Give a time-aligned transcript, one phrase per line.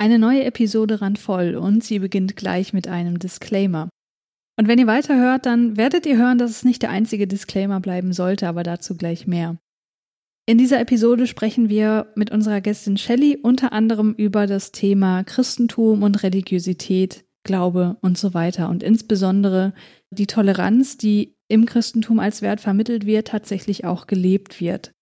[0.00, 3.88] Eine neue Episode ran voll und sie beginnt gleich mit einem Disclaimer.
[4.56, 8.12] Und wenn ihr weiterhört, dann werdet ihr hören, dass es nicht der einzige Disclaimer bleiben
[8.12, 9.58] sollte, aber dazu gleich mehr.
[10.46, 16.04] In dieser Episode sprechen wir mit unserer Gästin Shelley unter anderem über das Thema Christentum
[16.04, 19.74] und Religiosität, Glaube und so weiter und insbesondere
[20.10, 24.92] die Toleranz, die im Christentum als Wert vermittelt wird, tatsächlich auch gelebt wird.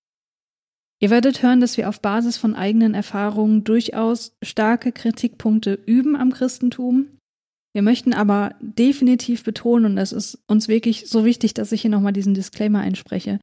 [0.98, 6.32] Ihr werdet hören, dass wir auf Basis von eigenen Erfahrungen durchaus starke Kritikpunkte üben am
[6.32, 7.18] Christentum.
[7.74, 11.90] Wir möchten aber definitiv betonen, und das ist uns wirklich so wichtig, dass ich hier
[11.90, 13.38] nochmal diesen Disclaimer einspreche,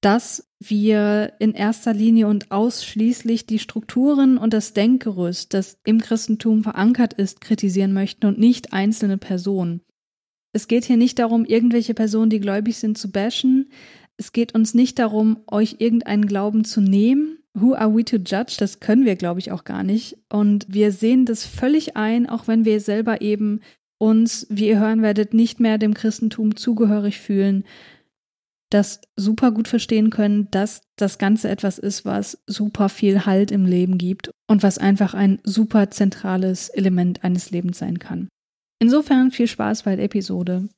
[0.00, 6.62] dass wir in erster Linie und ausschließlich die Strukturen und das Denkgerüst, das im Christentum
[6.62, 9.80] verankert ist, kritisieren möchten und nicht einzelne Personen.
[10.52, 13.70] Es geht hier nicht darum, irgendwelche Personen, die gläubig sind, zu bashen.
[14.16, 17.38] Es geht uns nicht darum, euch irgendeinen Glauben zu nehmen.
[17.54, 18.56] Who are we to judge?
[18.58, 20.16] Das können wir, glaube ich, auch gar nicht.
[20.28, 23.60] Und wir sehen das völlig ein, auch wenn wir selber eben
[23.98, 27.64] uns, wie ihr hören werdet, nicht mehr dem Christentum zugehörig fühlen,
[28.70, 33.66] das super gut verstehen können, dass das Ganze etwas ist, was super viel Halt im
[33.66, 38.28] Leben gibt und was einfach ein super zentrales Element eines Lebens sein kann.
[38.80, 40.68] Insofern viel Spaß bei der Episode.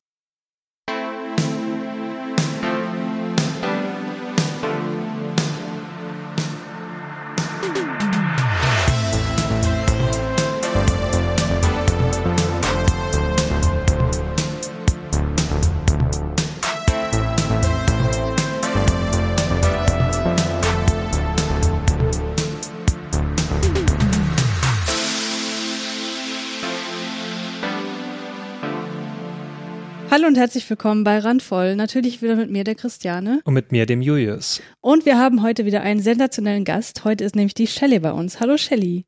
[30.16, 31.76] Hallo und herzlich willkommen bei Randvoll.
[31.76, 33.42] Natürlich wieder mit mir, der Christiane.
[33.44, 34.62] Und mit mir, dem Julius.
[34.80, 37.04] Und wir haben heute wieder einen sensationellen Gast.
[37.04, 38.40] Heute ist nämlich die Shelley bei uns.
[38.40, 39.04] Hallo Shelley.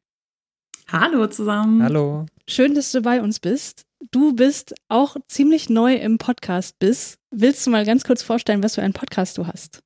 [0.93, 1.83] Hallo zusammen.
[1.83, 2.27] Hallo.
[2.47, 3.87] Schön, dass du bei uns bist.
[4.11, 7.17] Du bist auch ziemlich neu im Podcast bist.
[7.31, 9.81] Willst du mal ganz kurz vorstellen, was für einen Podcast du hast?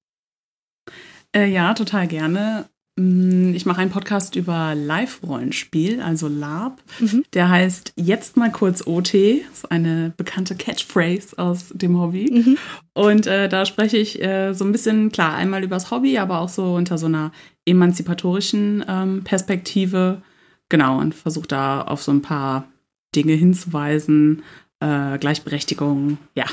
[1.32, 2.68] Äh, ja, total gerne.
[2.96, 6.82] Mm, ich mache einen Podcast über Live-Rollenspiel, also LARP.
[7.00, 7.24] Mhm.
[7.32, 9.14] Der heißt Jetzt mal kurz OT.
[9.14, 12.30] Das ist eine bekannte Catchphrase aus dem Hobby.
[12.30, 12.58] Mhm.
[12.92, 16.50] Und äh, da spreche ich äh, so ein bisschen, klar, einmal übers Hobby, aber auch
[16.50, 17.32] so unter so einer
[17.64, 20.20] emanzipatorischen ähm, Perspektive.
[20.68, 22.68] Genau, und versuche da auf so ein paar
[23.14, 24.42] Dinge hinzuweisen.
[24.80, 26.44] Äh, Gleichberechtigung, ja,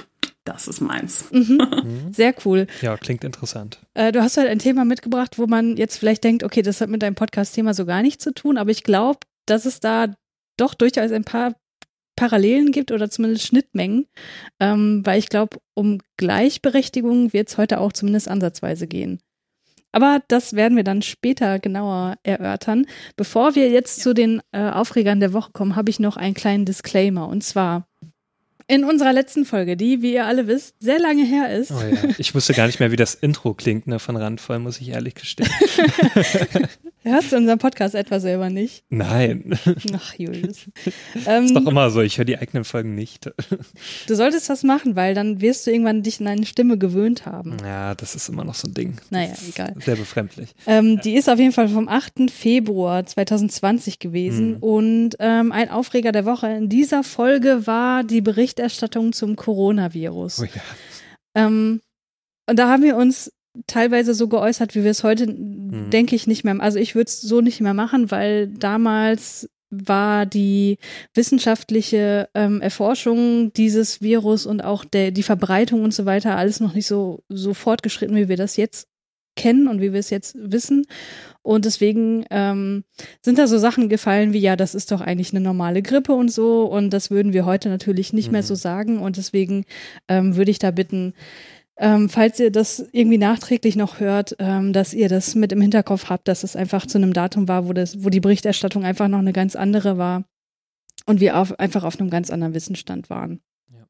[0.50, 1.26] das ist meins.
[1.32, 2.10] Mhm.
[2.12, 2.68] Sehr cool.
[2.82, 3.80] Ja, klingt interessant.
[3.94, 6.90] Äh, du hast halt ein Thema mitgebracht, wo man jetzt vielleicht denkt, okay, das hat
[6.90, 10.08] mit deinem Podcast-Thema so gar nichts zu tun, aber ich glaube, dass es da
[10.58, 11.56] doch durchaus ein paar
[12.16, 14.08] Parallelen gibt oder zumindest Schnittmengen,
[14.59, 19.22] ähm, weil ich glaube, um Gleichberechtigung wird es heute auch zumindest ansatzweise gehen.
[19.92, 22.86] Aber das werden wir dann später genauer erörtern.
[23.16, 24.04] Bevor wir jetzt ja.
[24.04, 27.28] zu den äh, Aufregern der Woche kommen, habe ich noch einen kleinen Disclaimer.
[27.28, 27.88] Und zwar,
[28.69, 31.72] in unserer letzten Folge, die, wie ihr alle wisst, sehr lange her ist.
[31.72, 32.13] Oh ja.
[32.19, 35.16] Ich wusste gar nicht mehr, wie das Intro klingt, ne, von Randvoll, muss ich ehrlich
[35.16, 35.50] gestehen.
[37.04, 38.84] Hörst du unseren Podcast etwa selber nicht?
[38.90, 39.58] Nein.
[39.94, 40.68] Ach, Julius.
[41.26, 43.32] Ähm, ist doch immer so, ich höre die eigenen Folgen nicht.
[44.08, 47.58] Du solltest das machen, weil dann wirst du irgendwann dich an deine Stimme gewöhnt haben.
[47.64, 48.98] Ja, das ist immer noch so ein Ding.
[49.09, 49.76] Naja, egal.
[49.80, 50.50] Sehr befremdlich.
[50.66, 52.32] Ähm, die ist auf jeden Fall vom 8.
[52.32, 54.64] Februar 2020 gewesen hm.
[54.64, 60.40] und ähm, ein Aufreger der Woche in dieser Folge war die Berichterstattung zum Coronavirus.
[60.40, 60.62] Oh ja.
[61.36, 61.82] Ähm,
[62.50, 63.32] und da haben wir uns
[63.68, 65.90] teilweise so geäußert, wie wir es heute, mhm.
[65.90, 66.59] denke ich, nicht mehr.
[66.59, 70.78] Also ich würde es so nicht mehr machen, weil damals war die
[71.14, 76.74] wissenschaftliche ähm, Erforschung dieses Virus und auch der, die Verbreitung und so weiter alles noch
[76.74, 78.88] nicht so, so fortgeschritten, wie wir das jetzt
[79.36, 80.86] kennen und wie wir es jetzt wissen.
[81.41, 82.84] Und deswegen ähm,
[83.22, 86.30] sind da so Sachen gefallen wie, ja, das ist doch eigentlich eine normale Grippe und
[86.30, 86.66] so.
[86.66, 88.34] Und das würden wir heute natürlich nicht mhm.
[88.34, 89.00] mehr so sagen.
[89.00, 89.66] Und deswegen
[90.08, 91.14] ähm, würde ich da bitten,
[91.79, 96.09] ähm, falls ihr das irgendwie nachträglich noch hört, ähm, dass ihr das mit im Hinterkopf
[96.09, 99.19] habt, dass es einfach zu einem Datum war, wo, das, wo die Berichterstattung einfach noch
[99.19, 100.26] eine ganz andere war
[101.05, 103.40] und wir auf, einfach auf einem ganz anderen Wissensstand waren.
[103.72, 103.85] Ja.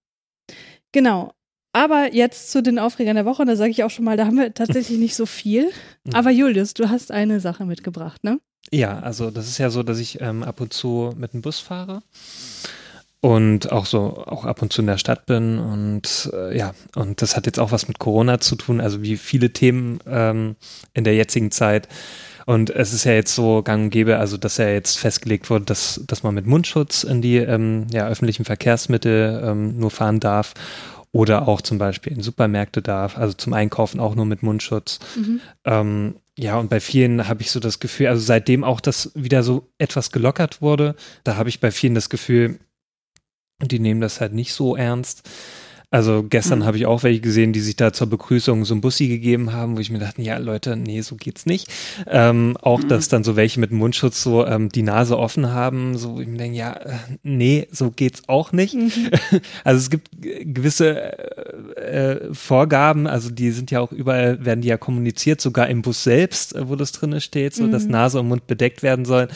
[0.92, 1.34] Genau.
[1.74, 4.38] Aber jetzt zu den Aufregern der Woche, da sage ich auch schon mal, da haben
[4.38, 5.72] wir tatsächlich nicht so viel.
[6.04, 6.14] Mhm.
[6.14, 8.40] Aber Julius, du hast eine Sache mitgebracht, ne?
[8.72, 11.60] Ja, also das ist ja so, dass ich ähm, ab und zu mit dem Bus
[11.60, 12.04] fahre
[13.22, 17.22] und auch so auch ab und zu in der Stadt bin und äh, ja und
[17.22, 20.56] das hat jetzt auch was mit Corona zu tun also wie viele Themen ähm,
[20.94, 21.90] in der jetzigen Zeit
[22.46, 25.66] und es ist ja jetzt so gang und gäbe also dass ja jetzt festgelegt wurde
[25.66, 30.54] dass dass man mit Mundschutz in die ähm, ja, öffentlichen Verkehrsmittel ähm, nur fahren darf
[31.12, 35.42] oder auch zum Beispiel in Supermärkte darf also zum Einkaufen auch nur mit Mundschutz mhm.
[35.66, 39.44] ähm, ja, und bei vielen habe ich so das Gefühl, also seitdem auch das wieder
[39.44, 40.96] so etwas gelockert wurde,
[41.26, 42.60] da habe ich bei vielen das Gefühl,
[43.62, 45.28] die nehmen das halt nicht so ernst.
[45.92, 46.66] Also gestern mhm.
[46.66, 49.76] habe ich auch welche gesehen, die sich da zur Begrüßung so ein Bussi gegeben haben,
[49.76, 51.68] wo ich mir dachte, ja Leute, nee, so geht's nicht.
[52.06, 52.90] Ähm, auch, mhm.
[52.90, 56.28] dass dann so welche mit Mundschutz so ähm, die Nase offen haben, so wo ich
[56.28, 58.76] mir denke, ja, äh, nee, so geht's auch nicht.
[58.76, 58.92] Mhm.
[59.64, 61.18] Also es gibt gewisse
[61.78, 65.82] äh, äh, Vorgaben, also die sind ja auch überall, werden die ja kommuniziert, sogar im
[65.82, 67.92] Bus selbst, äh, wo das drinne steht, so dass mhm.
[67.92, 69.30] Nase und Mund bedeckt werden sollen.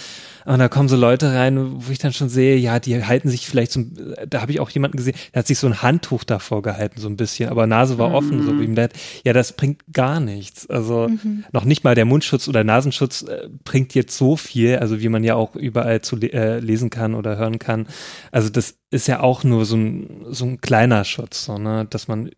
[0.45, 3.47] Und da kommen so Leute rein, wo ich dann schon sehe, ja, die halten sich
[3.47, 3.81] vielleicht so,
[4.27, 7.07] da habe ich auch jemanden gesehen, der hat sich so ein Handtuch davor gehalten, so
[7.07, 8.45] ein bisschen, aber Nase war offen, mhm.
[8.45, 8.89] so wie ihm das.
[9.23, 10.69] Ja, das bringt gar nichts.
[10.69, 11.45] Also mhm.
[11.51, 15.23] noch nicht mal der Mundschutz oder Nasenschutz äh, bringt jetzt so viel, also wie man
[15.23, 17.87] ja auch überall zu äh, lesen kann oder hören kann.
[18.31, 22.07] Also das ist ja auch nur so ein, so ein kleiner Schutz, so, ne, dass
[22.07, 22.29] man.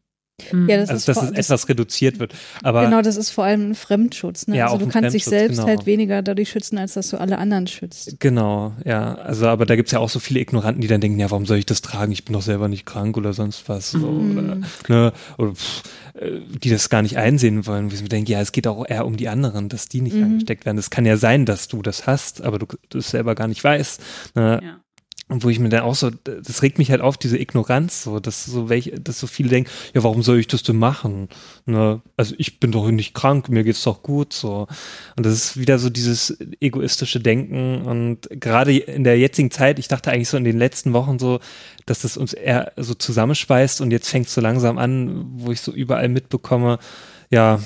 [0.67, 2.35] Ja, das also, dass es das, etwas reduziert wird.
[2.61, 4.47] Aber genau, das ist vor allem ein Fremdschutz.
[4.47, 4.57] Ne?
[4.57, 5.67] Ja, also du kannst dich selbst genau.
[5.67, 8.19] halt weniger dadurch schützen, als dass du alle anderen schützt.
[8.19, 9.15] Genau, ja.
[9.15, 11.57] Also, aber da gibt's ja auch so viele Ignoranten, die dann denken, ja, warum soll
[11.57, 12.11] ich das tragen?
[12.11, 13.91] Ich bin doch selber nicht krank oder sonst was.
[13.91, 14.37] So, mhm.
[14.37, 14.57] oder,
[14.89, 15.83] ne, oder pff,
[16.15, 19.05] äh, die das gar nicht einsehen wollen, wie sie denken, ja, es geht auch eher
[19.05, 20.23] um die anderen, dass die nicht mhm.
[20.23, 20.77] angesteckt werden.
[20.77, 24.01] Es kann ja sein, dass du das hast, aber du das selber gar nicht weißt.
[24.35, 24.59] Ne?
[24.61, 24.84] Ja.
[25.27, 28.19] Und wo ich mir dann auch so, das regt mich halt auf, diese Ignoranz, so,
[28.19, 31.29] dass so welche, dass so viele denken, ja, warum soll ich das denn machen?
[31.65, 31.99] Ne?
[32.15, 34.67] Also ich bin doch nicht krank, mir geht's doch gut, so.
[35.15, 39.87] Und das ist wieder so dieses egoistische Denken und gerade in der jetzigen Zeit, ich
[39.87, 41.39] dachte eigentlich so in den letzten Wochen so,
[41.87, 45.61] dass das uns eher so zusammenschweißt und jetzt fängt es so langsam an, wo ich
[45.61, 46.77] so überall mitbekomme,
[47.35, 47.59] ja,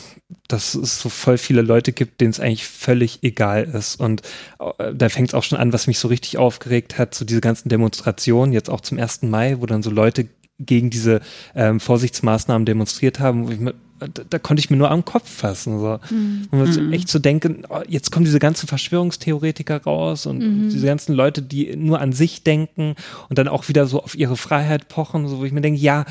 [0.48, 4.00] dass es so voll viele Leute gibt, denen es eigentlich völlig egal ist.
[4.00, 4.24] Und
[4.60, 7.40] äh, da fängt es auch schon an, was mich so richtig aufgeregt hat, so diese
[7.40, 9.22] ganzen Demonstrationen, jetzt auch zum 1.
[9.24, 10.28] Mai, wo dann so Leute
[10.58, 11.22] gegen diese
[11.56, 15.30] ähm, Vorsichtsmaßnahmen demonstriert haben, wo ich mir, da, da, konnte ich mir nur am Kopf
[15.30, 15.80] fassen.
[15.80, 16.00] So.
[16.10, 16.48] Mhm.
[16.50, 16.94] Und mhm.
[16.94, 20.70] echt zu so denken, oh, jetzt kommen diese ganzen Verschwörungstheoretiker raus und mhm.
[20.70, 22.96] diese ganzen Leute, die nur an sich denken
[23.30, 26.06] und dann auch wieder so auf ihre Freiheit pochen, so wo ich mir denke, ja,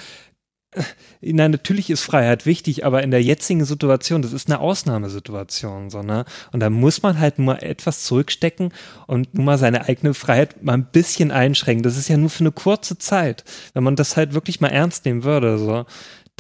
[1.22, 6.02] Nein, natürlich ist Freiheit wichtig, aber in der jetzigen Situation, das ist eine Ausnahmesituation, so,
[6.02, 6.26] ne?
[6.52, 8.72] Und da muss man halt nur etwas zurückstecken
[9.06, 11.82] und nur mal seine eigene Freiheit mal ein bisschen einschränken.
[11.82, 13.44] Das ist ja nur für eine kurze Zeit.
[13.72, 15.86] Wenn man das halt wirklich mal ernst nehmen würde, so,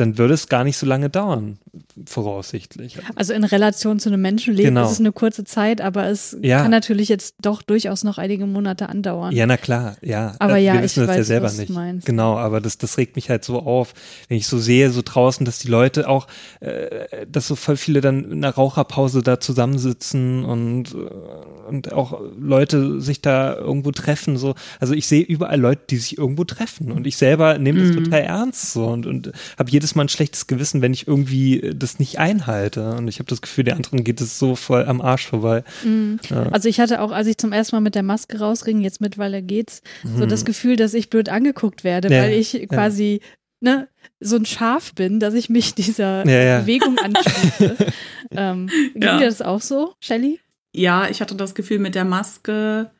[0.00, 1.58] dann würde es gar nicht so lange dauern,
[2.06, 2.98] voraussichtlich.
[3.16, 4.86] Also in Relation zu einem Menschenleben genau.
[4.86, 6.62] ist es eine kurze Zeit, aber es ja.
[6.62, 9.34] kann natürlich jetzt doch durchaus noch einige Monate andauern.
[9.34, 10.34] Ja, na klar, ja.
[10.38, 11.70] Aber ja, wir wissen ich das weiß, ja selber nicht.
[11.70, 12.06] Meinst.
[12.06, 13.94] Genau, aber das, das regt mich halt so auf,
[14.28, 16.28] wenn ich so sehe, so draußen, dass die Leute auch,
[16.60, 22.20] äh, dass so voll viele dann in einer Raucherpause da zusammensitzen und, äh, und auch
[22.38, 24.36] Leute sich da irgendwo treffen.
[24.36, 24.54] So.
[24.78, 28.04] Also ich sehe überall Leute, die sich irgendwo treffen und ich selber nehme das mhm.
[28.04, 31.98] total ernst so und, und habe jedes Mal ein schlechtes Gewissen, wenn ich irgendwie das
[31.98, 32.92] nicht einhalte.
[32.92, 35.64] Und ich habe das Gefühl, der anderen geht es so voll am Arsch vorbei.
[35.84, 36.20] Mhm.
[36.30, 36.44] Ja.
[36.50, 39.42] Also ich hatte auch, als ich zum ersten Mal mit der Maske rausging, jetzt mittlerweile
[39.42, 40.18] geht's, mhm.
[40.18, 42.22] so das Gefühl, dass ich blöd angeguckt werde, ja.
[42.22, 43.20] weil ich quasi
[43.60, 43.72] ja.
[43.72, 43.88] ne,
[44.20, 47.76] so ein Schaf bin, dass ich mich dieser Bewegung anschließe.
[48.32, 50.40] ähm, ging dir das auch so, Shelly?
[50.74, 52.90] Ja, ich hatte das Gefühl, mit der Maske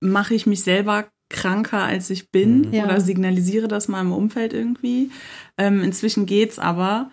[0.00, 2.84] mache ich mich selber kranker, als ich bin mhm.
[2.84, 5.10] oder signalisiere das mal im Umfeld irgendwie.
[5.58, 7.10] Ähm, inzwischen geht's aber.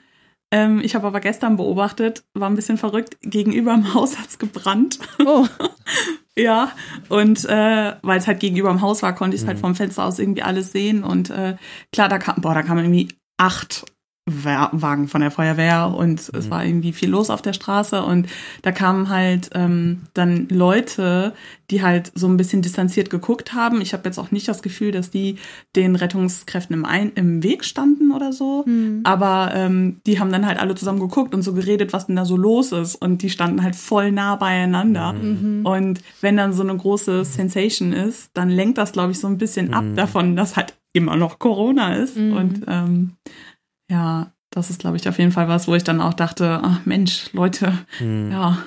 [0.52, 5.00] Ähm, ich habe aber gestern beobachtet, war ein bisschen verrückt, gegenüber im Haus hat's gebrannt.
[5.26, 5.48] Oh.
[6.38, 6.72] ja,
[7.08, 9.64] und äh, weil es halt gegenüber im Haus war, konnte ich es halt mhm.
[9.64, 11.04] halt vom Fenster aus irgendwie alles sehen.
[11.04, 11.56] Und äh,
[11.94, 13.86] klar, da kam, boah, da kamen irgendwie acht
[14.28, 16.40] Wagen von der Feuerwehr und mhm.
[16.40, 18.28] es war irgendwie viel los auf der Straße und
[18.62, 21.34] da kamen halt ähm, dann Leute,
[21.72, 23.82] die halt so ein bisschen distanziert geguckt haben.
[23.82, 25.38] Ich habe jetzt auch nicht das Gefühl, dass die
[25.76, 29.02] den Rettungskräften im, ein im Weg standen oder so, mhm.
[29.06, 32.24] aber ähm, die haben dann halt alle zusammen geguckt und so geredet, was denn da
[32.24, 35.66] so los ist und die standen halt voll nah beieinander mhm.
[35.66, 39.40] und wenn dann so eine große Sensation ist, dann lenkt das glaube ich so ein
[39.40, 39.96] bisschen ab mhm.
[39.96, 42.34] davon, dass halt immer noch Corona ist mhm.
[42.34, 43.12] und ähm,
[43.92, 46.86] ja, das ist, glaube ich, auf jeden Fall was, wo ich dann auch dachte, ach
[46.86, 48.32] Mensch, Leute, hm.
[48.32, 48.58] ja.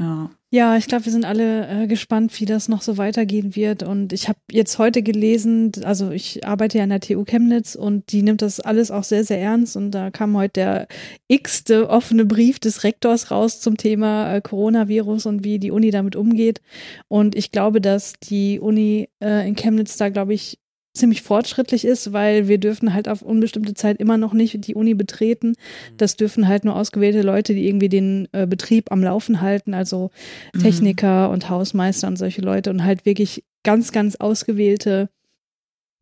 [0.00, 0.30] Ja.
[0.52, 3.84] Ja, ich glaube, wir sind alle äh, gespannt, wie das noch so weitergehen wird.
[3.84, 8.10] Und ich habe jetzt heute gelesen, also ich arbeite ja an der TU Chemnitz und
[8.10, 9.76] die nimmt das alles auch sehr, sehr ernst.
[9.76, 10.88] Und da kam heute der
[11.28, 16.16] x-te offene Brief des Rektors raus zum Thema äh, Coronavirus und wie die Uni damit
[16.16, 16.62] umgeht.
[17.06, 20.58] Und ich glaube, dass die Uni äh, in Chemnitz da, glaube ich,
[20.92, 24.94] ziemlich fortschrittlich ist, weil wir dürfen halt auf unbestimmte Zeit immer noch nicht die Uni
[24.94, 25.48] betreten.
[25.48, 25.96] Mhm.
[25.96, 30.10] Das dürfen halt nur ausgewählte Leute, die irgendwie den äh, Betrieb am Laufen halten, also
[30.54, 30.60] mhm.
[30.60, 31.34] Techniker mhm.
[31.34, 35.10] und Hausmeister und solche Leute und halt wirklich ganz, ganz ausgewählte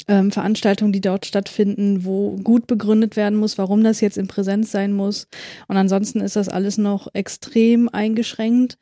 [0.07, 4.71] ähm, Veranstaltungen, die dort stattfinden, wo gut begründet werden muss, warum das jetzt in Präsenz
[4.71, 5.29] sein muss.
[5.67, 8.79] Und ansonsten ist das alles noch extrem eingeschränkt.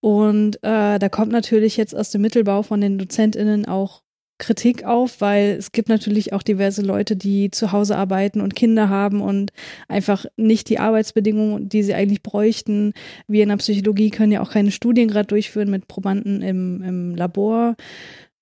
[0.00, 4.02] Und äh, da kommt natürlich jetzt aus dem Mittelbau von den DozentInnen auch
[4.40, 8.88] Kritik auf, weil es gibt natürlich auch diverse Leute, die zu Hause arbeiten und Kinder
[8.88, 9.52] haben und
[9.86, 12.92] einfach nicht die Arbeitsbedingungen, die sie eigentlich bräuchten.
[13.28, 17.14] Wir in der Psychologie können ja auch keine Studien gerade durchführen mit Probanden im, im
[17.14, 17.76] Labor.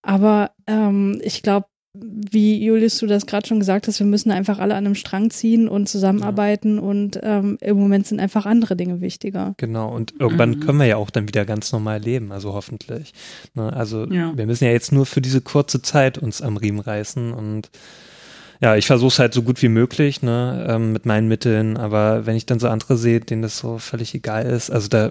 [0.01, 1.67] Aber ähm, ich glaube,
[2.01, 5.31] wie Julius, du das gerade schon gesagt hast, wir müssen einfach alle an einem Strang
[5.31, 6.83] ziehen und zusammenarbeiten ja.
[6.83, 9.55] und ähm, im Moment sind einfach andere Dinge wichtiger.
[9.57, 10.61] Genau, und irgendwann mhm.
[10.61, 13.13] können wir ja auch dann wieder ganz normal leben, also hoffentlich.
[13.55, 14.37] Ne, also ja.
[14.37, 17.71] wir müssen ja jetzt nur für diese kurze Zeit uns am Riemen reißen und
[18.61, 22.27] ja, ich versuche es halt so gut wie möglich, ne, ähm, mit meinen Mitteln, aber
[22.27, 25.11] wenn ich dann so andere sehe, denen das so völlig egal ist, also da,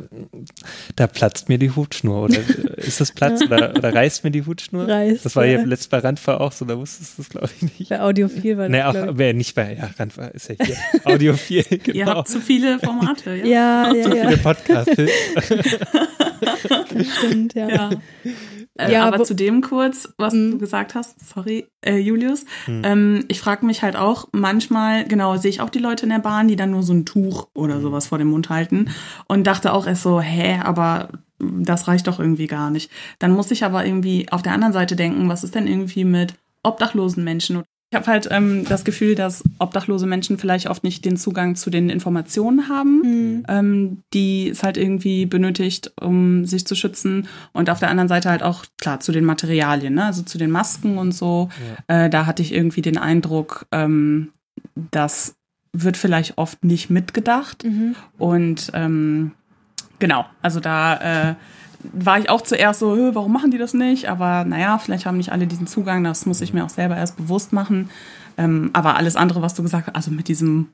[0.95, 2.39] da platzt mir die Hutschnur oder
[2.77, 4.87] ist das Platz oder, oder reißt mir die Hutschnur?
[4.87, 7.79] Reißt, das war ja letztes bei Randfahr auch so, da wusstest du das glaube ich
[7.79, 7.89] nicht.
[7.89, 10.75] Bei Audiophil war das, nee, auch, äh, nicht bei, ja, Randfahr ist ja hier,
[11.05, 11.97] Audiophil, genau.
[11.97, 13.45] Ihr habt zu viele Formate, ja.
[13.45, 14.27] Ja, ja, Zu ja.
[14.27, 14.91] viele Podcasts.
[17.17, 17.69] Stimmt, ja.
[17.69, 17.89] ja.
[18.77, 20.59] Äh, ja, aber zu dem kurz, was du mhm.
[20.59, 22.45] gesagt hast, sorry, äh, Julius.
[22.67, 22.81] Mhm.
[22.83, 26.19] Ähm, ich frage mich halt auch manchmal, genau, sehe ich auch die Leute in der
[26.19, 27.81] Bahn, die dann nur so ein Tuch oder mhm.
[27.81, 28.89] sowas vor dem Mund halten
[29.27, 32.91] und dachte auch erst so, hä, aber das reicht doch irgendwie gar nicht.
[33.19, 36.33] Dann muss ich aber irgendwie auf der anderen Seite denken, was ist denn irgendwie mit
[36.63, 41.15] obdachlosen Menschen ich habe halt ähm, das Gefühl, dass obdachlose Menschen vielleicht oft nicht den
[41.15, 43.43] Zugang zu den Informationen haben, mhm.
[43.47, 47.29] ähm, die es halt irgendwie benötigt, um sich zu schützen.
[47.53, 50.03] Und auf der anderen Seite halt auch, klar, zu den Materialien, ne?
[50.03, 51.47] also zu den Masken und so.
[51.87, 52.05] Ja.
[52.05, 54.33] Äh, da hatte ich irgendwie den Eindruck, ähm,
[54.91, 55.35] das
[55.71, 57.63] wird vielleicht oft nicht mitgedacht.
[57.63, 57.95] Mhm.
[58.17, 59.31] Und ähm,
[59.99, 61.29] genau, also da...
[61.29, 61.35] Äh,
[61.93, 64.09] war ich auch zuerst so, warum machen die das nicht?
[64.09, 67.17] Aber naja, vielleicht haben nicht alle diesen Zugang, das muss ich mir auch selber erst
[67.17, 67.89] bewusst machen.
[68.37, 70.69] Ähm, aber alles andere, was du gesagt hast, also mit diesem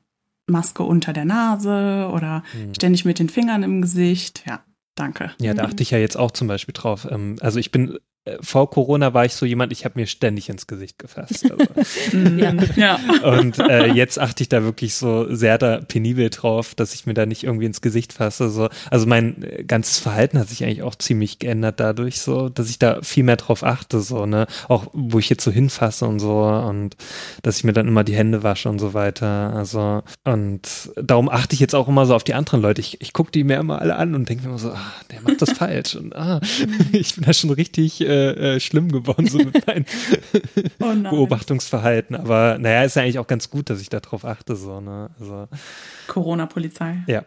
[0.46, 2.74] Maske unter der Nase oder mhm.
[2.74, 4.62] ständig mit den Fingern im Gesicht, ja,
[4.94, 5.32] danke.
[5.40, 7.08] Ja, da achte ich ja jetzt auch zum Beispiel drauf.
[7.10, 7.98] Ähm, also ich bin
[8.40, 11.44] vor Corona war ich so jemand, ich habe mir ständig ins Gesicht gefasst.
[11.50, 12.16] Also.
[12.36, 12.54] ja.
[12.74, 12.98] ja.
[13.22, 17.12] Und äh, jetzt achte ich da wirklich so sehr da penibel drauf, dass ich mir
[17.12, 18.48] da nicht irgendwie ins Gesicht fasse.
[18.48, 18.70] So.
[18.90, 22.78] Also mein äh, ganzes Verhalten hat sich eigentlich auch ziemlich geändert dadurch, so, dass ich
[22.78, 24.46] da viel mehr drauf achte, so, ne?
[24.68, 26.96] Auch wo ich jetzt so hinfasse und so und
[27.42, 29.52] dass ich mir dann immer die Hände wasche und so weiter.
[29.54, 30.62] Also, und
[30.96, 32.80] darum achte ich jetzt auch immer so auf die anderen Leute.
[32.80, 35.20] Ich, ich gucke die mir immer alle an und denke mir immer so, ah, der
[35.20, 35.94] macht das falsch.
[35.96, 36.40] Und ah,
[36.92, 38.00] ich bin da schon richtig.
[38.00, 39.84] Äh, äh, schlimm geworden, so mit meinem
[40.80, 42.16] oh Beobachtungsverhalten.
[42.16, 44.56] Aber naja, ist ja eigentlich auch ganz gut, dass ich darauf achte.
[44.56, 45.10] So, ne?
[45.18, 45.48] also,
[46.06, 47.04] Corona-Polizei.
[47.06, 47.24] Ja.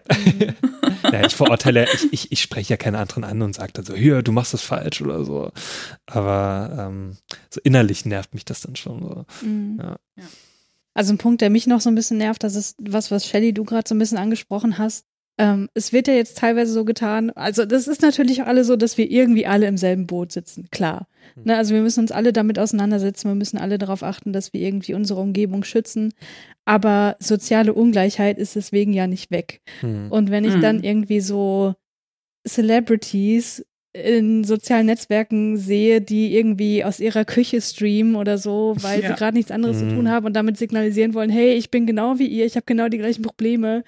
[1.11, 3.93] ja, ich verurteile, ich, ich, ich spreche ja keine anderen an und sage dann so,
[3.93, 5.51] hier, du machst das falsch oder so.
[6.05, 7.17] Aber ähm,
[7.49, 9.25] so innerlich nervt mich das dann schon so.
[9.45, 9.77] Mhm.
[9.81, 9.97] Ja.
[10.17, 10.23] ja.
[10.93, 13.53] Also ein Punkt, der mich noch so ein bisschen nervt, das ist was, was Shelly
[13.53, 15.05] du gerade so ein bisschen angesprochen hast.
[15.39, 18.75] Ähm, es wird ja jetzt teilweise so getan, also das ist natürlich auch alle so,
[18.75, 21.07] dass wir irgendwie alle im selben Boot sitzen, klar.
[21.35, 21.43] Mhm.
[21.45, 24.61] Ne, also wir müssen uns alle damit auseinandersetzen, wir müssen alle darauf achten, dass wir
[24.61, 26.13] irgendwie unsere Umgebung schützen.
[26.65, 29.61] Aber soziale Ungleichheit ist deswegen ja nicht weg.
[29.83, 30.07] Mhm.
[30.11, 30.61] Und wenn ich mhm.
[30.61, 31.75] dann irgendwie so
[32.47, 33.63] Celebrities
[33.93, 39.09] in sozialen Netzwerken sehe, die irgendwie aus ihrer Küche streamen oder so, weil ja.
[39.09, 39.89] sie gerade nichts anderes mhm.
[39.89, 42.65] zu tun haben und damit signalisieren wollen, hey, ich bin genau wie ihr, ich habe
[42.65, 43.83] genau die gleichen Probleme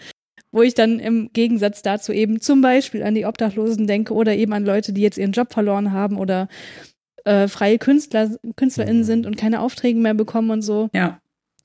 [0.52, 4.54] wo ich dann im Gegensatz dazu eben zum Beispiel an die Obdachlosen denke oder eben
[4.54, 6.48] an Leute, die jetzt ihren Job verloren haben oder
[7.26, 10.90] äh, freie Künstler, KünstlerInnen sind und keine Aufträge mehr bekommen und so.
[10.94, 11.20] Ja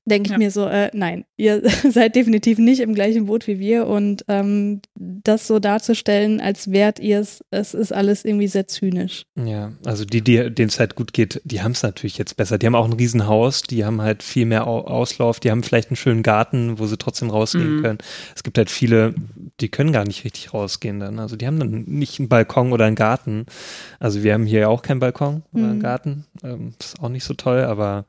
[0.07, 0.39] denke ich ja.
[0.39, 4.81] mir so, äh, nein, ihr seid definitiv nicht im gleichen Boot wie wir und ähm,
[4.95, 9.25] das so darzustellen, als wärt ihr es, es ist alles irgendwie sehr zynisch.
[9.37, 12.59] Ja, also die, die denen es halt gut geht, die haben es natürlich jetzt besser.
[12.59, 15.97] Die haben auch ein Riesenhaus, die haben halt viel mehr Auslauf, die haben vielleicht einen
[15.97, 17.83] schönen Garten, wo sie trotzdem rausgehen mhm.
[17.83, 17.99] können.
[18.35, 19.15] Es gibt halt viele,
[19.61, 21.19] die können gar nicht richtig rausgehen dann.
[21.19, 23.47] Also die haben dann nicht einen Balkon oder einen Garten.
[24.01, 25.83] Also wir haben hier ja auch keinen Balkon oder einen mhm.
[25.83, 26.27] Garten.
[26.45, 28.05] Ähm, ist auch nicht so toll, aber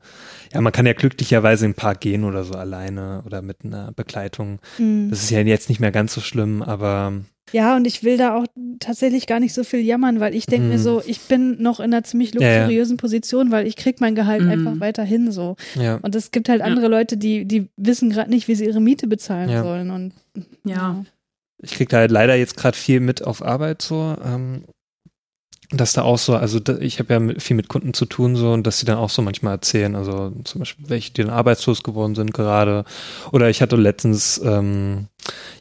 [0.52, 4.60] ja, man kann ja glücklicherweise ein Park gehen oder so alleine oder mit einer Begleitung.
[4.78, 5.10] Mhm.
[5.10, 7.12] Das ist ja jetzt nicht mehr ganz so schlimm, aber
[7.52, 8.46] ja, und ich will da auch
[8.80, 10.70] tatsächlich gar nicht so viel jammern, weil ich denke mm.
[10.70, 10.82] mir mhm.
[10.82, 13.00] so, ich bin noch in einer ziemlich luxuriösen ja, ja.
[13.00, 14.48] Position, weil ich krieg mein Gehalt mm.
[14.48, 15.54] einfach weiterhin so.
[15.76, 16.00] Ja.
[16.02, 19.06] Und es gibt halt andere Leute, die, die wissen gerade nicht, wie sie ihre Miete
[19.06, 19.90] bezahlen sollen.
[19.90, 20.12] Und
[20.64, 21.04] ja.
[21.62, 24.16] Ich krieg da halt leider jetzt gerade viel mit auf Arbeit so.
[24.24, 24.64] Ähm,
[25.70, 28.66] dass da auch so, also ich habe ja viel mit Kunden zu tun so und
[28.66, 32.14] dass sie dann auch so manchmal erzählen, also zum Beispiel welche, die dann arbeitslos geworden
[32.14, 32.84] sind gerade.
[33.32, 35.08] Oder ich hatte letztens ähm,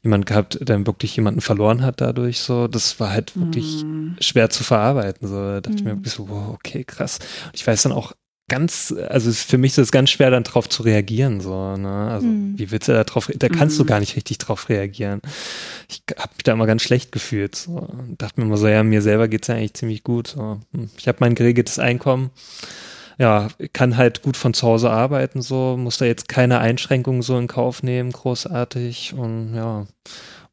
[0.03, 2.67] jemand gehabt, der wirklich jemanden verloren hat dadurch so.
[2.67, 4.17] Das war halt wirklich mm.
[4.19, 5.27] schwer zu verarbeiten.
[5.27, 5.75] So da dachte mm.
[5.75, 5.97] ich mir mhm.
[5.99, 7.19] wirklich so, wow, okay, krass.
[7.45, 8.13] Und ich weiß dann auch
[8.47, 11.41] ganz, also für mich ist es ganz schwer, dann drauf zu reagieren.
[11.41, 12.09] So, ne?
[12.11, 12.57] Also mhm.
[12.57, 13.83] wie willst du da drauf, da kannst mhm.
[13.83, 15.21] du gar nicht richtig drauf reagieren.
[15.89, 17.55] Ich habe mich da immer ganz schlecht gefühlt.
[17.55, 17.71] So.
[17.71, 20.27] Und dachte mir immer so, ja, mir selber geht's ja eigentlich ziemlich gut.
[20.27, 20.59] So.
[20.73, 22.29] Hm, ich habe mein geregeltes Einkommen.
[23.17, 27.37] Ja, kann halt gut von zu Hause arbeiten, so, muss da jetzt keine Einschränkungen so
[27.37, 29.13] in Kauf nehmen, großartig.
[29.13, 29.87] Und ja,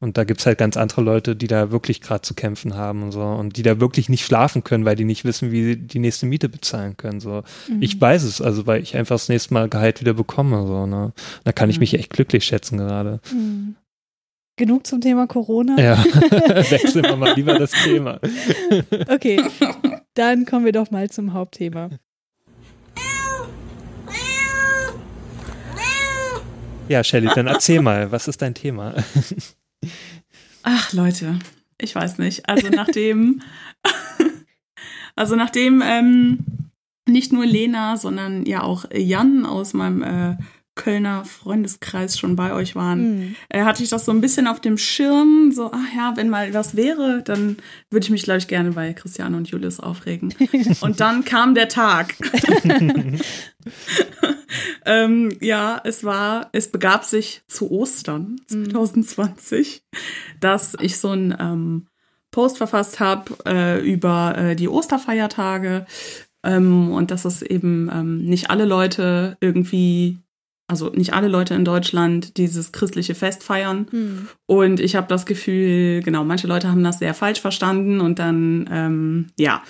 [0.03, 3.13] und da gibt's halt ganz andere Leute, die da wirklich gerade zu kämpfen haben und
[3.13, 5.99] so und die da wirklich nicht schlafen können, weil die nicht wissen, wie sie die
[5.99, 7.21] nächste Miete bezahlen können.
[7.21, 7.41] So.
[7.69, 7.81] Mhm.
[7.81, 10.67] Ich weiß es, also weil ich einfach das nächste Mal Gehalt wieder bekomme.
[10.67, 11.13] So, ne?
[11.45, 11.99] Da kann ich mich mhm.
[11.99, 13.21] echt glücklich schätzen gerade.
[13.31, 13.77] Mhm.
[14.57, 15.79] Genug zum Thema Corona.
[15.79, 18.19] Ja, wechseln wir mal lieber das Thema.
[19.07, 19.41] okay,
[20.15, 21.91] dann kommen wir doch mal zum Hauptthema.
[26.89, 28.95] Ja, Shelly, dann erzähl mal, was ist dein Thema?
[30.63, 31.39] Ach, Leute,
[31.77, 32.47] ich weiß nicht.
[32.47, 33.41] Also nachdem,
[35.15, 36.39] also nachdem ähm,
[37.05, 40.37] nicht nur Lena, sondern ja auch Jan aus meinem äh,
[40.75, 43.35] Kölner Freundeskreis schon bei euch waren, mhm.
[43.49, 45.51] äh, hatte ich das so ein bisschen auf dem Schirm.
[45.53, 47.57] So, ach ja, wenn mal was wäre, dann
[47.91, 50.33] würde ich mich, glaube ich, gerne bei Christiane und Julius aufregen.
[50.81, 52.15] und dann kam der Tag.
[54.85, 59.97] ähm, ja, es war, es begab sich zu Ostern 2020, mhm.
[60.39, 61.87] dass ich so ein ähm,
[62.31, 65.85] Post verfasst habe äh, über äh, die Osterfeiertage
[66.43, 70.17] ähm, und dass es eben ähm, nicht alle Leute irgendwie
[70.67, 73.87] also nicht alle Leute in Deutschland dieses christliche Fest feiern.
[73.91, 74.29] Mhm.
[74.45, 78.69] Und ich habe das Gefühl, genau, manche Leute haben das sehr falsch verstanden und dann,
[78.71, 79.63] ähm, ja,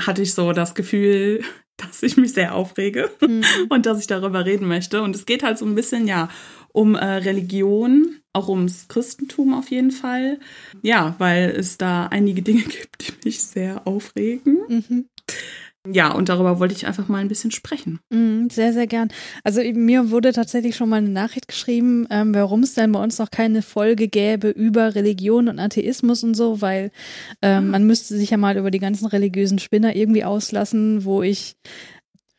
[0.00, 1.42] hatte ich so das Gefühl,
[1.76, 3.42] dass ich mich sehr aufrege mhm.
[3.68, 5.02] und dass ich darüber reden möchte.
[5.02, 6.28] Und es geht halt so ein bisschen, ja,
[6.72, 10.40] um äh, Religion, auch ums Christentum auf jeden Fall.
[10.82, 14.58] Ja, weil es da einige Dinge gibt, die mich sehr aufregen.
[14.68, 15.08] Mhm.
[15.86, 18.00] Ja, und darüber wollte ich einfach mal ein bisschen sprechen.
[18.08, 19.08] Mm, sehr, sehr gern.
[19.42, 23.18] Also mir wurde tatsächlich schon mal eine Nachricht geschrieben, ähm, warum es denn bei uns
[23.18, 26.90] noch keine Folge gäbe über Religion und Atheismus und so, weil
[27.42, 27.70] ähm, ah.
[27.72, 31.56] man müsste sich ja mal über die ganzen religiösen Spinner irgendwie auslassen, wo ich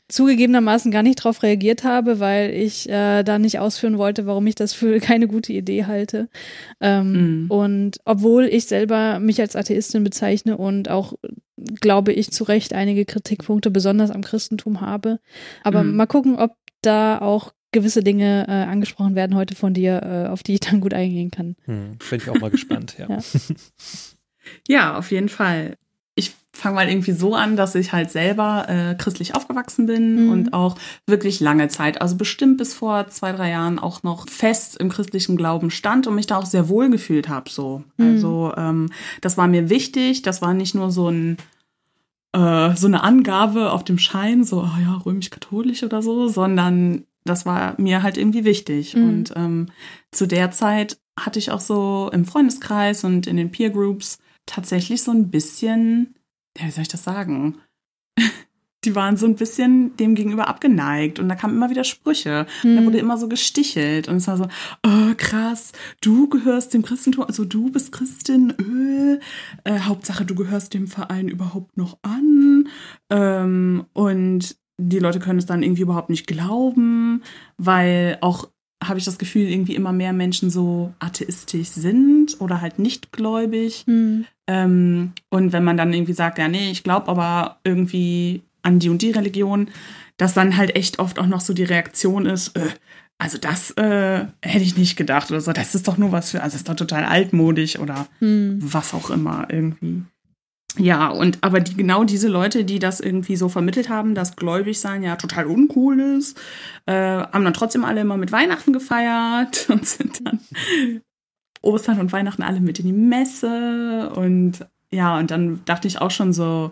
[0.07, 4.55] zugegebenermaßen gar nicht darauf reagiert habe, weil ich äh, da nicht ausführen wollte, warum ich
[4.55, 6.29] das für keine gute Idee halte.
[6.79, 7.51] Ähm, mm.
[7.51, 11.13] Und obwohl ich selber mich als Atheistin bezeichne und auch,
[11.81, 15.20] glaube ich, zu Recht einige Kritikpunkte besonders am Christentum habe.
[15.63, 15.96] Aber mm.
[15.96, 20.44] mal gucken, ob da auch gewisse Dinge äh, angesprochen werden heute von dir, äh, auf
[20.44, 21.55] die ich dann gut eingehen kann.
[21.65, 23.09] Hm, bin ich auch mal gespannt, ja.
[23.09, 23.20] ja.
[24.68, 25.75] Ja, auf jeden Fall
[26.55, 30.31] fange mal irgendwie so an, dass ich halt selber äh, christlich aufgewachsen bin mhm.
[30.31, 34.77] und auch wirklich lange Zeit, also bestimmt bis vor zwei, drei Jahren auch noch fest
[34.77, 37.50] im christlichen Glauben stand und mich da auch sehr wohl gefühlt habe.
[37.50, 37.83] So.
[37.98, 38.05] Mhm.
[38.05, 38.89] Also ähm,
[39.22, 41.37] das war mir wichtig, das war nicht nur so ein
[42.33, 47.46] äh, so eine Angabe auf dem Schein, so, oh ja, römisch-katholisch oder so, sondern das
[47.46, 48.96] war mir halt irgendwie wichtig.
[48.96, 49.09] Mhm.
[49.09, 49.68] Und ähm,
[50.11, 55.01] zu der Zeit hatte ich auch so im Freundeskreis und in den Peer Groups tatsächlich
[55.01, 56.15] so ein bisschen,
[56.57, 57.59] ja, wie soll ich das sagen?
[58.85, 62.46] Die waren so ein bisschen dem gegenüber abgeneigt und da kamen immer wieder Sprüche.
[62.61, 62.70] Hm.
[62.70, 62.85] Und da hm.
[62.85, 64.48] wurde immer so gestichelt und es war so,
[64.85, 69.20] oh, krass, du gehörst dem Christentum, also du bist Christin, öh,
[69.63, 72.70] äh, Hauptsache du gehörst dem Verein überhaupt noch an.
[73.09, 77.24] Ähm, und die Leute können es dann irgendwie überhaupt nicht glauben,
[77.57, 78.50] weil auch
[78.87, 83.83] habe ich das Gefühl, irgendwie immer mehr Menschen so atheistisch sind oder halt nicht gläubig.
[83.87, 84.25] Mhm.
[84.48, 88.89] Ähm, und wenn man dann irgendwie sagt, ja, nee, ich glaube aber irgendwie an die
[88.89, 89.69] und die Religion,
[90.17, 92.69] dass dann halt echt oft auch noch so die Reaktion ist, äh,
[93.17, 96.41] also das äh, hätte ich nicht gedacht oder so, das ist doch nur was für,
[96.41, 98.59] also das ist doch total altmodisch oder mhm.
[98.61, 100.03] was auch immer irgendwie.
[100.77, 104.79] Ja, und aber die, genau diese Leute, die das irgendwie so vermittelt haben, dass gläubig
[104.79, 106.38] sein ja total uncool ist,
[106.85, 110.40] äh, haben dann trotzdem alle immer mit Weihnachten gefeiert und sind dann
[111.61, 114.11] Ostern und Weihnachten alle mit in die Messe.
[114.16, 116.72] Und ja, und dann dachte ich auch schon so,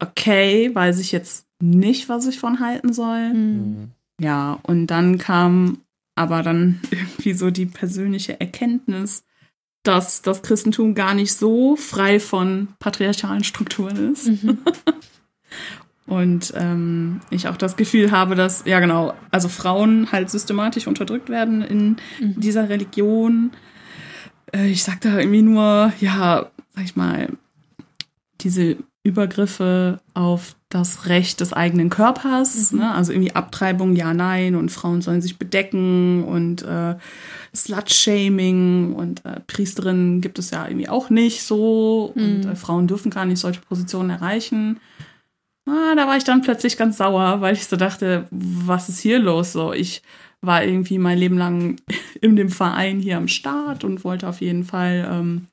[0.00, 3.34] okay, weiß ich jetzt nicht, was ich von halten soll.
[3.34, 3.90] Mhm.
[4.20, 5.78] Ja, und dann kam
[6.14, 9.24] aber dann irgendwie so die persönliche Erkenntnis,
[9.82, 14.28] dass das Christentum gar nicht so frei von patriarchalen Strukturen ist.
[14.28, 14.58] Mhm.
[16.06, 21.28] Und ähm, ich auch das Gefühl habe, dass, ja genau, also Frauen halt systematisch unterdrückt
[21.28, 22.40] werden in mhm.
[22.40, 23.52] dieser Religion.
[24.52, 27.28] Äh, ich sag da irgendwie nur, ja, sag ich mal,
[28.40, 32.80] diese Übergriffe auf das Recht des eigenen Körpers, mhm.
[32.80, 32.94] ne?
[32.94, 36.96] also irgendwie Abtreibung, ja, nein, und Frauen sollen sich bedecken und äh,
[37.54, 42.22] Slut-Shaming und äh, Priesterinnen gibt es ja irgendwie auch nicht so mhm.
[42.22, 44.78] und äh, Frauen dürfen gar nicht solche Positionen erreichen.
[45.64, 49.18] ah, da war ich dann plötzlich ganz sauer, weil ich so dachte, was ist hier
[49.18, 49.52] los?
[49.52, 50.02] So, ich
[50.42, 51.76] war irgendwie mein Leben lang
[52.20, 55.46] in dem Verein hier am Start und wollte auf jeden Fall ähm,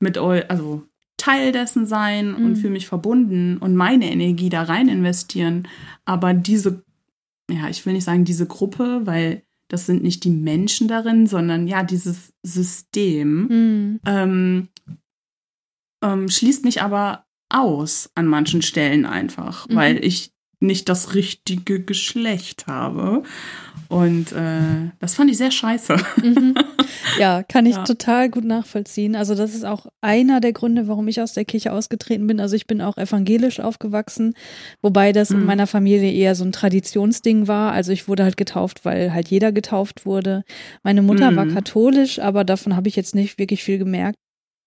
[0.00, 0.87] mit euch, also
[1.18, 2.46] Teil dessen sein mhm.
[2.46, 5.68] und fühle mich verbunden und meine Energie da rein investieren.
[6.06, 6.82] Aber diese,
[7.50, 11.68] ja, ich will nicht sagen diese Gruppe, weil das sind nicht die Menschen darin, sondern
[11.68, 14.00] ja, dieses System mhm.
[14.06, 14.68] ähm,
[16.02, 19.74] ähm, schließt mich aber aus an manchen Stellen einfach, mhm.
[19.74, 23.22] weil ich nicht das richtige Geschlecht habe.
[23.88, 25.96] Und äh, das fand ich sehr scheiße.
[26.22, 26.54] Mhm.
[27.18, 27.84] Ja, kann ich ja.
[27.84, 29.16] total gut nachvollziehen.
[29.16, 32.40] Also das ist auch einer der Gründe, warum ich aus der Kirche ausgetreten bin.
[32.40, 34.34] Also ich bin auch evangelisch aufgewachsen,
[34.82, 35.40] wobei das mhm.
[35.40, 37.72] in meiner Familie eher so ein Traditionsding war.
[37.72, 40.44] Also ich wurde halt getauft, weil halt jeder getauft wurde.
[40.82, 41.36] Meine Mutter mhm.
[41.36, 44.16] war katholisch, aber davon habe ich jetzt nicht wirklich viel gemerkt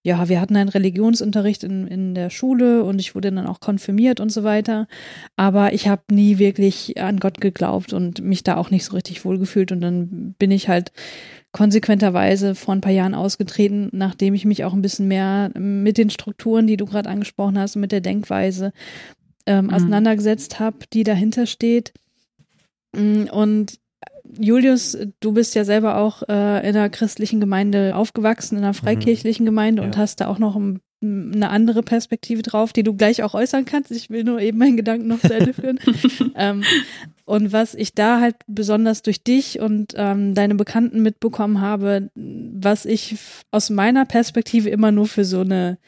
[0.04, 4.18] ja, wir hatten einen Religionsunterricht in, in der Schule und ich wurde dann auch konfirmiert
[4.18, 4.88] und so weiter.
[5.36, 9.24] Aber ich habe nie wirklich an Gott geglaubt und mich da auch nicht so richtig
[9.24, 9.70] wohlgefühlt.
[9.70, 10.90] Und dann bin ich halt
[11.52, 16.10] konsequenterweise vor ein paar Jahren ausgetreten, nachdem ich mich auch ein bisschen mehr mit den
[16.10, 18.72] Strukturen, die du gerade angesprochen hast, mit der Denkweise
[19.46, 19.70] ähm, mhm.
[19.74, 21.92] auseinandergesetzt habe, die dahinter steht.
[22.96, 23.78] Mm, und
[24.38, 29.44] Julius, du bist ja selber auch äh, in einer christlichen Gemeinde aufgewachsen, in einer freikirchlichen
[29.44, 29.86] Gemeinde ja.
[29.86, 33.66] und hast da auch noch ein, eine andere Perspektive drauf, die du gleich auch äußern
[33.66, 33.90] kannst.
[33.90, 35.80] Ich will nur eben meinen Gedanken noch zu Ende führen.
[36.36, 36.62] ähm,
[37.24, 42.84] und was ich da halt besonders durch dich und ähm, deine Bekannten mitbekommen habe, was
[42.84, 43.16] ich
[43.50, 45.78] aus meiner Perspektive immer nur für so eine,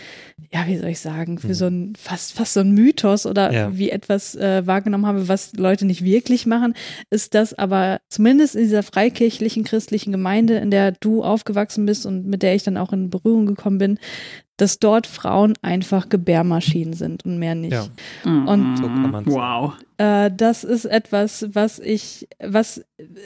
[0.53, 1.55] ja, wie soll ich sagen, für mhm.
[1.55, 3.77] so ein fast fast so ein Mythos oder ja.
[3.77, 6.75] wie etwas äh, wahrgenommen habe, was Leute nicht wirklich machen,
[7.11, 12.27] ist das aber zumindest in dieser freikirchlichen christlichen Gemeinde, in der du aufgewachsen bist und
[12.27, 13.99] mit der ich dann auch in Berührung gekommen bin,
[14.57, 17.73] dass dort Frauen einfach Gebärmaschinen sind und mehr nicht.
[17.73, 17.87] Ja.
[18.25, 18.85] Und so
[19.33, 19.75] wow.
[19.97, 22.85] Äh, das ist etwas, was ich, was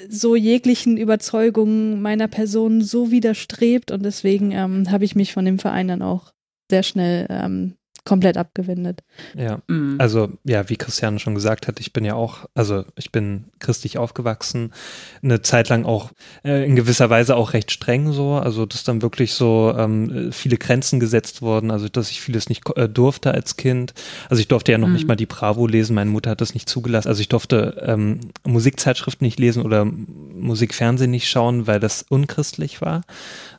[0.08, 5.58] so jeglichen Überzeugungen meiner Person so widerstrebt und deswegen ähm, habe ich mich von dem
[5.58, 6.32] Verein dann auch
[6.70, 7.77] sehr schnell ähm,
[8.08, 9.02] komplett abgewendet.
[9.36, 9.96] Ja, mhm.
[9.98, 13.98] also ja, wie Christiane schon gesagt hat, ich bin ja auch, also ich bin christlich
[13.98, 14.72] aufgewachsen,
[15.22, 16.10] eine Zeit lang auch
[16.42, 20.56] äh, in gewisser Weise auch recht streng so, also dass dann wirklich so ähm, viele
[20.56, 23.92] Grenzen gesetzt wurden, also dass ich vieles nicht äh, durfte als Kind.
[24.30, 24.94] Also ich durfte ja noch mhm.
[24.94, 27.08] nicht mal die Bravo lesen, meine Mutter hat das nicht zugelassen.
[27.08, 33.02] Also ich durfte ähm, Musikzeitschriften nicht lesen oder Musikfernsehen nicht schauen, weil das unchristlich war.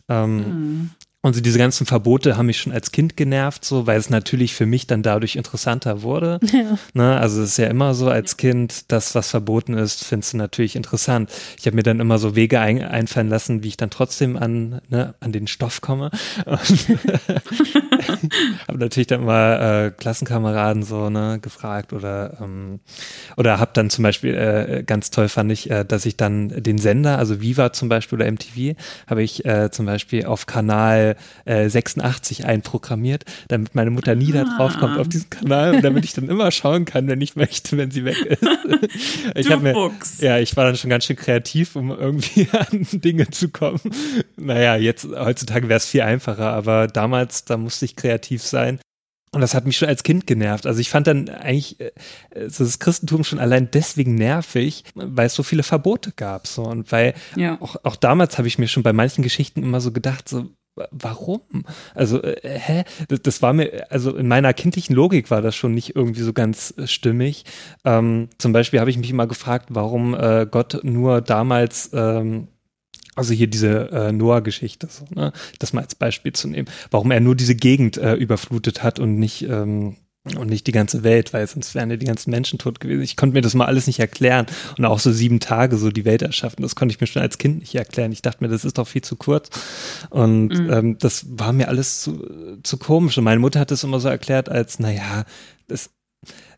[0.10, 0.90] Ähm, mhm.
[1.22, 4.56] Und so diese ganzen Verbote haben mich schon als Kind genervt, so, weil es natürlich
[4.56, 6.40] für mich dann dadurch interessanter wurde.
[6.60, 6.78] Ja.
[6.94, 10.38] Ne, also es ist ja immer so als Kind, das, was verboten ist, findest du
[10.38, 11.32] natürlich interessant.
[11.58, 14.82] Ich habe mir dann immer so Wege ein, einfallen lassen, wie ich dann trotzdem an,
[14.90, 16.12] ne, an den Stoff komme.
[18.68, 22.80] habe natürlich dann mal äh, Klassenkameraden so ne, gefragt oder ähm,
[23.38, 26.78] oder habe dann zum Beispiel äh, ganz toll fand ich, äh, dass ich dann den
[26.78, 28.76] Sender, also Viva zum Beispiel oder MTV,
[29.08, 31.09] habe ich äh, zum Beispiel auf Kanal
[31.46, 34.44] äh, 86 einprogrammiert, damit meine Mutter nie ah.
[34.44, 37.36] da drauf kommt auf diesen Kanal und damit ich dann immer schauen kann, wenn ich
[37.36, 38.44] möchte, wenn sie weg ist.
[39.36, 43.30] ich habe mir, ja, ich war dann schon ganz schön kreativ, um irgendwie an Dinge
[43.30, 43.80] zu kommen.
[44.38, 48.80] Naja, jetzt heutzutage wäre es viel einfacher, aber damals, da musste ich kreativ sein.
[49.32, 50.66] Und das hat mich schon als Kind genervt.
[50.66, 51.92] Also ich fand dann eigentlich äh,
[52.32, 56.48] das Christentum schon allein deswegen nervig, weil es so viele Verbote gab.
[56.48, 56.64] So.
[56.64, 57.62] Und weil ja.
[57.62, 60.48] auch, auch damals habe ich mir schon bei manchen Geschichten immer so gedacht, so,
[60.92, 61.42] warum?
[61.94, 62.84] Also, äh, hä?
[63.08, 66.34] Das, das, war mir, also in meiner kindlichen Logik war das schon nicht irgendwie so
[66.34, 67.46] ganz äh, stimmig.
[67.86, 72.48] Ähm, zum Beispiel habe ich mich immer gefragt, warum äh, Gott nur damals ähm,
[73.16, 75.34] also hier diese äh, Noah-Geschichte, so, ne?
[75.60, 79.16] das mal als Beispiel zu nehmen, warum er nur diese Gegend äh, überflutet hat und
[79.16, 79.98] nicht ähm,
[80.36, 83.02] und nicht die ganze Welt, weil sonst wären ja die ganzen Menschen tot gewesen.
[83.02, 86.06] Ich konnte mir das mal alles nicht erklären und auch so sieben Tage so die
[86.06, 88.12] Welt erschaffen, das konnte ich mir schon als Kind nicht erklären.
[88.12, 89.50] Ich dachte mir, das ist doch viel zu kurz
[90.10, 90.70] und mhm.
[90.72, 94.10] ähm, das war mir alles zu, zu komisch und meine Mutter hat das immer so
[94.10, 95.26] erklärt als, naja,
[95.68, 95.90] das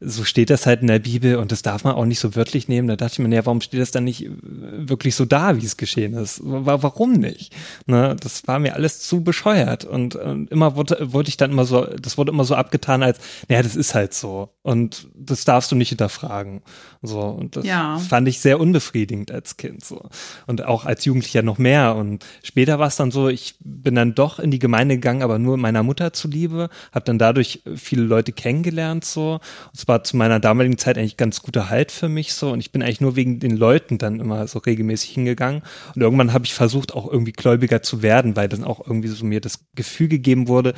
[0.03, 2.67] so steht das halt in der Bibel und das darf man auch nicht so wörtlich
[2.67, 2.87] nehmen.
[2.87, 5.77] Da dachte ich mir, ja, warum steht das dann nicht wirklich so da, wie es
[5.77, 6.41] geschehen ist?
[6.43, 7.53] Warum nicht?
[7.85, 11.65] Ne, das war mir alles zu bescheuert und, und immer wurde, wollte ich dann immer
[11.65, 15.71] so, das wurde immer so abgetan als, naja, das ist halt so und das darfst
[15.71, 16.61] du nicht hinterfragen.
[17.01, 17.97] So und das ja.
[17.97, 20.09] fand ich sehr unbefriedigend als Kind so
[20.47, 24.15] und auch als Jugendlicher noch mehr und später war es dann so, ich bin dann
[24.15, 28.31] doch in die Gemeinde gegangen, aber nur meiner Mutter zuliebe, habe dann dadurch viele Leute
[28.31, 29.39] kennengelernt so.
[29.71, 32.59] Und zwar war zu meiner damaligen Zeit eigentlich ganz guter Halt für mich so und
[32.59, 35.63] ich bin eigentlich nur wegen den Leuten dann immer so regelmäßig hingegangen
[35.95, 39.25] und irgendwann habe ich versucht auch irgendwie gläubiger zu werden, weil dann auch irgendwie so
[39.25, 40.73] mir das Gefühl gegeben wurde,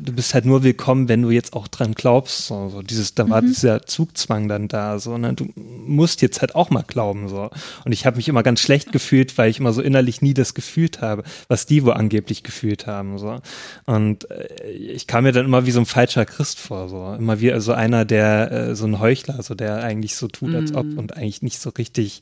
[0.00, 2.46] du bist halt nur willkommen, wenn du jetzt auch dran glaubst.
[2.46, 3.48] So, so dieses, da war mhm.
[3.48, 5.34] dieser Zugzwang dann da, so, ne?
[5.34, 7.50] Du musst jetzt halt auch mal glauben, so.
[7.84, 10.54] Und ich habe mich immer ganz schlecht gefühlt, weil ich immer so innerlich nie das
[10.54, 13.40] gefühlt habe, was die wo angeblich gefühlt haben, so.
[13.86, 17.14] Und äh, ich kam mir dann immer wie so ein falscher Christ vor, so.
[17.18, 20.74] Immer wie so einer, der, äh, so ein Heuchler, so der eigentlich so tut, als
[20.74, 20.98] ob mhm.
[20.98, 22.20] und eigentlich nicht so richtig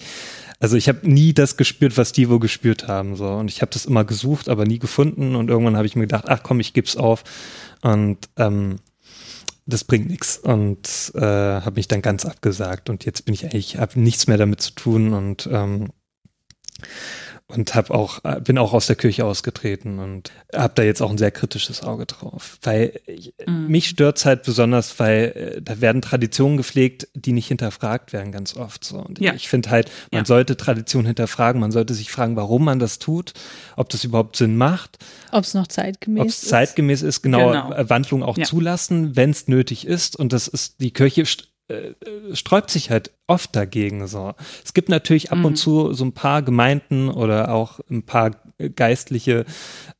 [0.58, 3.14] also ich habe nie das gespürt, was die wo gespürt haben.
[3.16, 3.28] So.
[3.28, 5.36] Und ich habe das immer gesucht, aber nie gefunden.
[5.36, 7.24] Und irgendwann habe ich mir gedacht, ach komm, ich gib's auf.
[7.82, 8.76] Und ähm,
[9.66, 10.38] das bringt nichts.
[10.38, 12.90] Und äh, habe mich dann ganz abgesagt.
[12.90, 15.90] Und jetzt bin ich eigentlich, habe nichts mehr damit zu tun und ähm,
[17.48, 21.18] und habe auch bin auch aus der Kirche ausgetreten und habe da jetzt auch ein
[21.18, 23.00] sehr kritisches Auge drauf, weil
[23.46, 23.68] mhm.
[23.68, 28.56] mich stört's halt besonders, weil äh, da werden Traditionen gepflegt, die nicht hinterfragt werden ganz
[28.56, 29.32] oft so und ja.
[29.34, 30.26] ich finde halt, man ja.
[30.26, 33.32] sollte Tradition hinterfragen, man sollte sich fragen, warum man das tut,
[33.76, 34.98] ob das überhaupt Sinn macht,
[35.30, 37.88] ob es noch zeitgemäß ob es zeitgemäß ist, genau, genau.
[37.88, 38.44] Wandlung auch ja.
[38.44, 41.24] zulassen, wenn es nötig ist und das ist die Kirche
[41.68, 41.94] äh,
[42.32, 44.34] sträubt sich halt oft dagegen so.
[44.64, 45.44] Es gibt natürlich ab mhm.
[45.46, 48.30] und zu so ein paar Gemeinden oder auch ein paar
[48.74, 49.44] Geistliche,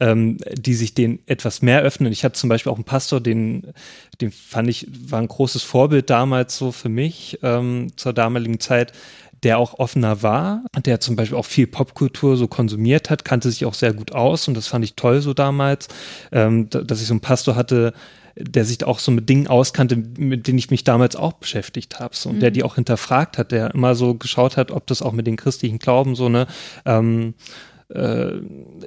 [0.00, 2.12] ähm, die sich den etwas mehr öffnen.
[2.12, 3.72] Ich hatte zum Beispiel auch einen Pastor, den,
[4.20, 8.92] den fand ich, war ein großes Vorbild damals so für mich ähm, zur damaligen Zeit
[9.42, 13.64] der auch offener war, der zum Beispiel auch viel Popkultur so konsumiert hat, kannte sich
[13.66, 15.88] auch sehr gut aus und das fand ich toll so damals,
[16.32, 17.92] ähm, dass ich so einen Pastor hatte,
[18.38, 22.14] der sich auch so mit Dingen auskannte, mit denen ich mich damals auch beschäftigt habe,
[22.14, 22.40] so, und mhm.
[22.40, 25.36] der die auch hinterfragt hat, der immer so geschaut hat, ob das auch mit den
[25.36, 26.46] christlichen Glauben so eine
[26.84, 27.34] ähm,
[27.88, 28.32] äh,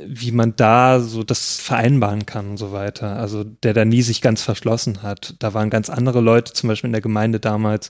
[0.05, 3.15] wie man da so das vereinbaren kann und so weiter.
[3.15, 5.35] Also der da nie sich ganz verschlossen hat.
[5.39, 7.89] Da waren ganz andere Leute, zum Beispiel in der Gemeinde damals,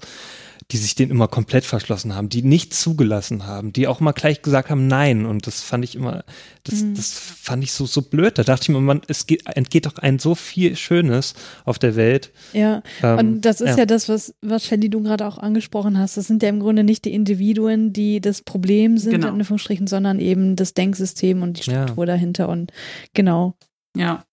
[0.72, 4.44] die sich den immer komplett verschlossen haben, die nicht zugelassen haben, die auch mal gleich
[4.44, 5.26] gesagt haben Nein.
[5.26, 6.24] Und das fand ich immer,
[6.64, 6.94] das, mhm.
[6.94, 8.38] das fand ich so, so blöd.
[8.38, 11.34] Da dachte ich mir, man, es geht, entgeht doch ein so viel Schönes
[11.66, 12.32] auf der Welt.
[12.54, 13.78] Ja, ähm, und das ist ja.
[13.80, 16.18] ja, das, was, was Shelly du gerade auch angesprochen hast.
[16.18, 19.30] Das sind ja im Grunde nicht die Individuen, die das Problem sind, genau.
[19.30, 22.14] in Anführungsstrichen, sondern eben das Denksystem und die Struktur ja.
[22.14, 22.48] dahinter.
[22.48, 22.72] Und
[23.16, 23.56] genau.
[23.98, 24.24] Ja,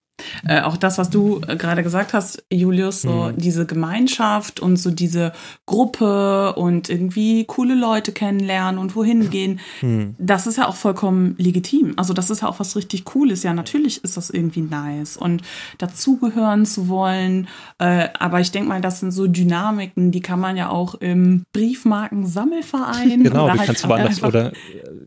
[0.46, 3.37] äh, auch das, was du äh, gerade gesagt hast, Julius, so mhm.
[3.37, 5.33] diese Gemeinschaft und so diese
[5.66, 10.14] Gruppe und irgendwie coole Leute kennenlernen und wohin gehen, mhm.
[10.18, 11.94] das ist ja auch vollkommen legitim.
[11.96, 13.42] Also das ist ja auch was richtig Cooles.
[13.42, 15.42] Ja, natürlich ist das irgendwie nice und
[15.79, 17.48] dazugehören zu wollen.
[17.79, 21.44] Äh, aber ich denke mal, das sind so Dynamiken, die kann man ja auch im
[21.52, 24.52] Briefmarkensammelverein genau, oder die halt kannst du woanders einfach, oder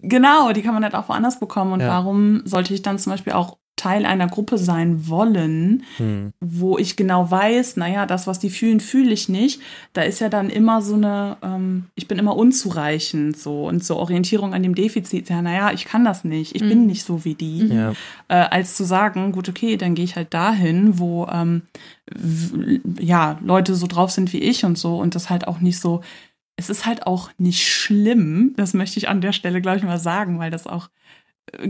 [0.01, 1.73] genau, die kann man halt auch woanders bekommen.
[1.73, 1.87] Und ja.
[1.87, 6.33] warum sollte ich dann zum Beispiel auch Teil einer Gruppe sein wollen, hm.
[6.41, 9.61] wo ich genau weiß, naja, das, was die fühlen, fühle ich nicht.
[9.93, 13.95] Da ist ja dann immer so eine, ähm, ich bin immer unzureichend so und so
[13.95, 15.29] Orientierung an dem Defizit.
[15.29, 16.69] Ja, naja, ich kann das nicht, ich hm.
[16.69, 17.67] bin nicht so wie die.
[17.67, 17.93] Ja.
[18.27, 21.61] Äh, als zu sagen, gut, okay, dann gehe ich halt dahin, wo ähm,
[22.99, 26.01] ja, Leute so drauf sind wie ich und so und das halt auch nicht so.
[26.57, 29.99] Es ist halt auch nicht schlimm, das möchte ich an der Stelle, glaube ich, mal
[29.99, 30.89] sagen, weil das auch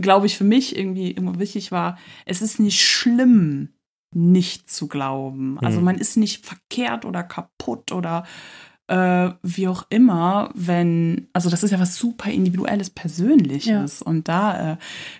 [0.00, 3.70] glaube ich, für mich irgendwie immer wichtig war, es ist nicht schlimm,
[4.14, 5.58] nicht zu glauben.
[5.60, 5.84] Also mhm.
[5.84, 8.24] man ist nicht verkehrt oder kaputt oder
[8.88, 14.00] äh, wie auch immer, wenn, also das ist ja was super individuelles, persönliches.
[14.00, 14.06] Ja.
[14.06, 14.76] Und da, äh,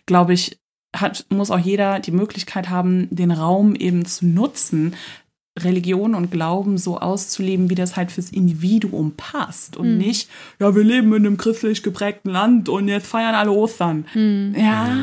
[0.06, 0.60] glaube ich,
[0.94, 4.96] hat, muss auch jeder die Möglichkeit haben, den Raum eben zu nutzen,
[5.58, 9.98] Religion und Glauben so auszuleben, wie das halt fürs Individuum passt und mhm.
[9.98, 14.06] nicht, ja, wir leben in einem christlich geprägten Land und jetzt feiern alle Ostern.
[14.14, 14.54] Mhm.
[14.56, 14.96] Ja,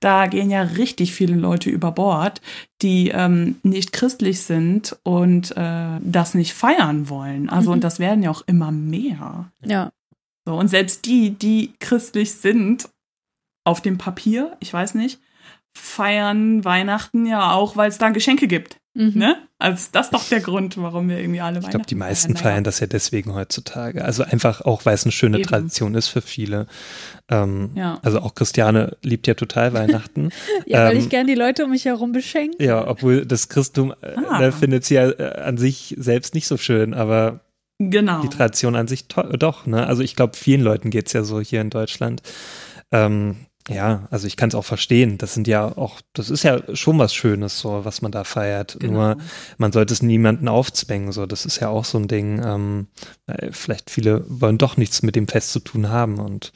[0.00, 2.40] da gehen ja richtig viele Leute über Bord,
[2.80, 7.50] die ähm, nicht christlich sind und äh, das nicht feiern wollen.
[7.50, 7.74] Also, mhm.
[7.74, 9.50] und das werden ja auch immer mehr.
[9.64, 9.90] Ja.
[10.46, 12.88] So, und selbst die, die christlich sind,
[13.64, 15.20] auf dem Papier, ich weiß nicht,
[15.74, 18.79] feiern Weihnachten ja auch, weil es da Geschenke gibt.
[18.94, 19.12] Mhm.
[19.14, 19.36] Ne?
[19.58, 22.34] Also das ist doch der Grund, warum wir irgendwie alle Weihnachten Ich glaube, die meisten
[22.34, 24.04] feiern, feiern das ja deswegen heutzutage.
[24.04, 25.46] Also einfach auch, weil es eine schöne Eben.
[25.46, 26.66] Tradition ist für viele.
[27.28, 28.00] Ähm, ja.
[28.02, 30.30] Also auch Christiane liebt ja total Weihnachten.
[30.66, 32.64] ja, weil ähm, ich gerne die Leute um mich herum beschenke.
[32.64, 34.40] Ja, obwohl das Christum äh, ah.
[34.40, 37.40] Ne, findet sie ja äh, an sich selbst nicht so schön, aber
[37.78, 38.22] genau.
[38.22, 39.66] die Tradition an sich doch.
[39.66, 39.86] Ne?
[39.86, 42.22] Also ich glaube, vielen Leuten geht es ja so hier in Deutschland.
[42.90, 43.36] Ähm,
[43.68, 45.18] ja, also ich kann es auch verstehen.
[45.18, 48.78] Das sind ja auch, das ist ja schon was Schönes, so was man da feiert.
[48.80, 48.92] Genau.
[48.92, 49.16] Nur
[49.58, 51.12] man sollte es niemanden aufzwängen.
[51.12, 52.42] So, das ist ja auch so ein Ding.
[52.44, 52.86] Ähm,
[53.50, 56.52] vielleicht viele wollen doch nichts mit dem Fest zu tun haben und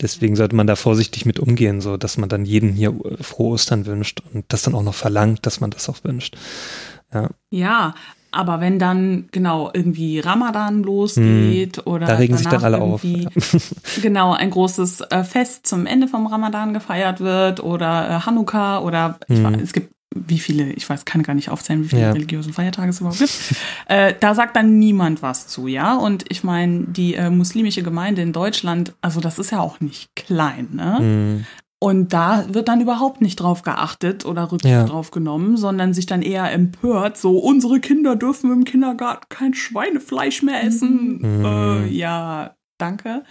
[0.00, 3.86] deswegen sollte man da vorsichtig mit umgehen, so dass man dann jeden hier frohe Ostern
[3.86, 6.36] wünscht und das dann auch noch verlangt, dass man das auch wünscht.
[7.12, 7.30] Ja.
[7.50, 7.94] Ja,
[8.36, 13.02] aber wenn dann genau irgendwie Ramadan losgeht hm, oder da regen sich dann alle auf.
[13.02, 13.28] Ja.
[14.02, 19.18] genau ein großes äh, Fest zum Ende vom Ramadan gefeiert wird oder äh, Hanukkah oder
[19.28, 19.44] hm.
[19.44, 22.12] weiß, es gibt wie viele, ich weiß, kann gar nicht aufzählen, wie viele ja.
[22.12, 23.54] religiöse Feiertage es überhaupt gibt.
[23.86, 25.96] äh, da sagt dann niemand was zu, ja.
[25.96, 30.14] Und ich meine, die äh, muslimische Gemeinde in Deutschland, also das ist ja auch nicht
[30.16, 30.98] klein, ne?
[31.00, 31.46] Mhm.
[31.78, 34.84] Und da wird dann überhaupt nicht drauf geachtet oder Rücksicht ja.
[34.84, 40.42] drauf genommen, sondern sich dann eher empört, so unsere Kinder dürfen im Kindergarten kein Schweinefleisch
[40.42, 41.18] mehr essen.
[41.20, 41.44] Mhm.
[41.44, 43.24] Äh, ja, danke.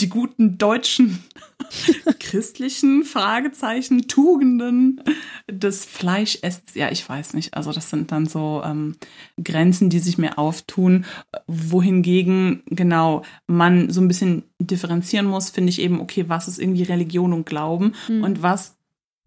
[0.00, 1.22] Die guten deutschen
[2.20, 5.02] christlichen Fragezeichen, Tugenden
[5.50, 6.74] des Fleischessens.
[6.74, 7.54] Ja, ich weiß nicht.
[7.54, 8.96] Also das sind dann so ähm,
[9.42, 11.04] Grenzen, die sich mir auftun,
[11.46, 16.82] wohingegen genau man so ein bisschen differenzieren muss, finde ich eben, okay, was ist irgendwie
[16.82, 18.24] Religion und Glauben mhm.
[18.24, 18.77] und was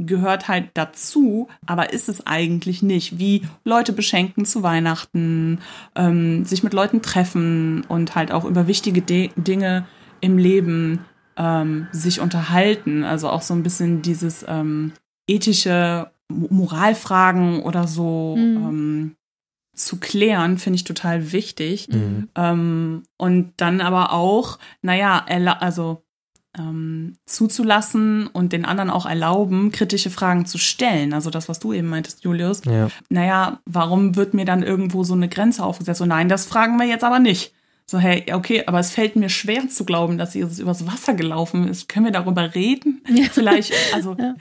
[0.06, 3.20] gehört halt dazu, aber ist es eigentlich nicht.
[3.20, 5.60] Wie Leute beschenken zu Weihnachten,
[5.96, 9.86] ähm, sich mit Leuten treffen und halt auch über wichtige De Dinge
[10.20, 11.00] im Leben
[11.38, 13.04] ähm, sich unterhalten.
[13.04, 14.94] Also auch so ein bisschen dieses ähm,
[15.28, 18.56] ethische Moralfragen oder so mhm.
[18.58, 19.16] ähm,
[19.74, 21.88] zu klären, finde ich total wichtig.
[21.90, 22.30] Mhm.
[22.36, 25.26] Ähm, und dann aber auch, naja,
[25.60, 26.04] also
[26.58, 31.14] ähm, zuzulassen und den anderen auch erlauben, kritische Fragen zu stellen.
[31.14, 32.62] Also das, was du eben meintest, Julius.
[32.66, 32.90] Ja.
[33.10, 36.00] Naja, warum wird mir dann irgendwo so eine Grenze aufgesetzt?
[36.00, 37.54] So, nein, das fragen wir jetzt aber nicht.
[37.86, 41.68] So, hey, okay, aber es fällt mir schwer zu glauben, dass sie übers Wasser gelaufen
[41.68, 41.90] ist.
[41.90, 43.02] Können wir darüber reden?
[43.10, 43.26] Ja.
[43.32, 44.36] Vielleicht, also ja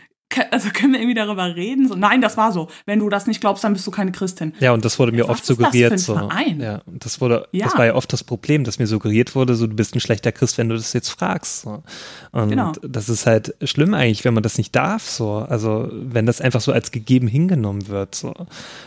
[0.51, 1.89] also können wir irgendwie darüber reden?
[1.89, 2.69] So, nein, das war so.
[2.87, 4.55] Wenn du das nicht glaubst, dann bist du keine Christin.
[4.61, 5.93] Ja, und das wurde mir Was oft suggeriert.
[5.93, 6.15] Das so.
[6.15, 6.61] Verein?
[6.61, 7.67] Ja, und das wurde, ja.
[7.67, 10.33] das war ja oft das Problem, dass mir suggeriert wurde, so du bist ein schlechter
[10.33, 11.63] Christ, wenn du das jetzt fragst.
[11.63, 11.83] So.
[12.33, 12.73] Und genau.
[12.83, 15.09] das ist halt schlimm eigentlich, wenn man das nicht darf.
[15.09, 18.15] So, also wenn das einfach so als gegeben hingenommen wird.
[18.15, 18.35] So.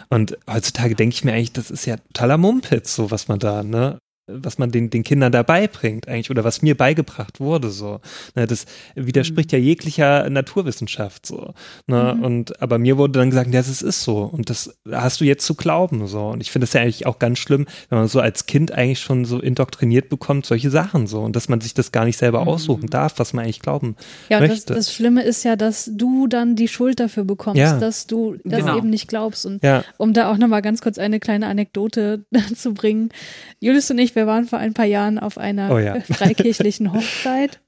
[0.09, 3.63] Und heutzutage denke ich mir eigentlich, das ist ja totaler Mumpitz, so was man da,
[3.63, 3.99] ne?
[4.27, 7.99] Was man den, den Kindern dabei bringt eigentlich oder was mir beigebracht wurde so
[8.35, 9.57] ne, das widerspricht mhm.
[9.57, 11.53] ja jeglicher Naturwissenschaft so
[11.87, 12.23] ne, mhm.
[12.23, 15.45] und aber mir wurde dann gesagt ja es ist so und das hast du jetzt
[15.45, 18.21] zu glauben so und ich finde es ja eigentlich auch ganz schlimm wenn man so
[18.21, 21.91] als Kind eigentlich schon so indoktriniert bekommt solche Sachen so und dass man sich das
[21.91, 22.47] gar nicht selber mhm.
[22.47, 23.97] aussuchen darf was man eigentlich glauben
[24.29, 24.73] ja möchte.
[24.73, 27.77] Das, das Schlimme ist ja dass du dann die Schuld dafür bekommst ja.
[27.77, 28.77] dass du das genau.
[28.77, 29.83] eben nicht glaubst und ja.
[29.97, 32.23] um da auch noch mal ganz kurz eine kleine Anekdote
[32.55, 33.09] zu bringen
[33.59, 35.99] Julius und ich wir waren vor ein paar Jahren auf einer oh ja.
[36.11, 37.59] freikirchlichen Hochzeit.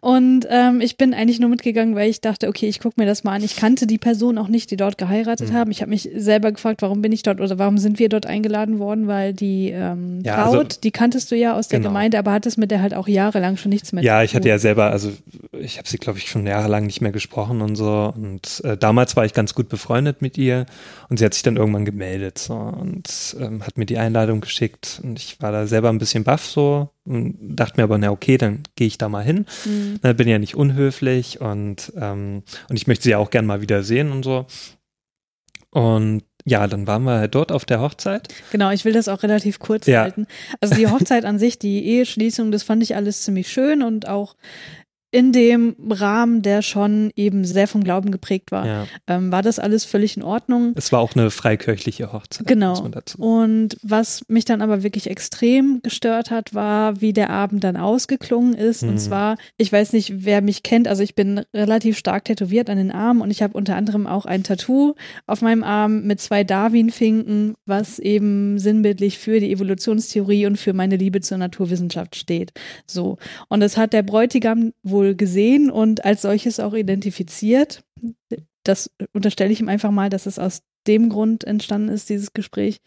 [0.00, 3.24] Und ähm, ich bin eigentlich nur mitgegangen, weil ich dachte, okay, ich gucke mir das
[3.24, 3.42] mal an.
[3.42, 5.54] Ich kannte die Person auch nicht, die dort geheiratet mhm.
[5.54, 5.70] haben.
[5.70, 8.78] Ich habe mich selber gefragt, warum bin ich dort oder warum sind wir dort eingeladen
[8.78, 11.90] worden, weil die ähm, ja, Braut, also, die kanntest du ja aus der genau.
[11.90, 14.58] Gemeinde, aber hattest mit der halt auch jahrelang schon nichts mehr Ja, ich hatte ja
[14.58, 15.12] selber, also
[15.58, 18.12] ich habe sie, glaube ich, schon jahrelang nicht mehr gesprochen und so.
[18.14, 20.66] Und äh, damals war ich ganz gut befreundet mit ihr
[21.08, 25.00] und sie hat sich dann irgendwann gemeldet so, und ähm, hat mir die Einladung geschickt
[25.02, 28.36] und ich war da selber ein bisschen baff so und dachte mir aber, na okay,
[28.36, 29.46] dann gehe ich da mal hin.
[29.64, 30.00] Mhm.
[30.02, 33.82] Na, bin ja nicht unhöflich und, ähm, und ich möchte sie auch gern mal wieder
[33.82, 34.46] sehen und so.
[35.70, 38.28] Und ja, dann waren wir halt dort auf der Hochzeit.
[38.52, 40.02] Genau, ich will das auch relativ kurz ja.
[40.02, 40.26] halten.
[40.60, 44.34] Also die Hochzeit an sich, die Eheschließung, das fand ich alles ziemlich schön und auch
[45.10, 48.86] in dem Rahmen, der schon eben sehr vom Glauben geprägt war, ja.
[49.06, 50.72] ähm, war das alles völlig in Ordnung.
[50.76, 52.46] Es war auch eine freikirchliche Hochzeit.
[52.46, 52.78] Genau.
[53.16, 58.52] Und was mich dann aber wirklich extrem gestört hat, war, wie der Abend dann ausgeklungen
[58.52, 58.82] ist.
[58.82, 58.90] Mhm.
[58.90, 62.76] Und zwar, ich weiß nicht, wer mich kennt, also ich bin relativ stark tätowiert an
[62.76, 64.94] den Armen und ich habe unter anderem auch ein Tattoo
[65.26, 70.96] auf meinem Arm mit zwei Darwin-Finken, was eben sinnbildlich für die Evolutionstheorie und für meine
[70.96, 72.52] Liebe zur Naturwissenschaft steht.
[72.86, 73.16] So.
[73.48, 77.82] Und das hat der Bräutigam wohl wohl gesehen und als solches auch identifiziert.
[78.64, 82.80] Das unterstelle ich ihm einfach mal, dass es aus dem Grund entstanden ist, dieses Gespräch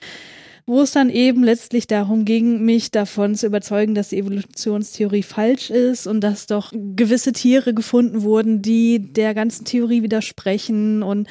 [0.66, 5.70] wo es dann eben letztlich darum ging, mich davon zu überzeugen, dass die Evolutionstheorie falsch
[5.70, 11.04] ist und dass doch gewisse Tiere gefunden wurden, die der ganzen Theorie widersprechen.
[11.04, 11.28] Und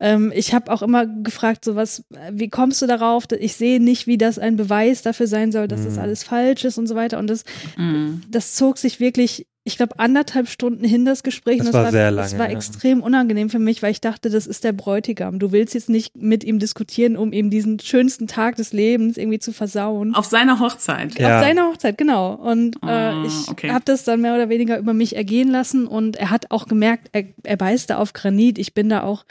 [0.00, 3.24] ähm, ich habe auch immer gefragt, so was, wie kommst du darauf?
[3.38, 5.86] Ich sehe nicht, wie das ein Beweis dafür sein soll, dass mhm.
[5.86, 7.18] das alles falsch ist und so weiter.
[7.18, 7.44] Und das,
[7.76, 8.22] mhm.
[8.30, 11.58] das zog sich wirklich ich glaube, anderthalb Stunden hin das Gespräch.
[11.58, 12.28] Das, und das war, war sehr lange.
[12.28, 12.56] Das war ja.
[12.56, 15.38] extrem unangenehm für mich, weil ich dachte, das ist der Bräutigam.
[15.38, 19.38] Du willst jetzt nicht mit ihm diskutieren, um ihm diesen schönsten Tag des Lebens irgendwie
[19.38, 20.14] zu versauen.
[20.14, 21.18] Auf seiner Hochzeit.
[21.18, 21.38] Ja.
[21.38, 22.34] Auf seiner Hochzeit, genau.
[22.34, 23.70] Und äh, ah, ich okay.
[23.70, 27.08] habe das dann mehr oder weniger über mich ergehen lassen und er hat auch gemerkt,
[27.12, 28.58] er, er beißt da auf Granit.
[28.58, 29.24] Ich bin da auch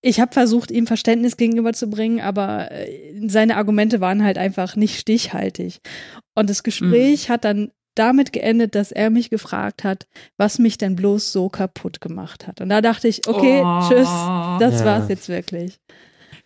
[0.00, 5.80] ich habe versucht, ihm Verständnis gegenüberzubringen, aber äh, seine Argumente waren halt einfach nicht stichhaltig.
[6.34, 7.32] Und das Gespräch mhm.
[7.32, 12.00] hat dann damit geendet, dass er mich gefragt hat, was mich denn bloß so kaputt
[12.00, 12.60] gemacht hat.
[12.60, 13.80] Und da dachte ich, okay, oh.
[13.88, 14.08] tschüss,
[14.60, 14.84] das ja.
[14.84, 15.78] war's jetzt wirklich.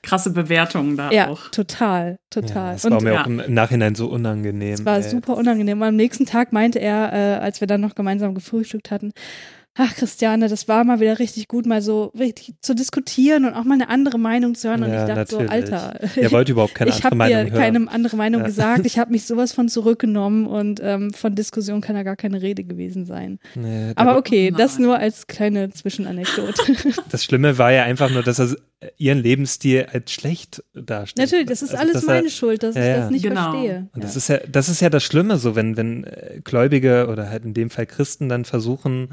[0.03, 1.51] Krasse Bewertungen da ja, auch.
[1.51, 2.69] Total, total.
[2.69, 3.23] Ja, das war mir ja.
[3.23, 4.73] auch im Nachhinein so unangenehm.
[4.73, 5.03] Es war ey.
[5.03, 5.83] super unangenehm.
[5.83, 9.13] Und am nächsten Tag meinte er, äh, als wir dann noch gemeinsam gefrühstückt hatten,
[9.75, 13.65] ach Christiane, das war mal wieder richtig gut, mal so richtig zu diskutieren und auch
[13.65, 14.83] mal eine andere Meinung zu hören.
[14.83, 15.69] Und Ja, ich dachte natürlich.
[15.69, 17.61] so, Alter, Er wollte überhaupt keine ich andere habe Meinung dir hören.
[17.63, 18.47] keine andere Meinung Ja.
[18.47, 18.85] gesagt.
[18.85, 22.65] Ich habe mich sowas von zurückgenommen und ähm, von Diskussion kann da gar keine Rede
[22.65, 23.39] gewesen sein.
[23.55, 26.61] Nee, Aber okay, das nur als kleine Zwischenanekdote.
[27.11, 28.57] Das Schlimme war ja einfach nur, dass er
[28.97, 31.27] ihren Lebensstil als schlecht darstellt.
[31.31, 33.51] Natürlich, das ist Also, alles dass er- meine Schuld, dass Ja, ich das nicht Genau.
[33.53, 33.77] verstehe.
[33.95, 34.03] Und ja.
[34.03, 37.45] das ist ja, das ist ja das Schlimme, so wenn, wenn äh, Gläubige oder halt
[37.45, 39.09] in dem Fall Christen dann versuchen,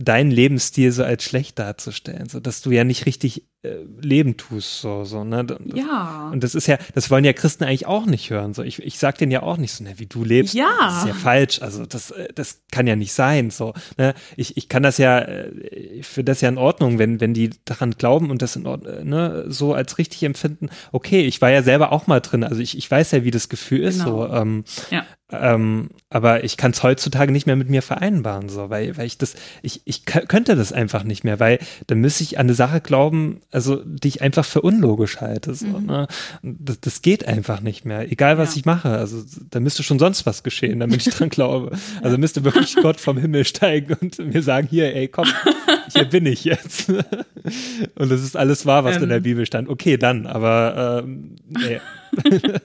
[0.00, 5.04] deinen Lebensstil so als schlecht darzustellen, so dass du ja nicht richtig leben tust, so,
[5.04, 5.44] so, ne?
[5.44, 6.30] Das- Ja.
[6.32, 8.54] Und das ist ja, das wollen ja Christen eigentlich auch nicht hören.
[8.54, 10.54] So, ich, ich sag denen ja auch nicht so, ne, wie du lebst.
[10.54, 10.70] Ja.
[10.80, 11.60] Das ist ja falsch.
[11.60, 13.50] Also das, äh, das kann ja nicht sein.
[13.50, 14.14] So, ne?
[14.36, 15.50] Ich, ich kann das ja, äh,
[15.98, 19.06] ich finde das ja in Ordnung, wenn, wenn die daran glauben und das in Ordnung,
[19.06, 20.70] ne, so als richtig empfinden.
[20.92, 22.44] Okay, ich war ja selber auch mal drin.
[22.44, 24.04] Also ich, ich weiß ja, wie das Gefühl ist.
[24.04, 24.26] Genau.
[24.26, 25.04] So, ähm, Ja.
[25.30, 29.18] ähm, aber ich kann es heutzutage nicht mehr mit mir vereinbaren, so, weil, weil ich
[29.18, 32.80] das, ich, ich könnte das einfach nicht mehr, weil dann müsste ich an eine Sache
[32.80, 35.54] glauben, also die ich einfach für unlogisch halte.
[35.54, 36.06] So, ne?
[36.42, 38.60] Und das, das geht einfach nicht mehr, egal was Ja.
[38.60, 38.90] ich mache.
[38.90, 41.76] Also da müsste schon sonst was geschehen, damit ich dran glaube.
[42.02, 45.26] Also müsste wirklich Gott vom Himmel steigen und mir sagen, hier, ey, komm,
[45.92, 46.88] hier bin ich jetzt.
[46.88, 49.22] und das ist alles wahr, was in der Ähm.
[49.24, 49.68] Bibel stand.
[49.68, 51.80] Okay, dann, aber ähm, nee.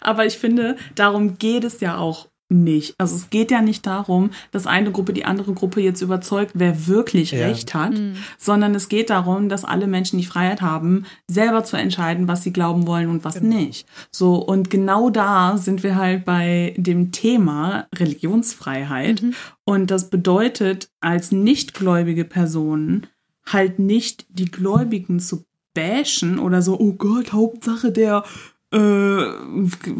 [0.00, 2.94] Aber ich finde, darum geht es ja auch nicht.
[2.98, 6.86] Also es geht ja nicht darum, dass eine Gruppe die andere Gruppe jetzt überzeugt, wer
[6.88, 7.46] wirklich Ja.
[7.46, 8.16] recht hat, Mhm.
[8.38, 12.52] sondern es geht darum, dass alle Menschen die Freiheit haben, selber zu entscheiden, was sie
[12.52, 13.56] glauben wollen und was Genau.
[13.56, 13.86] nicht.
[14.10, 19.22] So und genau da sind wir halt bei dem Thema Religionsfreiheit
[19.64, 23.06] und das bedeutet als nichtgläubige Person
[23.46, 25.44] halt nicht die Gläubigen zu
[25.74, 28.24] bashen oder so, oh Gott, Hauptsache der
[28.72, 29.22] äh,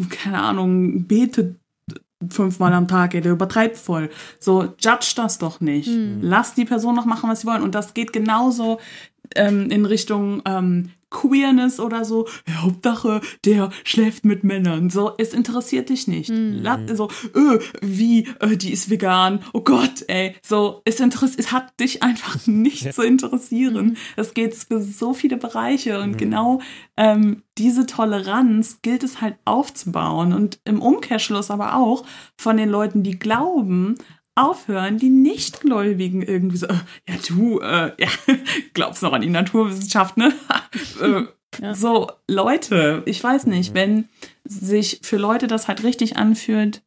[0.09, 1.57] keine Ahnung, betet
[2.29, 4.09] fünfmal am Tag, ey, der übertreibt voll.
[4.39, 5.89] So, judge das doch nicht.
[6.21, 7.63] Lass die Person noch machen, was sie wollen.
[7.63, 8.79] Und das geht genauso
[9.35, 12.27] ähm, in Richtung ähm, Queerness oder so.
[12.47, 14.89] Ja, Hauptsache, der schläft mit Männern.
[14.89, 16.31] So, es interessiert dich nicht.
[16.33, 19.43] Lass, so, äh, wie, äh, die ist vegan.
[19.53, 20.35] Oh Gott, ey.
[20.41, 23.97] So, es, interess es hat dich einfach nicht zu interessieren.
[24.15, 26.61] Es geht für so viele Bereiche und genau
[26.97, 32.05] ähm, diese Toleranz gilt es halt aufzubauen und im Umkehrschluss aber auch
[32.37, 33.95] von den Leuten, die glauben,
[34.35, 36.75] aufhören, die Nichtgläubigen irgendwie so, äh,
[37.07, 38.07] ja du, äh, ja,
[38.73, 40.33] glaubst noch an die Naturwissenschaft, ne?
[41.01, 41.23] äh,
[41.61, 41.73] Ja.
[41.75, 44.07] So, Leute, ich weiß nicht, wenn
[44.45, 46.81] sich für Leute das halt richtig anfühlt,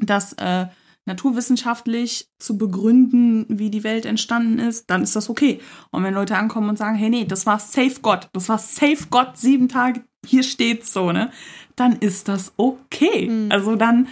[0.00, 0.66] das äh,
[1.06, 5.60] naturwissenschaftlich zu begründen, wie die Welt entstanden ist, dann ist das okay.
[5.90, 9.06] Und wenn Leute ankommen und sagen, hey, nee, das war Safe Gott, das war Safe
[9.10, 11.30] Gott, sieben Tage, hier steht's so, ne?
[11.76, 13.28] Dann ist das okay.
[13.28, 13.52] Mhm.
[13.52, 14.08] Also dann,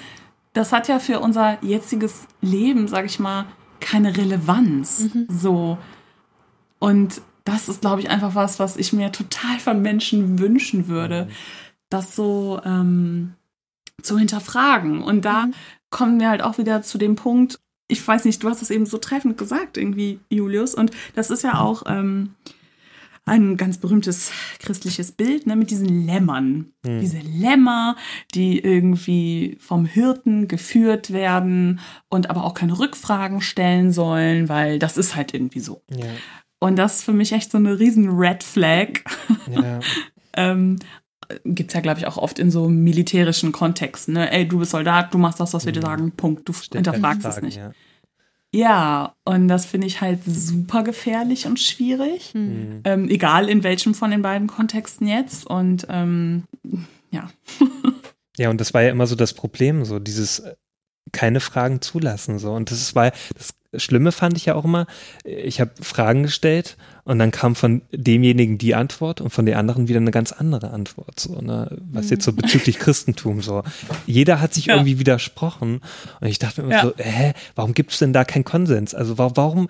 [0.54, 3.46] das hat ja für unser jetziges Leben, sag ich mal,
[3.80, 5.10] keine Relevanz.
[5.28, 5.76] So.
[6.78, 11.28] Und das ist, glaube ich, einfach was, was ich mir total von Menschen wünschen würde,
[11.90, 13.34] das so ähm,
[14.00, 15.02] zu hinterfragen.
[15.02, 15.48] Und da
[15.90, 18.86] kommen wir halt auch wieder zu dem Punkt, ich weiß nicht, du hast das eben
[18.86, 20.74] so treffend gesagt, irgendwie, Julius.
[20.74, 22.34] Und das ist ja auch ähm,
[23.26, 26.72] ein ganz berühmtes christliches Bild, ne, mit diesen Lämmern.
[26.84, 27.96] Diese Lämmer,
[28.34, 34.98] die irgendwie vom Hirten geführt werden und aber auch keine Rückfragen stellen sollen, weil das
[34.98, 35.82] ist halt irgendwie so.
[35.90, 36.06] Ja,
[36.60, 39.00] Und das ist für mich echt so eine riesen Red Flag.
[39.50, 39.80] ja.
[40.36, 40.78] ähm,
[41.46, 44.12] Gibt es ja, glaube ich, auch oft in so militärischen Kontexten.
[44.12, 44.30] Ne?
[44.30, 46.46] Ey, du bist Soldat, du machst das, was wir dir sagen, Punkt.
[46.46, 47.56] Du hinterfragst es nicht.
[47.56, 47.72] Ja.
[48.54, 52.34] Ja, und das finde ich halt super gefährlich und schwierig.
[52.34, 52.82] Mhm.
[52.84, 55.44] Ähm, egal in welchem von den beiden Kontexten jetzt.
[55.44, 56.44] Und ähm,
[57.10, 57.28] ja.
[58.36, 60.56] Ja, und das war ja immer so das Problem, so dieses äh,
[61.12, 62.52] keine Fragen zulassen, so.
[62.52, 64.86] Und das ist, war, das Schlimme fand ich ja auch immer,
[65.24, 69.88] ich habe Fragen gestellt und dann kam von demjenigen die Antwort und von der anderen
[69.88, 73.62] wieder eine ganz andere Antwort, so, ne, was jetzt so bezüglich Christentum, so.
[74.06, 74.74] Jeder hat sich Ja.
[74.76, 75.80] irgendwie widersprochen
[76.20, 76.82] und ich dachte mir immer Ja.
[76.84, 78.94] so, hä, warum gibt es denn da keinen Konsens?
[78.94, 79.68] Also wa warum,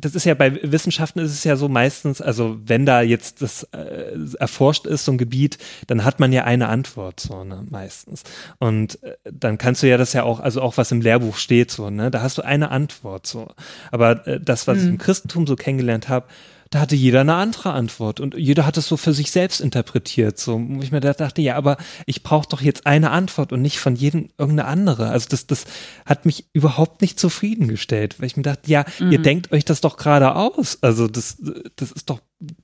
[0.00, 3.64] das ist ja bei Wissenschaften ist es ja so meistens, also wenn da jetzt das
[3.72, 8.22] äh, erforscht ist, so ein Gebiet, dann hat man ja eine Antwort, so, ne, meistens.
[8.58, 11.70] Und äh, dann kannst du ja das ja auch, also auch was im Lehrbuch steht,
[11.70, 13.48] so, ne, da hast du eine Antwort, so.
[13.90, 16.26] Aber äh, das, was ich im Christentum so kennengelernt habe,
[16.70, 20.38] da hatte jeder eine andere Antwort und jeder hat es so für sich selbst interpretiert.
[20.38, 23.60] So, wo ich mir da dachte, ja, aber ich brauche doch jetzt eine Antwort und
[23.60, 25.08] nicht von jedem irgendeine andere.
[25.08, 25.64] Also das, das
[26.06, 29.96] hat mich überhaupt nicht zufriedengestellt, weil ich mir dachte, ja, ihr denkt euch das doch
[29.96, 30.78] gerade aus.
[30.80, 31.38] Also das,
[31.74, 32.20] das ist doch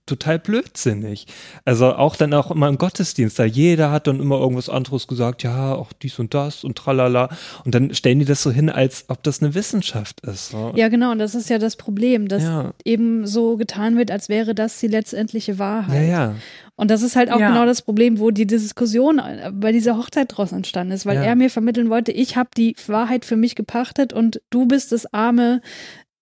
[0.06, 1.26] total blödsinnig.
[1.64, 5.42] Also auch dann auch immer im Gottesdienst, da jeder hat dann immer irgendwas anderes gesagt,
[5.42, 7.28] ja, auch dies und das und tralala.
[7.64, 10.50] Und dann stellen die das so hin, als ob das eine Wissenschaft ist.
[10.50, 10.72] So.
[10.76, 12.72] Ja, genau, und das ist ja das Problem, dass ja.
[12.84, 16.08] eben so getan wird, als wäre das die letztendliche Wahrheit.
[16.08, 16.34] Ja, ja.
[16.76, 17.48] Und das ist halt auch ja.
[17.48, 19.20] genau das Problem, wo die Diskussion
[19.54, 21.22] bei dieser Hochzeit draus entstanden ist, weil ja.
[21.22, 25.12] er mir vermitteln wollte, ich habe die Wahrheit für mich gepachtet und du bist das
[25.12, 25.62] arme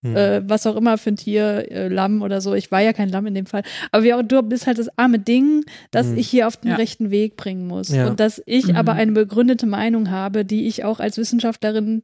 [0.05, 0.15] hm.
[0.15, 2.53] Äh, was auch immer für ein Tier, äh, Lamm oder so.
[2.53, 3.63] Ich war ja kein Lamm in dem Fall.
[3.91, 6.17] Aber wie auch du bist halt das arme Ding, das hm.
[6.17, 6.75] ich hier auf den ja.
[6.77, 7.89] rechten Weg bringen muss.
[7.89, 8.07] Ja.
[8.07, 8.75] Und dass ich mhm.
[8.75, 12.01] aber eine begründete Meinung habe, die ich auch als Wissenschaftlerin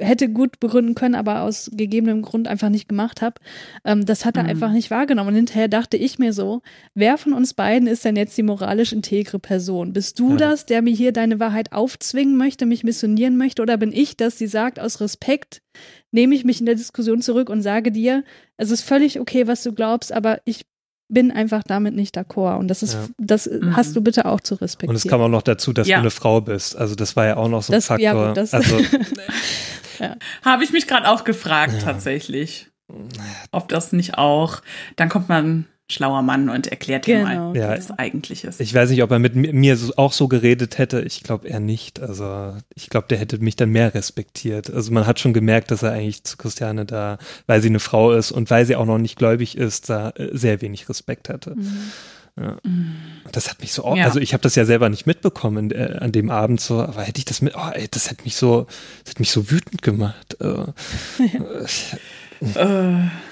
[0.00, 3.36] hätte gut begründen können, aber aus gegebenem Grund einfach nicht gemacht habe.
[3.84, 4.50] Ähm, das hat er mhm.
[4.50, 5.30] einfach nicht wahrgenommen.
[5.30, 6.62] Und hinterher dachte ich mir so,
[6.94, 9.92] wer von uns beiden ist denn jetzt die moralisch integre Person?
[9.92, 10.36] Bist du ja.
[10.36, 14.36] das, der mir hier deine Wahrheit aufzwingen möchte, mich missionieren möchte, oder bin ich das,
[14.36, 15.62] die sagt, aus Respekt
[16.10, 18.24] nehme ich mich in der Diskussion zurück und sage dir,
[18.56, 20.66] es ist völlig okay, was du glaubst, aber ich
[21.08, 22.58] bin einfach damit nicht d'accord.
[22.58, 23.06] Und das ist, ja.
[23.18, 23.76] das mhm.
[23.76, 24.90] hast du bitte auch zu respektieren.
[24.90, 25.96] Und es kam auch noch dazu, dass ja.
[25.96, 26.76] du eine Frau bist.
[26.76, 28.04] Also das war ja auch noch so ein Faktor.
[28.04, 28.78] Ja, das also,
[29.98, 30.16] ja.
[30.44, 32.70] Habe ich mich gerade auch gefragt, tatsächlich.
[33.50, 34.62] Ob das nicht auch,
[34.96, 37.52] dann kommt man schlauer Mann und erklärt genau.
[37.52, 38.60] dir mal, ja, was eigentlich ist.
[38.60, 41.00] Ich weiß nicht, ob er mit mir auch so geredet hätte.
[41.00, 42.00] Ich glaube eher nicht.
[42.00, 44.70] Also ich glaube, der hätte mich dann mehr respektiert.
[44.70, 48.12] Also man hat schon gemerkt, dass er eigentlich zu Christiane da, weil sie eine Frau
[48.12, 51.54] ist und weil sie auch noch nicht gläubig ist, da äh, sehr wenig Respekt hatte.
[51.56, 51.92] Mhm.
[52.38, 52.56] Ja.
[53.32, 54.04] Das hat mich so, ja.
[54.04, 57.18] also ich habe das ja selber nicht mitbekommen äh, an dem Abend so, aber hätte
[57.18, 58.66] ich das mit, oh, ey, das hat mich so,
[59.04, 60.36] das hat mich so wütend gemacht.
[60.40, 60.72] Also,
[62.54, 62.94] äh,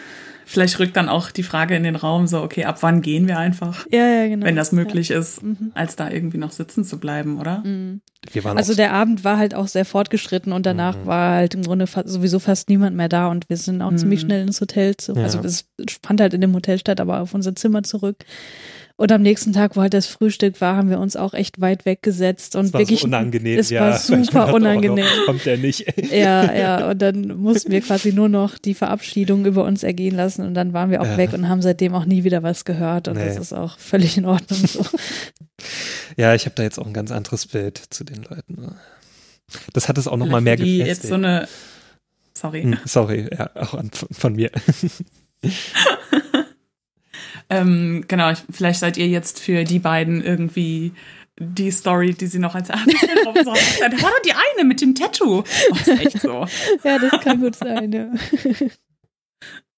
[0.46, 3.38] vielleicht rückt dann auch die Frage in den Raum so, okay, ab wann gehen wir
[3.38, 3.84] einfach?
[3.90, 4.46] Ja, ja, genau.
[4.46, 5.18] Wenn das möglich ja.
[5.18, 5.72] ist, mhm.
[5.74, 7.58] als da irgendwie noch sitzen zu bleiben, oder?
[7.64, 8.00] Mhm.
[8.44, 11.06] also der Abend war halt auch sehr fortgeschritten und danach mhm.
[11.06, 14.22] war halt im Grunde fa sowieso fast niemand mehr da und wir sind auch ziemlich
[14.22, 14.26] mhm.
[14.26, 15.14] schnell ins Hotel zu.
[15.14, 15.24] Ja.
[15.24, 15.66] Also es
[16.02, 18.24] fand halt in dem Hotel statt, aber auf unser Zimmer zurück.
[18.98, 21.84] Und am nächsten Tag, wo halt das Frühstück war, haben wir uns auch echt weit
[21.84, 23.00] weggesetzt und das war wirklich.
[23.00, 23.58] So unangenehm.
[23.58, 25.04] Es ja, war super unangenehm.
[25.04, 25.86] Noch, kommt der nicht.
[26.10, 26.90] Ja, ja.
[26.90, 30.72] Und dann mussten wir quasi nur noch die Verabschiedung über uns ergehen lassen und dann
[30.72, 31.16] waren wir auch ja.
[31.16, 33.08] weg und haben seitdem auch nie wieder was gehört.
[33.08, 33.24] Und nee.
[33.24, 34.86] das ist auch völlig in Ordnung so.
[36.16, 38.60] ja, ich habe da jetzt auch ein ganz anderes Bild zu den Leuten.
[38.60, 38.76] Ne?
[39.72, 40.86] Das hat es auch noch mal mehr gefestigt.
[40.86, 41.48] jetzt so eine
[42.36, 42.62] Sorry.
[42.62, 44.50] Hm, sorry, ja, auch an, von mir.
[47.48, 50.92] Ähm, genau, vielleicht seid ihr jetzt für die beiden irgendwie
[51.38, 55.44] die Story, die sie noch als Hör doch die eine mit dem Tattoo.
[55.70, 56.46] Oh, ist echt so.
[56.84, 58.10] ja, das kann gut sein, ja.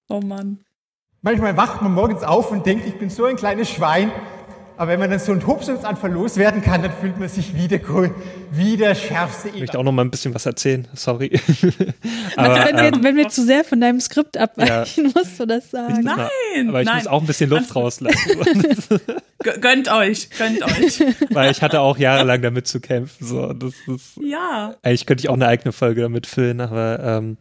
[0.07, 0.59] oh Mann.
[1.21, 4.11] Manchmal wacht man morgens auf und denkt, ich bin so ein kleines Schwein
[4.79, 8.15] aber wenn man dann so einen Hubsumsanfall loswerden kann, dann fühlt man sich wieder cool,
[8.49, 11.37] wie der schärfste Ich möchte auch noch mal ein bisschen was erzählen, sorry.
[12.37, 15.11] aber, also wenn, wir, ähm, wenn, wir, zu sehr von deinem Skript abweichen, ja.
[15.13, 15.95] musst du das sagen.
[16.01, 16.29] Nein, mal,
[16.69, 16.95] aber ich nein.
[16.95, 18.39] muss auch ein bisschen Luft rauslassen.
[19.59, 21.03] gönnt euch, gönnt euch.
[21.29, 23.25] Weil ich hatte auch jahrelang damit zu kämpfen.
[23.25, 23.51] So.
[23.51, 24.75] Das ist, ja.
[24.81, 27.37] Eigentlich könnte ich auch eine eigene Folge damit füllen, aber ähm,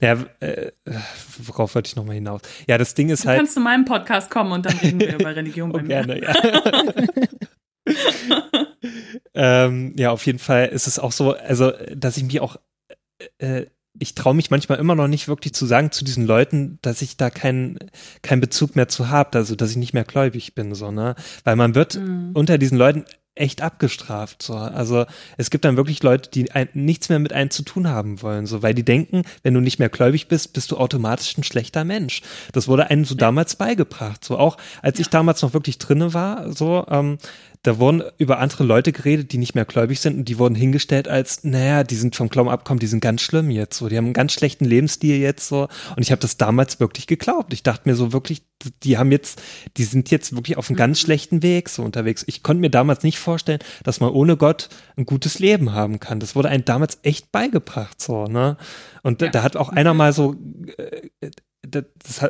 [0.00, 0.72] naja, äh,
[1.38, 2.40] worauf wollte ich nochmal hinaus?
[2.66, 3.38] Ja, das Ding ist du halt.
[3.38, 5.88] Du kannst zu meinem Podcast kommen und dann reden wir über Religion oh, bei mir.
[5.88, 6.32] Gerne, ja.
[9.34, 12.56] Ähm, ja, auf jeden Fall ist es auch so, also, dass ich mich auch,
[13.38, 13.66] äh,
[13.98, 17.16] ich traue mich manchmal immer noch nicht wirklich zu sagen zu diesen Leuten, dass ich
[17.16, 17.78] da keinen
[18.22, 21.16] keinen Bezug mehr zu habe, also dass ich nicht mehr gläubig bin, so, ne?
[21.44, 22.30] Weil man wird mhm.
[22.34, 23.04] unter diesen Leuten
[23.40, 24.42] echt abgestraft.
[24.42, 24.54] So.
[24.54, 28.22] Also es gibt dann wirklich Leute, die ein, nichts mehr mit einem zu tun haben
[28.22, 31.44] wollen, so, weil die denken, wenn du nicht mehr gläubig bist, bist du automatisch ein
[31.44, 32.22] schlechter Mensch.
[32.52, 34.24] Das wurde einem so damals beigebracht.
[34.24, 35.02] So auch als ja.
[35.02, 37.18] ich damals noch wirklich drinne war, so ähm,
[37.62, 41.08] da wurden über andere Leute geredet, die nicht mehr gläubig sind und die wurden hingestellt
[41.08, 44.06] als, naja, die sind vom Glauben abgekommen, die sind ganz schlimm jetzt so, die haben
[44.06, 47.52] einen ganz schlechten Lebensstil jetzt so und ich habe das damals wirklich geglaubt.
[47.52, 48.42] Ich dachte mir so wirklich,
[48.82, 49.42] die haben jetzt,
[49.76, 51.04] die sind jetzt wirklich auf einem ganz mhm.
[51.04, 52.24] schlechten Weg so unterwegs.
[52.26, 56.18] Ich konnte mir damals nicht vorstellen, dass man ohne Gott ein gutes Leben haben kann.
[56.18, 58.56] Das wurde einem damals echt beigebracht so, ne?
[59.02, 59.28] Und ja.
[59.28, 60.36] da, da, hat auch einer mal so
[60.76, 61.30] äh,
[61.62, 61.84] das,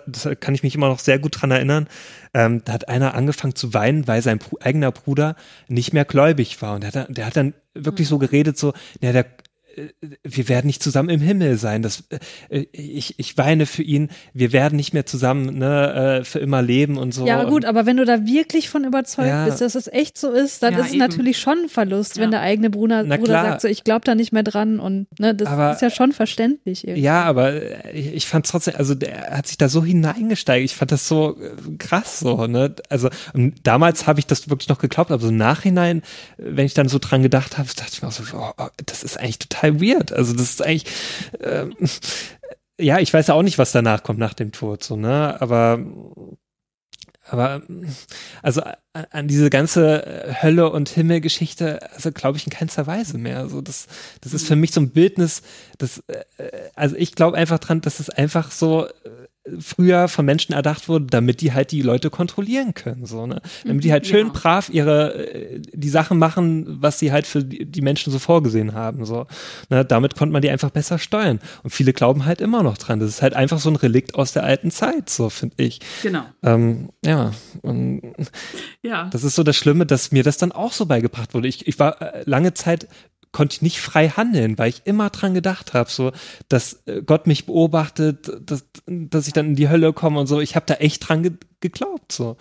[0.06, 1.88] das, kann ich mich immer noch sehr gut dran erinnern.
[2.34, 5.36] Ähm, da hat einer angefangen zu weinen, weil sein eigener Bruder
[5.68, 6.74] nicht mehr gläubig war.
[6.74, 9.26] Und der hat, der hat dann wirklich so geredet, so, ja, der,
[10.22, 11.82] wir werden nicht zusammen im Himmel sein.
[11.82, 12.04] Das,
[12.48, 14.08] äh, ich, ich weine für ihn.
[14.34, 17.26] Wir werden nicht mehr zusammen ne, äh, für immer leben und so.
[17.26, 19.44] Ja, gut, aber wenn du da wirklich von überzeugt ja.
[19.44, 21.00] bist, dass es echt so ist, dann ja, ist es eben.
[21.00, 22.22] natürlich schon ein Verlust, ja.
[22.22, 25.34] wenn der eigene Bruder, Bruder sagt, so ich glaube da nicht mehr dran und ne,
[25.34, 26.86] das aber, ist ja schon verständlich.
[26.86, 27.02] Irgendwie.
[27.02, 30.64] Ja, aber ich, ich fand trotzdem, also der hat sich da so hineingesteigt.
[30.64, 31.36] Ich fand das so
[31.78, 32.46] krass so.
[32.46, 32.74] Ne?
[32.88, 33.08] Also
[33.62, 36.02] damals habe ich das wirklich noch geglaubt, aber so im Nachhinein,
[36.38, 39.02] wenn ich dann so dran gedacht habe, dachte ich mir auch so, oh, oh, das
[39.02, 40.12] ist eigentlich total total weird.
[40.12, 40.86] Also das ist eigentlich,
[41.40, 41.74] ähm,
[42.80, 45.40] ja, ich weiß ja auch nicht, was danach kommt nach dem Tod, so, ne?
[45.40, 45.78] Aber
[47.30, 47.62] aber
[48.42, 48.62] also
[48.92, 53.38] an diese ganze äh, Hölle und Himmel-Geschichte, also glaube ich in keinster Weise mehr.
[53.38, 53.86] Also das,
[54.20, 55.42] das ist für mich so ein Bildnis,
[55.78, 56.24] das, äh,
[56.74, 58.88] also ich glaube einfach dran, dass es einfach so
[59.58, 63.40] früher von Menschen erdacht wurde, damit die halt die Leute kontrollieren können, so, ne?
[63.64, 64.32] Damit die halt schön ja.
[64.32, 69.04] brav ihre, äh, die Sachen machen, was sie halt für die Menschen so vorgesehen haben,
[69.04, 69.26] so.
[69.68, 69.84] Ne?
[69.84, 71.40] Damit konnte man die einfach besser steuern.
[71.62, 73.00] Und viele glauben halt immer noch dran.
[73.00, 75.80] Das ist halt einfach so ein Relikt aus der alten Zeit, so finde ich.
[76.02, 76.24] Genau.
[76.42, 77.32] Ähm, ja.
[77.62, 78.02] Und
[78.82, 79.08] ja.
[79.12, 81.48] das ist so das Schlimme, dass mir das dann auch so beigebracht wurde.
[81.48, 82.88] Ich, ich war äh, lange Zeit
[83.32, 86.12] konnte ich nicht frei handeln, weil ich immer dran gedacht habe, so,
[86.48, 90.40] dass äh, Gott mich beobachtet, dass, dass ich dann in die Hölle komme und so.
[90.40, 92.38] Ich habe da echt dran ge geglaubt, so.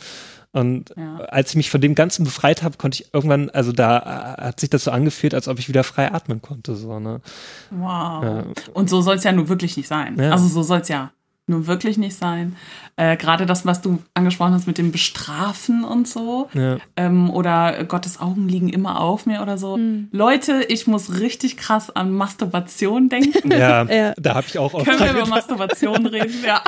[0.51, 1.17] Und ja.
[1.25, 4.59] als ich mich von dem Ganzen befreit habe, konnte ich irgendwann, also da äh, hat
[4.59, 6.75] sich das so angefühlt, als ob ich wieder frei atmen konnte.
[6.75, 7.21] So, ne?
[7.69, 8.23] Wow.
[8.23, 8.43] Ja.
[8.73, 10.17] Und so soll es ja nur wirklich nicht sein.
[10.17, 10.31] Ja.
[10.31, 11.11] Also so soll es ja
[11.49, 12.55] nur wirklich nicht sein.
[12.95, 16.49] Äh, Gerade das, was du angesprochen hast mit dem Bestrafen und so.
[16.53, 16.77] Ja.
[16.95, 19.77] Ähm, oder Gottes Augen liegen immer auf mir oder so.
[19.77, 20.09] Mhm.
[20.11, 23.51] Leute, ich muss richtig krass an Masturbation denken.
[23.51, 24.13] Ja, ja.
[24.17, 26.43] da habe ich auch oft Können wir über Masturbation reden?
[26.45, 26.61] Ja.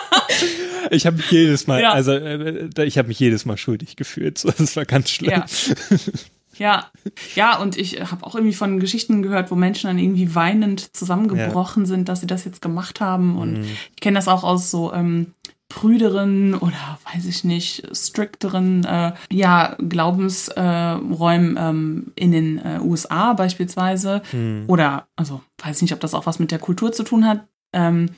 [0.90, 1.92] ich habe mich jedes Mal, ja.
[1.92, 4.38] also äh, ich habe mich jedes Mal schuldig gefühlt.
[4.38, 5.30] So, das war ganz schlimm.
[5.32, 5.46] Ja.
[6.58, 6.90] Ja,
[7.34, 11.84] ja, und ich habe auch irgendwie von Geschichten gehört, wo Menschen dann irgendwie weinend zusammengebrochen
[11.84, 11.88] ja.
[11.88, 13.38] sind, dass sie das jetzt gemacht haben.
[13.38, 13.64] Und mhm.
[13.94, 15.32] ich kenne das auch aus so ähm,
[15.72, 23.32] prüderen oder weiß ich nicht, strikteren äh, ja, Glaubensräumen äh, ähm, in den äh, USA
[23.32, 24.22] beispielsweise.
[24.32, 24.64] Mhm.
[24.66, 27.46] Oder, also weiß ich nicht, ob das auch was mit der Kultur zu tun hat.
[27.72, 28.10] Ähm,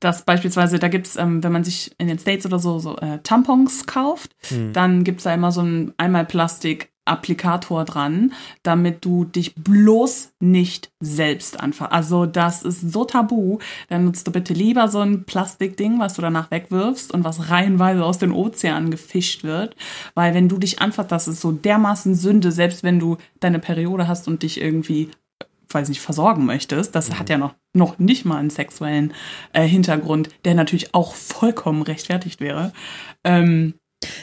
[0.00, 3.18] dass beispielsweise, da gibt's, ähm, wenn man sich in den States oder so, so äh,
[3.22, 4.72] Tampons kauft, mhm.
[4.72, 8.32] dann gibt's da immer so ein einmal Plastik Applikator dran,
[8.62, 11.92] damit du dich bloß nicht selbst anfasst.
[11.92, 13.58] Also das ist so tabu.
[13.88, 18.04] Dann nutzt du bitte lieber so ein Plastikding, was du danach wegwirfst und was reihenweise
[18.04, 19.76] aus den Ozeanen gefischt wird.
[20.14, 24.08] Weil wenn du dich anfasst, das ist so dermaßen Sünde, selbst wenn du deine Periode
[24.08, 25.10] hast und dich irgendwie
[25.70, 27.18] weiß nicht, versorgen möchtest, das mhm.
[27.18, 29.12] hat ja noch, noch nicht mal einen sexuellen
[29.52, 32.72] äh, Hintergrund, der natürlich auch vollkommen rechtfertigt wäre.
[33.24, 33.74] Ähm,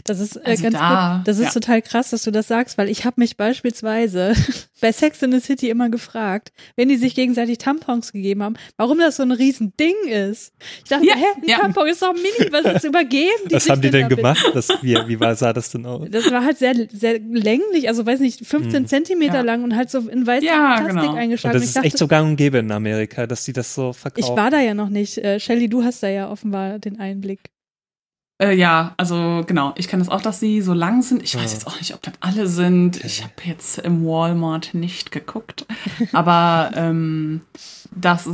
[0.06, 1.28] das ist äh, also ganz da, gut.
[1.28, 1.52] Das ist ja.
[1.52, 4.34] total krass, dass du das sagst, weil ich habe mich beispielsweise
[4.82, 9.00] bei Sex in the City immer gefragt, wenn die sich gegenseitig Tampons gegeben haben, warum
[9.00, 10.54] das so ein Riesending ist.
[10.84, 11.60] Ich dachte, ja, hä, ein ja.
[11.60, 13.50] Tampon ist doch mini, was ist übergeben?
[13.50, 14.52] was haben die denn gemacht?
[14.54, 16.08] Das, wie, wie war, sah das denn aus?
[16.10, 18.88] Das war halt sehr, sehr länglich, also weiß nicht, 15 hm.
[18.88, 21.14] Zentimeter lang und halt so in weißem ja, Plastik genau.
[21.16, 21.56] eingeschlagen.
[21.56, 23.92] Und das ist dachte, echt so gang und gäbe in Amerika, dass die das so
[23.92, 24.32] verkaufen.
[24.32, 25.18] Ich war da ja noch nicht.
[25.18, 27.55] Äh, Shelly, du hast da ja offenbar den Einblick.
[28.38, 29.74] Äh, ja, also genau.
[29.78, 31.24] Ich kenne das auch, dass sie so lang sind.
[31.24, 33.04] Ich weiß jetzt auch nicht, ob das alle sind.
[33.04, 35.66] Ich habe jetzt im Walmart nicht geguckt.
[36.12, 37.42] Aber ähm,
[37.92, 38.30] das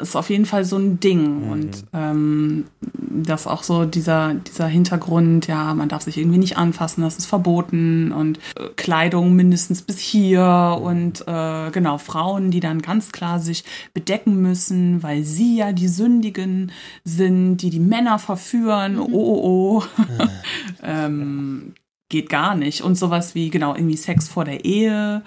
[0.00, 1.44] ist auf jeden Fall so ein Ding.
[1.44, 1.50] Mhm.
[1.50, 7.02] Und ähm, das auch so dieser, dieser Hintergrund, ja, man darf sich irgendwie nicht anfassen,
[7.02, 12.82] das ist verboten und äh, Kleidung mindestens bis hier und äh, genau, Frauen, die dann
[12.82, 13.64] ganz klar sich
[13.94, 16.72] bedecken müssen, weil sie ja die Sündigen
[17.04, 18.94] sind, die die Männer verführen.
[18.94, 19.00] Mhm.
[19.00, 19.42] Oh, oh,
[19.78, 20.02] oh.
[20.02, 20.28] Mhm.
[20.82, 21.74] ähm,
[22.08, 22.82] geht gar nicht.
[22.82, 25.22] Und sowas wie, genau, irgendwie Sex vor der Ehe.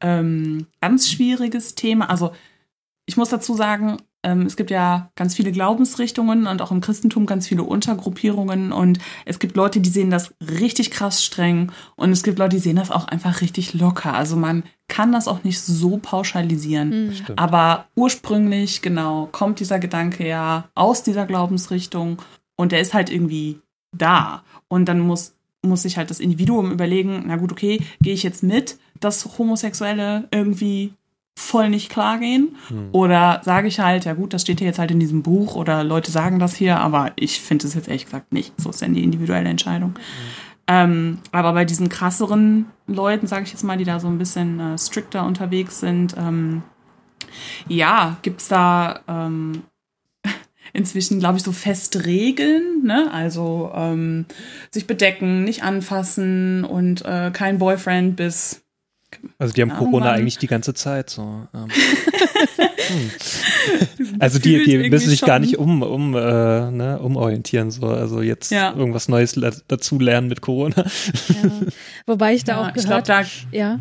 [0.00, 2.10] Ähm, ganz schwieriges Thema.
[2.10, 2.32] Also,
[3.06, 7.26] ich muss dazu sagen, ähm, es gibt ja ganz viele Glaubensrichtungen und auch im Christentum
[7.26, 12.24] ganz viele Untergruppierungen und es gibt Leute, die sehen das richtig krass streng und es
[12.24, 14.14] gibt Leute, die sehen das auch einfach richtig locker.
[14.14, 17.06] Also man kann das auch nicht so pauschalisieren.
[17.06, 17.14] Mhm.
[17.36, 22.20] Aber ursprünglich, genau, kommt dieser Gedanke ja aus dieser Glaubensrichtung
[22.56, 23.60] und der ist halt irgendwie
[23.92, 24.42] da.
[24.68, 28.44] Und dann muss muss sich halt das Individuum überlegen, na gut, okay, gehe ich jetzt
[28.44, 30.92] mit, dass Homosexuelle irgendwie
[31.36, 32.56] voll nicht klar gehen?
[32.68, 32.88] Hm.
[32.92, 35.84] Oder sage ich halt, ja gut, das steht hier jetzt halt in diesem Buch oder
[35.84, 38.52] Leute sagen das hier, aber ich finde es jetzt ehrlich gesagt nicht.
[38.56, 39.90] So ist dann die individuelle Entscheidung.
[39.90, 40.00] Hm.
[40.68, 44.58] Ähm, aber bei diesen krasseren Leuten, sage ich jetzt mal, die da so ein bisschen
[44.58, 46.62] äh, strikter unterwegs sind, ähm,
[47.68, 49.62] ja, gibt's da ähm,
[50.72, 53.10] inzwischen, glaube ich, so feste Regeln, ne?
[53.12, 54.24] Also ähm,
[54.72, 58.65] sich bedecken, nicht anfassen und äh, kein Boyfriend bis
[59.38, 60.14] also die haben oh, Corona Mann.
[60.16, 61.46] eigentlich die ganze Zeit so.
[61.54, 61.68] Ähm.
[62.88, 63.10] hm.
[64.18, 65.26] Also die, die müssen sich schon.
[65.26, 67.86] gar nicht um, um, äh, ne, umorientieren, so.
[67.86, 68.74] Also jetzt ja.
[68.74, 69.38] irgendwas Neues
[69.68, 70.84] dazu lernen mit Corona.
[71.28, 71.50] Ja.
[72.06, 73.78] Wobei ich da ja, auch gehört, ich glaub, da, ja.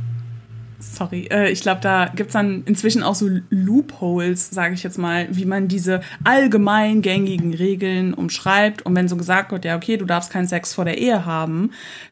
[0.79, 4.97] Sorry, äh, ich glaube, da gibt es dann inzwischen auch so Loopholes, sage ich jetzt
[4.97, 8.85] mal, wie man diese allgemein gängigen Regeln umschreibt.
[8.85, 11.71] Und wenn so gesagt wird, ja, okay, du darfst keinen Sex vor der Ehe haben,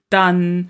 [0.09, 0.69] dann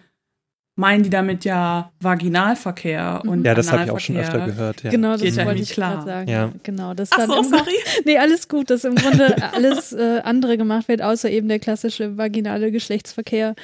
[0.76, 3.30] meinen die damit ja Vaginalverkehr Mhm.
[3.30, 4.84] und Ja, das habe ich auch schon öfter gehört.
[4.84, 4.89] Ja.
[4.89, 5.93] Genau, das wollte ich klar.
[5.95, 6.30] gerade sagen.
[6.30, 6.51] Ja.
[6.63, 7.71] Genau, das Ach dann so, sorry.
[8.05, 12.17] Nee, alles gut, dass im Grunde alles äh, andere gemacht wird, außer eben der klassische
[12.17, 13.55] vaginale Geschlechtsverkehr,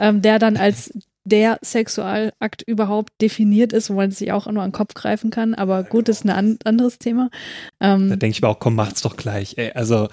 [0.00, 0.92] ähm, der dann als
[1.26, 5.54] der Sexualakt überhaupt definiert ist, wo man sich auch nur an den Kopf greifen kann.
[5.54, 7.30] Aber gut, ist ein an anderes Thema.
[7.78, 9.54] Da Ähm, denke ich mir auch, komm, macht's doch gleich.
[9.58, 10.08] Ey, also,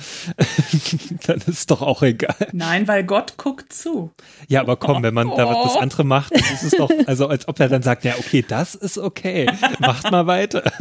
[1.28, 2.36] dann ist doch auch egal.
[2.52, 4.12] Nein, weil Gott guckt zu.
[4.48, 7.28] Ja, aber komm, wenn man da was das andere macht, dann ist es doch, also
[7.28, 9.50] als ob er dann sagt, ja, okay, das ist okay,
[9.80, 10.64] macht mal weiter.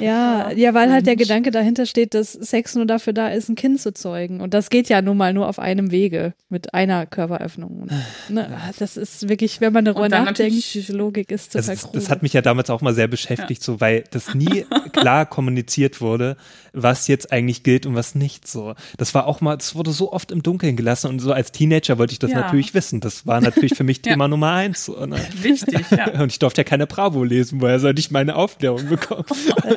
[0.00, 1.14] ja, ja, weil halt der.
[1.14, 4.40] Gedanke dahinter steht, dass Sex nur dafür da ist, ein Kind zu zeugen.
[4.40, 7.82] Und das geht ja nun mal nur auf einem Wege mit einer Körperöffnung.
[7.82, 7.92] Und,
[8.34, 8.50] ne,
[8.80, 11.98] das ist wirklich, wenn man darüber nachdenkt, die Logik ist Das, total ist, krude.
[12.00, 16.00] das hat mich ja damals auch mal sehr beschäftigt, so, weil das nie klar kommuniziert
[16.00, 16.36] wurde,
[16.72, 18.74] was jetzt eigentlich gilt und was nicht so.
[18.98, 21.96] Das war auch mal, das wurde so oft im Dunkeln gelassen und so als Teenager
[21.98, 22.40] wollte ich das Ja.
[22.40, 23.00] natürlich wissen.
[23.00, 24.12] Das war natürlich für mich Ja.
[24.12, 24.84] Thema Nummer eins.
[24.86, 25.16] So, ne?
[25.40, 26.20] Wichtig, ja.
[26.20, 29.24] Und ich durfte ja keine Bravo lesen, woher sollte ich meine Aufklärung bekommen?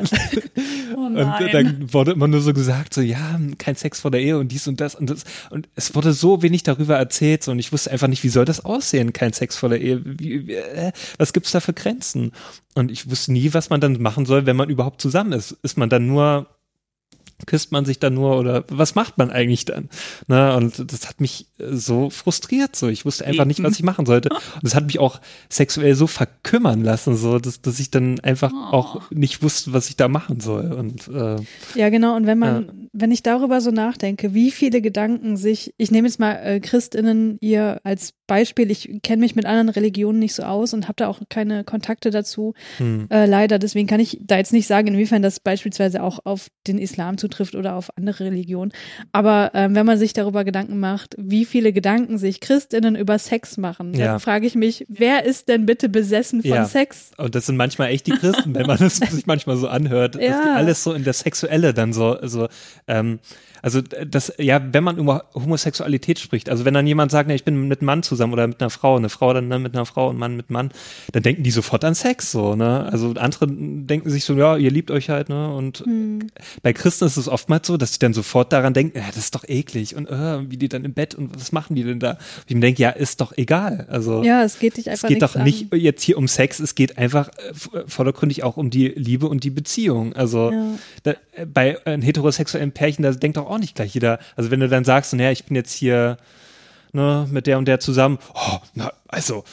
[0.96, 4.38] Oh Und dann wurde immer nur so gesagt, so ja, kein Sex vor der Ehe
[4.38, 5.26] und dies und das und das.
[5.50, 8.46] Und es wurde so wenig darüber erzählt so, und ich wusste einfach nicht, wie soll
[8.46, 10.02] das aussehen, kein Sex vor der Ehe.
[10.04, 12.32] Wie, wie, äh, was gibt's da für Grenzen?
[12.74, 15.52] Und ich wusste nie, was man dann machen soll, wenn man überhaupt zusammen ist.
[15.62, 16.48] Ist man dann nur
[17.46, 19.90] küsst man sich dann nur oder was macht man eigentlich dann?
[20.28, 20.56] Ne?
[20.56, 22.76] Und das hat mich äh, so frustriert.
[22.76, 24.30] So, ich wusste einfach nicht, was ich machen sollte.
[24.56, 28.52] Und das hat mich auch sexuell so verkümmern lassen, so dass, dass ich dann einfach
[28.54, 30.74] auch nicht wusste, was ich da machen soll.
[30.74, 31.38] Und äh,
[31.76, 32.16] Ja, genau.
[32.16, 36.20] Und wenn man, wenn ich darüber so nachdenke, wie viele Gedanken sich, ich nehme jetzt
[36.20, 40.74] mal äh, Christinnen ihr als Beispiel, ich kenne mich mit anderen Religionen nicht so aus
[40.74, 43.58] und habe da auch keine Kontakte dazu, hm, äh, leider.
[43.60, 47.56] Deswegen kann ich da jetzt nicht sagen, inwiefern das beispielsweise auch auf den Islam zutrifft
[47.56, 48.72] oder auf andere Religionen.
[49.12, 53.58] Aber ähm, wenn man sich darüber Gedanken macht, wie viele Gedanken sich Christinnen über Sex
[53.58, 54.06] machen, Ja.
[54.08, 56.66] dann frage ich mich, wer ist denn bitte besessen von Ja.
[56.66, 57.12] Sex?
[57.18, 60.22] Und das sind manchmal echt die Christen, wenn man das sich manchmal so anhört, dass
[60.22, 60.54] die Ja.
[60.56, 62.48] alles so in der Sexuelle dann so, so
[62.88, 63.20] ähm,
[63.62, 67.44] also das, ja, wenn man über Homosexualität spricht, also wenn dann jemand sagt, ne, ich
[67.44, 69.86] bin mit einem Mann zusammen oder mit einer Frau, eine Frau dann ne, mit einer
[69.86, 70.72] Frau und Mann mit Mann,
[71.12, 72.88] dann denken die sofort an Sex so, ne?
[72.92, 75.54] Also andere denken sich so, ja, ihr liebt euch halt, ne?
[75.54, 75.84] Und
[76.62, 79.36] bei Christen ist es oftmals so, dass sie dann sofort daran denken, ja, das ist
[79.36, 82.12] doch eklig und äh, wie die dann im Bett und was machen die denn da?
[82.12, 83.88] Und ich mir denke, ja, ist doch egal.
[83.90, 85.46] Also Ja, es geht dich es einfach geht nichts doch an.
[85.46, 89.28] nicht jetzt hier um Sex, es geht einfach äh, f- vordergründig auch um die Liebe
[89.28, 90.14] und die Beziehung.
[90.14, 90.66] Also Ja.
[91.04, 94.60] da, äh, bei einem heterosexuellen Pärchen, da denkt doch auch nicht gleich jeder, also wenn
[94.60, 96.18] du dann sagst, naja, ich bin jetzt hier
[96.94, 99.44] ne, mit der und der zusammen, oh, na, also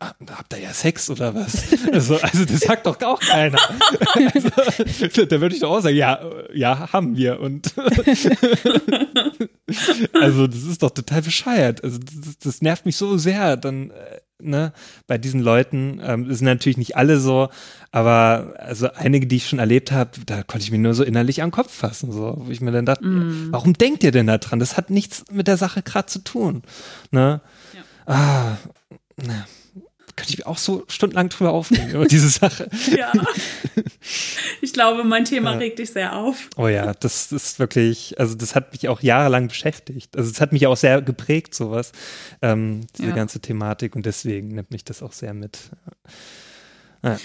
[0.00, 1.64] habt ihr ja Sex oder was?
[1.92, 3.58] Also, also das sagt doch auch keiner.
[4.34, 6.20] Also, da würde ich doch auch sagen, ja,
[6.52, 7.40] ja, haben wir.
[7.40, 7.74] Und
[10.20, 11.82] also das ist doch total bescheuert.
[11.82, 13.56] Also das, das nervt mich so sehr.
[13.56, 14.72] Dann, äh, ne,
[15.06, 17.48] bei diesen Leuten, ähm, das sind natürlich nicht alle so,
[17.92, 21.42] aber also einige, die ich schon erlebt habe, da konnte ich mir nur so innerlich
[21.42, 23.04] am Kopf fassen, so, wo ich mir dann dachte,
[23.50, 24.58] warum denkt ihr denn da dran?
[24.58, 26.62] Das hat nichts mit der Sache gerade zu tun.
[27.10, 27.40] Ne?
[28.06, 28.56] Ah,
[29.16, 29.46] na,
[30.16, 32.68] könnte ich mich auch so stundenlang drüber aufregen über diese Sache.
[32.96, 33.12] Ja.
[34.60, 35.58] Ich glaube, mein Thema Ja.
[35.58, 36.48] regt dich sehr auf.
[36.56, 40.16] Oh ja, das ist wirklich, also das hat mich auch jahrelang beschäftigt.
[40.16, 41.92] Also es hat mich auch sehr geprägt, sowas,
[42.42, 43.14] ähm, diese Ja.
[43.14, 45.58] ganze Thematik und deswegen nimmt mich das auch sehr mit.
[47.02, 47.18] Ja.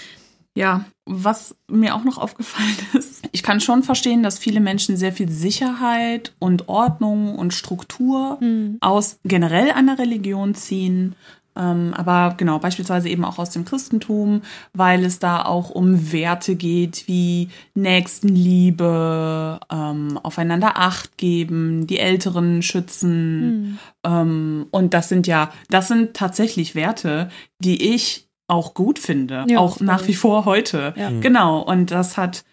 [0.56, 5.12] Ja, was mir auch noch aufgefallen ist, ich kann schon verstehen, dass viele Menschen sehr
[5.12, 8.78] viel Sicherheit und Ordnung und Struktur Hm.
[8.80, 11.14] aus generell einer Religion ziehen.
[11.56, 14.42] Ähm, aber genau, beispielsweise eben auch aus dem Christentum,
[14.72, 22.62] weil es da auch um Werte geht wie Nächstenliebe, ähm, aufeinander Acht geben, die Älteren
[22.62, 23.78] schützen.
[24.04, 27.28] Ähm, und das sind ja, das sind tatsächlich Werte,
[27.58, 29.86] die ich auch gut finde, Ja, auch voll.
[29.86, 30.92] nach wie vor heute.
[30.96, 31.10] Ja.
[31.20, 32.44] Genau, und das hat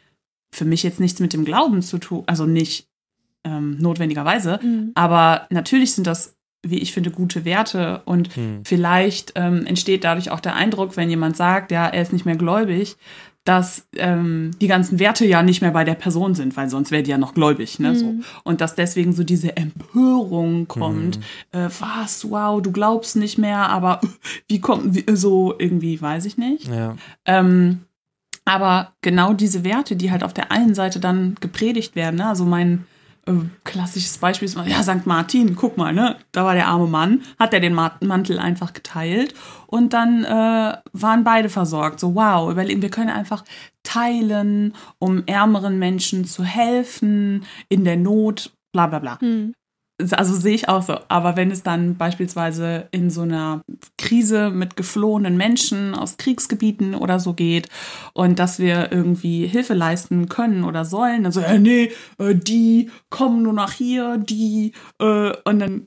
[0.52, 2.88] für mich jetzt nichts mit dem Glauben zu tun, also nicht
[3.44, 4.92] ähm, notwendigerweise, Mhm.
[4.96, 6.36] aber natürlich sind das,
[6.70, 8.62] wie ich finde, gute Werte und Hm.
[8.64, 12.36] vielleicht ähm, entsteht dadurch auch der Eindruck, wenn jemand sagt, ja, er ist nicht mehr
[12.36, 12.98] gläubig,
[13.48, 17.04] dass ähm, die ganzen Werte ja nicht mehr bei der Person sind, weil sonst wäre
[17.04, 17.96] die ja noch gläubig, ne?
[17.96, 18.16] So.
[18.44, 21.18] Und dass deswegen so diese Empörung kommt,
[21.54, 24.02] äh, was, wow, du glaubst nicht mehr, aber
[24.50, 26.68] wie kommt, wie, so irgendwie, weiß ich nicht.
[26.68, 26.98] Ja.
[27.26, 27.84] Ähm,
[28.44, 32.28] aber genau diese Werte, die halt auf der einen Seite dann gepredigt werden, ne?
[32.28, 32.97] also mein äh,
[33.64, 35.06] klassisches Beispiel ist mal, ja, St.
[35.06, 38.74] Martin, guck mal, ne, da war der arme Mann, hat er den Ma- Mantel einfach
[38.74, 39.34] geteilt
[39.68, 42.00] und dann äh, waren beide versorgt.
[42.00, 43.44] So, wow, überlegen, wir können einfach
[43.84, 49.20] teilen, um ärmeren Menschen zu helfen, in der Not, bla bla bla.
[49.20, 49.54] Hm.
[50.12, 51.00] Also sehe ich auch so.
[51.08, 53.62] Aber wenn es dann beispielsweise in so einer
[53.98, 57.68] Krise mit geflohenen Menschen aus Kriegsgebieten oder so geht
[58.14, 62.92] und dass wir irgendwie Hilfe leisten können oder sollen, dann so, äh, nee, äh, die
[63.10, 65.86] kommen nur nach hier, die, äh, und dann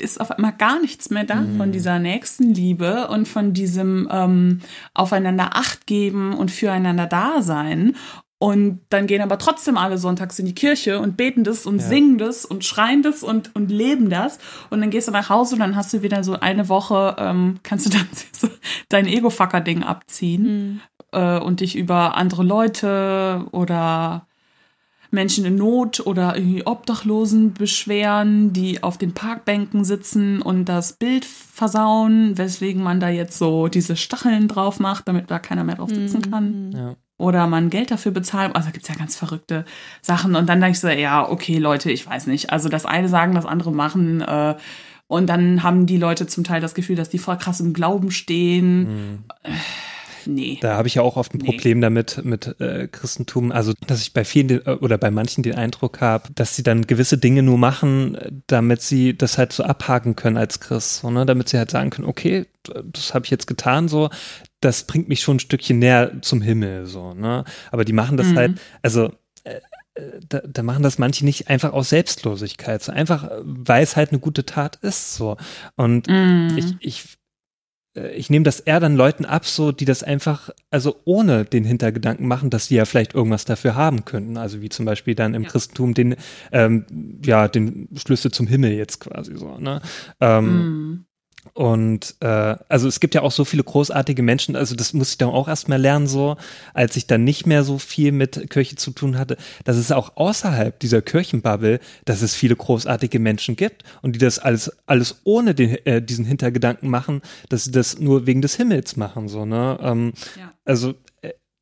[0.00, 1.56] ist auf einmal gar nichts mehr da mhm.
[1.56, 4.60] von dieser Nächstenliebe und von diesem ähm,
[4.92, 7.94] aufeinander Acht geben und füreinander da sein.
[8.38, 11.86] Und dann gehen aber trotzdem alle sonntags in die Kirche und beten das und ja.
[11.86, 14.38] singen das und schreien das und, und leben das.
[14.70, 17.60] Und dann gehst du nach Hause und dann hast du wieder so eine Woche, ähm,
[17.62, 18.48] kannst du dann so
[18.88, 20.80] dein Ego-Fucker-Ding abziehen mhm.
[21.12, 24.26] äh, und dich über andere Leute oder
[25.10, 31.24] Menschen in Not oder irgendwie Obdachlosen beschweren, die auf den Parkbänken sitzen und das Bild
[31.24, 35.90] versauen, weswegen man da jetzt so diese Stacheln drauf macht, damit da keiner mehr drauf
[35.90, 36.30] sitzen mhm.
[36.30, 36.72] kann.
[36.72, 38.54] Ja oder man Geld dafür bezahlt.
[38.56, 39.64] Also gibt es ja ganz verrückte
[40.02, 40.34] Sachen.
[40.34, 42.50] Und dann denke ich so, ja, okay, Leute, ich weiß nicht.
[42.50, 44.20] Also das eine sagen, das andere machen.
[44.20, 44.56] Äh,
[45.06, 48.10] und dann haben die Leute zum Teil das Gefühl, dass die voll krass im Glauben
[48.10, 48.78] stehen.
[48.80, 49.24] Mhm.
[49.42, 49.50] Äh,
[50.26, 50.58] nee.
[50.60, 51.44] Da habe ich ja auch oft ein nee.
[51.44, 53.52] Problem damit mit äh, Christentum.
[53.52, 56.86] Also, dass ich bei vielen äh, oder bei manchen den Eindruck habe, dass sie dann
[56.86, 60.96] gewisse Dinge nur machen, damit sie das halt so abhaken können als Christ.
[60.96, 61.26] So, ne?
[61.26, 62.46] Damit sie halt sagen können, okay,
[62.84, 64.08] das habe ich jetzt getan, so,
[64.64, 67.44] das bringt mich schon ein Stückchen näher zum Himmel, so, ne?
[67.70, 68.36] Aber die machen das mhm.
[68.36, 69.12] halt, also
[69.44, 69.60] äh,
[69.94, 74.10] äh, da, da, machen das manche nicht einfach aus Selbstlosigkeit, so einfach, weil es halt
[74.10, 75.36] eine gute Tat ist, so.
[75.76, 76.56] Und mm.
[76.56, 77.04] ich, ich,
[77.96, 81.64] äh, ich nehme das eher dann Leuten ab, so, die das einfach, also ohne den
[81.64, 84.36] Hintergedanken machen, dass sie ja vielleicht irgendwas dafür haben könnten.
[84.36, 85.48] Also wie zum Beispiel dann im ja.
[85.48, 86.16] Christentum den,
[86.50, 86.86] ähm,
[87.24, 89.80] ja, den Schlüssel zum Himmel jetzt quasi so, ne?
[90.20, 91.06] Ähm, mm.
[91.52, 95.18] Und äh, also es gibt ja auch so viele großartige Menschen, also das muss ich
[95.18, 96.36] dann auch erstmal lernen, so,
[96.72, 100.16] als ich dann nicht mehr so viel mit Kirche zu tun hatte, dass es auch
[100.16, 105.54] außerhalb dieser Kirchenbubble, dass es viele großartige Menschen gibt und die das alles, alles ohne
[105.54, 109.78] den, äh, diesen Hintergedanken machen, dass sie das nur wegen des Himmels machen, so, ne?
[109.82, 110.52] Ähm, ja.
[110.64, 110.94] Also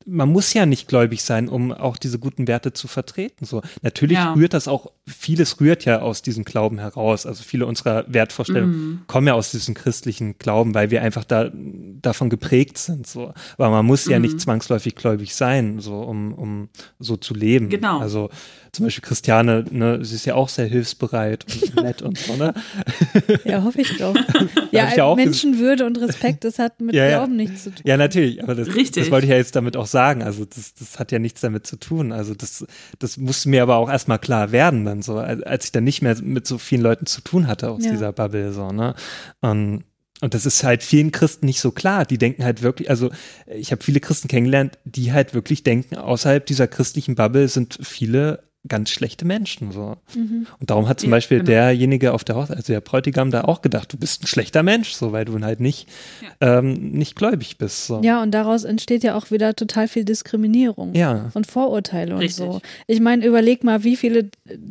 [0.05, 3.45] man muss ja nicht gläubig sein, um auch diese guten Werte zu vertreten.
[3.45, 4.33] So natürlich ja.
[4.33, 7.25] rührt das auch vieles rührt ja aus diesem Glauben heraus.
[7.25, 9.03] Also viele unserer Wertvorstellungen mm.
[9.07, 13.07] kommen ja aus diesem christlichen Glauben, weil wir einfach da davon geprägt sind.
[13.07, 14.21] So, aber man muss ja mm.
[14.21, 17.69] nicht zwangsläufig gläubig sein, so um um so zu leben.
[17.69, 17.99] Genau.
[17.99, 18.29] Also
[18.73, 22.55] zum Beispiel Christiane, ne, sie ist ja auch sehr hilfsbereit und nett und so, ne?
[23.45, 24.15] Ja, hoffe ich doch.
[24.71, 27.45] ja, ich ja Menschenwürde und Respekt, das hat mit ja, Glauben ja.
[27.45, 27.83] nichts zu tun.
[27.85, 29.03] Ja, natürlich, aber das, Richtig.
[29.03, 30.23] das wollte ich ja jetzt damit auch sagen.
[30.23, 32.11] Also das, das hat ja nichts damit zu tun.
[32.11, 32.65] Also das,
[32.97, 36.17] das musste mir aber auch erstmal klar werden, dann so, als ich dann nicht mehr
[36.23, 37.91] mit so vielen Leuten zu tun hatte aus ja.
[37.91, 38.95] dieser Bubble, so, ne?
[39.41, 39.83] Und
[40.21, 42.05] und das ist halt vielen Christen nicht so klar.
[42.05, 43.09] Die denken halt wirklich, also
[43.45, 48.41] ich habe viele Christen kennengelernt, die halt wirklich denken, außerhalb dieser christlichen Bubble sind viele
[48.67, 49.71] ganz schlechte Menschen.
[49.71, 49.97] So.
[50.15, 50.47] Mhm.
[50.59, 51.49] Und darum hat zum ja, Beispiel genau.
[51.49, 54.93] derjenige auf der Hochzeit, also der Bräutigam, da auch gedacht, du bist ein schlechter Mensch,
[54.93, 55.89] so weil du halt nicht,
[56.21, 56.59] ja.
[56.59, 57.87] ähm, nicht gläubig bist.
[57.87, 58.01] So.
[58.03, 61.29] Ja, und daraus entsteht ja auch wieder total viel Diskriminierung ja.
[61.33, 62.45] und Vorurteile Richtig.
[62.45, 62.61] und so.
[62.87, 64.29] Ich meine, überleg mal, wie viele,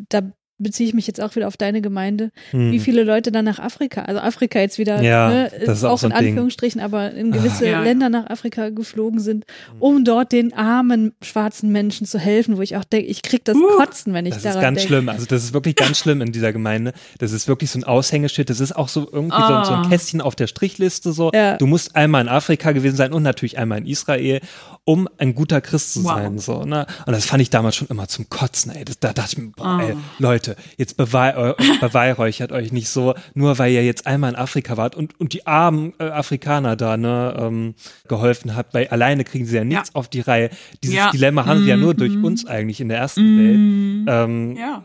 [0.09, 0.23] da
[0.63, 2.73] beziehe ich mich jetzt auch wieder auf deine Gemeinde, hm.
[2.73, 5.93] wie viele Leute dann nach Afrika, also Afrika jetzt wieder, ja, ne, das ist auch,
[5.93, 6.85] auch so in Anführungsstrichen, Ding.
[6.85, 7.83] aber in gewisse ja.
[7.83, 9.45] Länder nach Afrika geflogen sind,
[9.79, 13.57] um dort den armen schwarzen Menschen zu helfen, wo ich auch denke, ich krieg das
[13.57, 14.75] uh, Kotzen, wenn ich das daran denke.
[14.75, 16.93] Das ist ganz schlimm, also das ist wirklich ganz schlimm in dieser Gemeinde.
[17.19, 19.41] Das ist wirklich so ein Aushängeschild, das ist auch so irgendwie oh.
[19.41, 19.89] so, so, ein ah.
[19.89, 21.31] Kästchen auf der Strichliste so.
[21.35, 21.57] Ja.
[21.57, 24.41] Du musst einmal in Afrika gewesen sein und natürlich einmal in Israel,
[24.85, 26.15] um ein guter Christ zu wow.
[26.15, 26.87] sein, so, ne?
[27.07, 28.85] Und das fand ich damals schon immer zum Kotzen, ey.
[28.85, 29.83] Das, da dachte ich mir, boah, oh.
[29.83, 34.77] ey, Leute, jetzt beweih, beweihräuchert euch nicht so, nur weil ihr jetzt einmal in Afrika
[34.77, 37.75] wart und, und die armen äh, Afrikaner da ne, ähm,
[38.09, 39.95] geholfen habt, weil alleine kriegen sie ja nichts ja.
[39.95, 40.51] auf die Reihe.
[40.83, 41.11] Dieses ja.
[41.13, 42.25] Dilemma haben mm, sie ja nur durch mm.
[42.25, 44.09] uns eigentlich in der ersten mm, Welt.
[44.09, 44.83] Ähm, ja.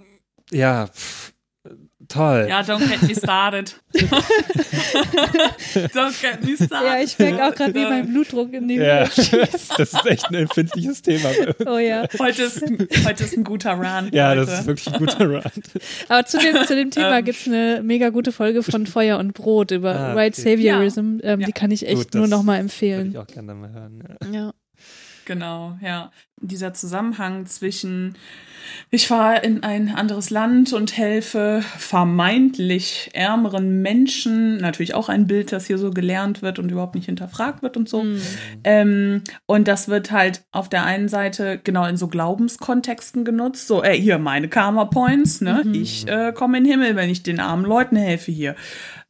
[0.51, 1.33] Ja, pff,
[2.07, 2.47] Toll.
[2.49, 3.75] Ja, don't get me started.
[5.93, 6.87] don't get me started.
[6.87, 9.03] Ja, ich merke auch gerade, wie mein Blutdruck in die ja.
[9.77, 11.29] Das ist echt ein empfindliches Thema.
[11.65, 12.07] Oh ja.
[12.17, 12.61] Heute ist,
[13.05, 14.09] heute ist ein guter Run.
[14.13, 15.41] Ja, das ist wirklich ein guter Run.
[16.07, 17.25] Aber zu dem, zu dem Thema ähm.
[17.25, 20.17] gibt es eine mega gute Folge von Feuer und Brot über ah, okay.
[20.17, 21.17] White Saviorism.
[21.21, 21.31] Ja.
[21.31, 23.13] Ähm, die kann ich echt Gut, nur nochmal empfehlen.
[23.13, 24.03] Würde ich auch gerne mal hören.
[24.21, 24.31] ja.
[24.31, 24.53] ja.
[25.27, 26.09] Genau, ja.
[26.39, 28.15] Dieser Zusammenhang zwischen
[28.89, 34.57] ich fahre in ein anderes Land und helfe vermeintlich ärmeren Menschen.
[34.57, 37.89] Natürlich auch ein Bild, das hier so gelernt wird und überhaupt nicht hinterfragt wird und
[37.89, 38.03] so.
[38.03, 38.21] Mhm.
[38.63, 43.67] Ähm, und das wird halt auf der einen Seite genau in so Glaubenskontexten genutzt.
[43.67, 45.63] So, ey, hier meine Karma Points, ne?
[45.65, 45.73] Mhm.
[45.73, 48.55] Ich äh, komme in den Himmel, wenn ich den armen Leuten helfe hier.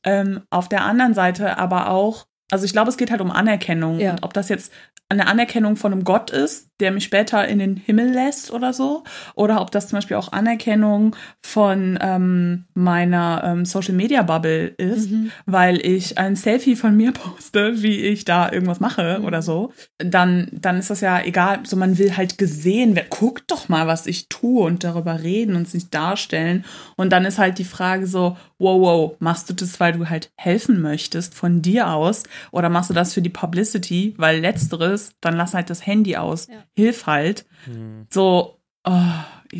[0.03, 3.99] Ähm, auf der anderen Seite aber auch, also ich glaube, es geht halt um Anerkennung.
[3.99, 4.11] Ja.
[4.11, 4.71] Und ob das jetzt
[5.09, 9.03] eine Anerkennung von einem Gott ist, der mich später in den Himmel lässt oder so.
[9.35, 15.11] Oder ob das zum Beispiel auch Anerkennung von ähm, meiner ähm, Social Media Bubble ist,
[15.11, 15.31] mhm.
[15.45, 19.25] weil ich ein Selfie von mir poste, wie ich da irgendwas mache mhm.
[19.25, 19.71] oder so.
[19.97, 21.59] Dann, dann ist das ja egal.
[21.65, 23.07] So, man will halt gesehen werden.
[23.09, 26.65] Guckt doch mal, was ich tue und darüber reden und sich darstellen.
[26.97, 30.31] Und dann ist halt die Frage so, wow, wow, machst du das, weil du halt
[30.37, 32.23] helfen möchtest von dir aus?
[32.51, 34.13] Oder machst du das für die Publicity?
[34.17, 36.47] Weil letzteres, dann lass halt das Handy aus.
[36.47, 37.45] Ja hilf halt.
[37.65, 38.07] Mhm.
[38.09, 39.01] So, oh,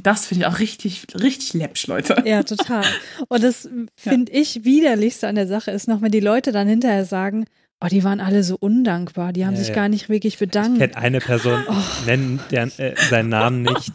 [0.04, 2.24] das finde ich auch richtig, richtig läppsch, Leute.
[2.26, 2.86] Ja, total.
[3.28, 4.39] Und das finde ja.
[4.39, 7.45] ich widerlichste an der Sache ist noch, wenn die Leute dann hinterher sagen,
[7.80, 9.34] Oh, die waren alle so undankbar.
[9.34, 10.82] Die haben ja, sich gar nicht wirklich bedankt.
[10.82, 11.74] Ich kenne eine Person, oh.
[12.08, 13.91] nennen deren, äh, seinen Namen nicht,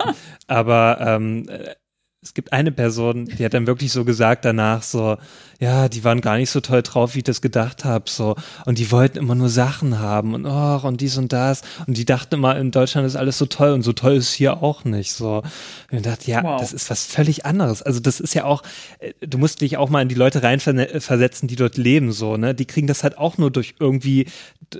[0.47, 1.75] aber ähm, äh,
[2.23, 5.17] es gibt eine Person, die hat dann wirklich so gesagt danach so,
[5.63, 8.35] ja, die waren gar nicht so toll drauf, wie ich das gedacht habe, so.
[8.67, 11.63] Und die wollten immer nur Sachen haben und oh, und dies und das.
[11.87, 14.61] Und die dachten immer, in Deutschland ist alles so toll und so toll ist hier
[14.61, 15.45] auch nicht, so.
[15.93, 16.61] Und ich dachte, ja, wow.
[16.61, 17.81] das ist was völlig anderes.
[17.81, 18.65] Also das ist ja auch,
[18.99, 22.57] äh, du musst dich auch mal in die Leute reinversetzen, die dort leben, so, ne.
[22.57, 24.27] Die kriegen das halt auch nur durch irgendwie,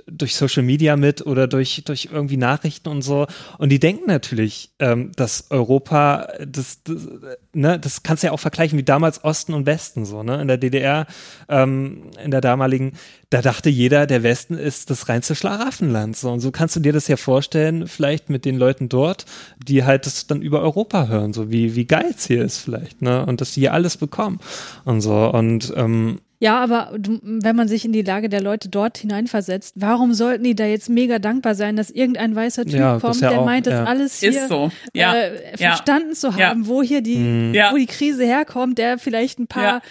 [0.05, 3.27] durch Social Media mit oder durch, durch irgendwie Nachrichten und so.
[3.57, 7.07] Und die denken natürlich, ähm, dass Europa, das, das,
[7.53, 10.41] ne, das kannst du ja auch vergleichen wie damals Osten und Westen, so, ne.
[10.41, 11.05] In der DDR DDR
[11.49, 12.93] ähm, in der damaligen,
[13.29, 16.15] da dachte jeder, der Westen ist das reinste Schlaraffenland.
[16.15, 19.25] So, und so kannst du dir das ja vorstellen, vielleicht mit den Leuten dort,
[19.57, 23.01] die halt das dann über Europa hören, so wie, wie geil es hier ist vielleicht,
[23.01, 23.25] ne?
[23.25, 24.39] Und dass sie hier alles bekommen
[24.85, 25.31] und so.
[25.31, 30.13] Und ähm, ja, aber wenn man sich in die Lage der Leute dort hineinversetzt, warum
[30.13, 33.39] sollten die da jetzt mega dankbar sein, dass irgendein weißer Typ ja, kommt, ja der
[33.39, 33.83] auch, meint, das ja.
[33.85, 34.69] alles hier so.
[35.15, 37.53] äh, verstanden zu haben, wo hier die, mhm.
[37.71, 39.81] wo die Krise herkommt, der vielleicht ein paar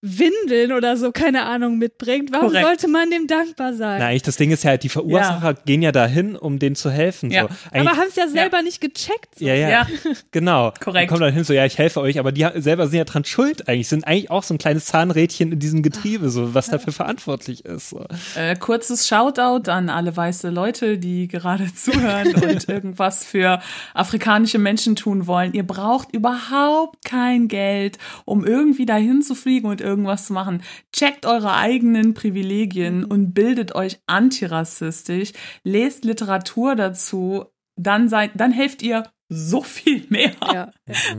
[0.00, 2.30] Windeln oder so, keine Ahnung, mitbringt.
[2.32, 2.66] Warum Korrekt.
[2.66, 4.00] sollte man dem dankbar sein?
[4.00, 5.62] Eigentlich das Ding ist ja halt, die Verursacher ja.
[5.64, 7.32] gehen ja dahin, um denen zu helfen.
[7.32, 7.48] Ja.
[7.48, 7.48] So.
[7.72, 8.62] Aber haben es ja selber ja.
[8.62, 9.38] nicht gecheckt.
[9.38, 9.44] So.
[9.44, 9.86] Ja, ja, ja,
[10.30, 10.72] genau.
[10.78, 11.04] Korrekt.
[11.04, 13.24] Die kommen dann hin so, ja, ich helfe euch, aber die selber sind ja dran
[13.24, 16.92] schuld eigentlich, sind eigentlich auch so ein kleines Zahnrädchen in diesem Getriebe, so, was dafür
[16.92, 17.90] verantwortlich ist.
[17.90, 18.04] So.
[18.36, 23.60] Äh, kurzes Shoutout an alle weiße Leute, die gerade zuhören und irgendwas für
[23.94, 25.54] afrikanische Menschen tun wollen.
[25.54, 30.62] Ihr braucht überhaupt kein Geld, um irgendwie dahin zu fliegen und irgendwas zu machen.
[30.92, 33.06] Checkt eure eigenen Privilegien mhm.
[33.06, 35.32] und bildet euch antirassistisch,
[35.64, 40.70] lest Literatur dazu, dann seid, dann helft ihr so viel mehr, ja.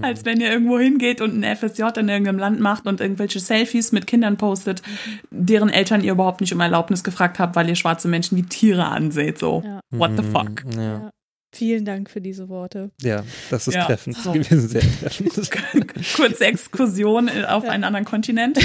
[0.01, 3.91] als wenn ihr irgendwo hingeht und ein FSJ in irgendeinem Land macht und irgendwelche Selfies
[3.91, 4.81] mit Kindern postet,
[5.29, 5.45] mhm.
[5.45, 8.85] deren Eltern ihr überhaupt nicht um Erlaubnis gefragt habt, weil ihr schwarze Menschen wie Tiere
[8.85, 9.37] anseht.
[9.37, 9.79] So, ja.
[9.91, 10.31] what the mhm.
[10.31, 10.65] fuck?
[10.75, 11.11] Ja.
[11.51, 12.91] Vielen Dank für diese Worte.
[13.01, 14.31] Ja, das ist ja, treffend so.
[14.33, 15.51] gewesen, sehr treffend.
[16.15, 17.71] Kurze Exkursion auf ja.
[17.71, 18.59] einen anderen Kontinent.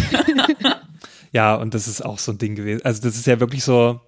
[1.32, 2.84] ja, und das ist auch so ein Ding gewesen.
[2.84, 4.00] Also das ist ja wirklich so,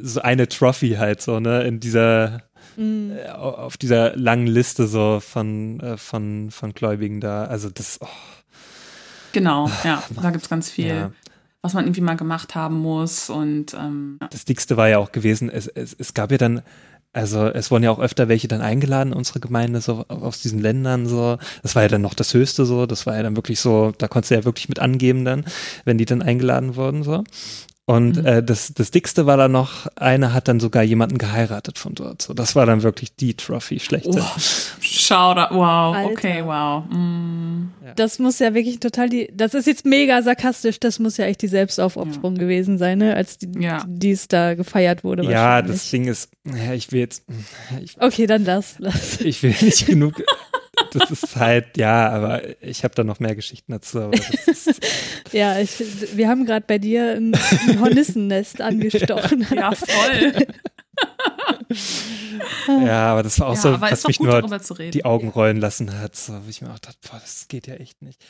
[0.00, 2.42] so eine Trophy halt so, ne, in dieser,
[2.76, 3.12] mhm.
[3.12, 7.44] Äh, auf dieser langen Liste so von, äh, von, von Gläubigen da.
[7.44, 8.06] Also das, oh.
[9.32, 10.86] Genau, ja, da gibt es ganz viel.
[10.86, 11.12] Ja
[11.62, 13.30] was man irgendwie mal gemacht haben muss.
[13.30, 16.62] Und ähm, das Dickste war ja auch gewesen, es, es, es gab ja dann
[17.12, 21.06] also es wurden ja auch öfter welche dann eingeladen, unsere Gemeinde, so aus diesen Ländern
[21.06, 21.38] so.
[21.62, 22.86] Das war ja dann noch das Höchste so.
[22.86, 25.44] Das war ja dann wirklich so, da konntest du ja wirklich mit angeben dann,
[25.84, 27.24] wenn die dann eingeladen wurden so.
[27.84, 28.26] Und mhm.
[28.26, 32.22] äh, das, das Dickste war dann noch, einer hat dann sogar jemanden geheiratet von dort.
[32.22, 34.20] So, das war dann wirklich die Trophy schlechte.
[34.20, 34.40] Oh,
[34.80, 36.10] schau da, wow, Alter.
[36.10, 36.84] okay, wow.
[36.88, 37.72] Mm.
[37.96, 41.42] Das muss ja wirklich total die, das ist jetzt mega sarkastisch, das muss ja echt
[41.42, 42.42] die Selbstaufopferung ja.
[42.42, 43.84] gewesen sein, ne, als die, ja.
[43.86, 45.24] die es da gefeiert wurde.
[45.24, 47.24] Ja, das Ding ist, ja, ich will jetzt.
[47.82, 48.76] Ich, okay, dann das.
[49.20, 50.22] Ich will nicht genug
[50.92, 54.10] das ist halt, ja, aber ich habe da noch mehr Geschichten dazu.
[55.32, 57.34] ja, ich, wir haben gerade bei dir ein,
[57.68, 59.46] ein Hornissennest angestochen.
[59.54, 60.46] Ja, voll.
[62.68, 64.42] ja, aber das war auch ja, so, was mich nur
[64.92, 66.16] die Augen rollen lassen hat.
[66.16, 68.22] So, wo ich mir auch dachte, boah, das geht ja echt nicht.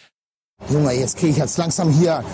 [0.71, 2.25] Junge, jetzt kriege ich jetzt langsam hier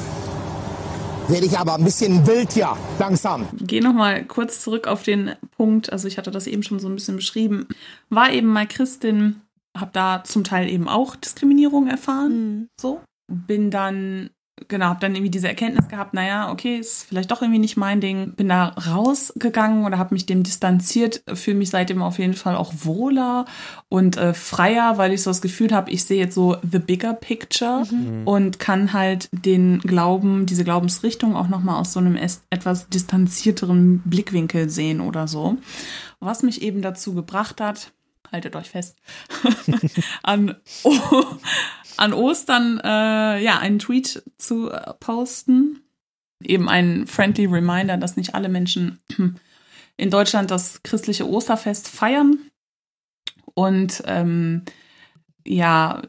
[1.29, 3.49] werde ich aber ein bisschen wild ja, langsam.
[3.61, 6.89] Geh noch mal kurz zurück auf den Punkt, also ich hatte das eben schon so
[6.89, 7.69] ein bisschen beschrieben,
[8.09, 9.43] war eben mal Christin
[9.81, 12.33] habe da zum Teil eben auch Diskriminierung erfahren.
[12.33, 12.69] Mhm.
[12.81, 13.01] So.
[13.31, 14.31] Bin dann,
[14.69, 18.01] genau, habe dann irgendwie diese Erkenntnis gehabt, naja, okay, ist vielleicht doch irgendwie nicht mein
[18.01, 18.33] Ding.
[18.33, 22.73] Bin da rausgegangen oder habe mich dem distanziert, fühle mich seitdem auf jeden Fall auch
[22.85, 23.45] wohler
[23.91, 27.13] und äh, freier, weil ich so das Gefühl habe, ich sehe jetzt so the bigger
[27.13, 28.27] picture mhm.
[28.27, 32.17] und kann halt den Glauben, diese Glaubensrichtung auch nochmal aus so einem
[32.51, 35.59] etwas distanzierteren Blickwinkel sehen oder so.
[36.21, 37.93] Was mich eben dazu gebracht hat,
[38.33, 38.99] haltet euch fest,
[40.23, 41.25] an, oh,
[41.97, 45.83] an Ostern äh, ja einen Tweet zu äh, posten.
[46.43, 49.01] Eben ein friendly Reminder, dass nicht alle Menschen
[49.97, 52.51] in Deutschland das christliche Osterfest feiern
[53.55, 54.63] und ähm,
[55.45, 56.03] ja,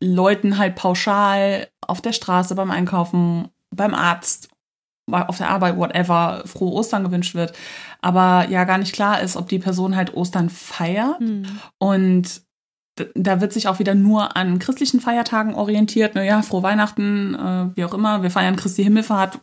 [0.00, 4.50] Leuten halt pauschal auf der Straße beim Einkaufen, beim Arzt,
[5.10, 7.52] auf der Arbeit, whatever, frohe Ostern gewünscht wird.
[8.00, 11.20] Aber ja gar nicht klar ist, ob die Person halt Ostern feiert.
[11.20, 11.46] Mhm.
[11.78, 12.42] Und
[13.14, 16.14] da wird sich auch wieder nur an christlichen Feiertagen orientiert.
[16.14, 18.22] Naja, frohe Weihnachten, äh, wie auch immer.
[18.22, 19.38] Wir feiern Christi Himmelfahrt.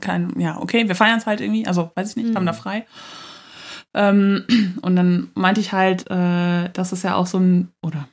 [0.00, 1.66] Kein, ja, okay, wir feiern es halt irgendwie.
[1.66, 2.36] Also, weiß ich nicht, mhm.
[2.36, 2.84] haben da frei.
[3.94, 4.44] Ähm,
[4.82, 8.08] und dann meinte ich halt, äh, dass es ja auch so ein, oder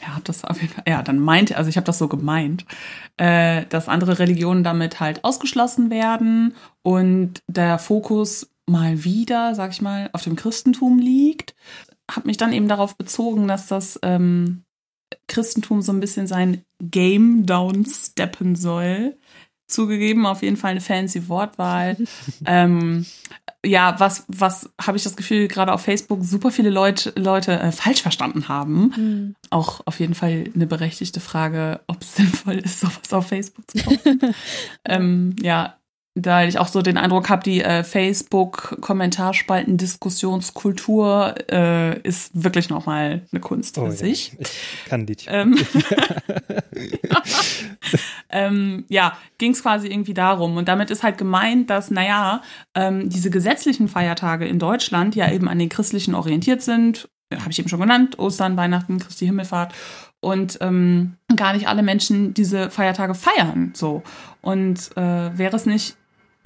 [0.00, 2.64] ja, hab das auf jeden Fall, ja, dann meinte, also ich habe das so gemeint,
[3.16, 9.80] äh, dass andere Religionen damit halt ausgeschlossen werden und der Fokus mal wieder, sag ich
[9.80, 11.54] mal, auf dem Christentum liegt.
[12.10, 14.64] Hab mich dann eben darauf bezogen, dass das ähm,
[15.28, 19.16] Christentum so ein bisschen sein Game downsteppen soll.
[19.66, 21.96] Zugegeben, auf jeden Fall eine fancy Wortwahl.
[22.46, 23.06] ähm,
[23.64, 27.72] ja, was, was habe ich das Gefühl, gerade auf Facebook super viele Leute, Leute äh,
[27.72, 28.92] falsch verstanden haben.
[28.96, 29.34] Mhm.
[29.50, 33.78] Auch auf jeden Fall eine berechtigte Frage, ob es sinnvoll ist, sowas auf Facebook zu
[33.78, 34.20] posten.
[34.84, 35.75] ähm, ja,
[36.16, 43.20] da ich auch so den Eindruck habe, die äh, Facebook-Kommentarspalten, Diskussionskultur äh, ist wirklich nochmal
[43.30, 44.32] eine Kunst für oh, sich.
[44.32, 44.38] Ja.
[44.40, 45.16] Ich kann die.
[45.28, 45.56] Ähm,
[47.08, 47.22] ja,
[48.30, 50.56] ähm, ja ging es quasi irgendwie darum.
[50.56, 52.42] Und damit ist halt gemeint, dass, naja,
[52.74, 57.08] ähm, diese gesetzlichen Feiertage in Deutschland ja eben an den christlichen orientiert sind.
[57.34, 59.74] Habe ich eben schon genannt, Ostern, Weihnachten, Christi Himmelfahrt
[60.20, 63.72] und ähm, gar nicht alle Menschen diese Feiertage feiern.
[63.74, 64.02] So.
[64.42, 65.96] Und äh, wäre es nicht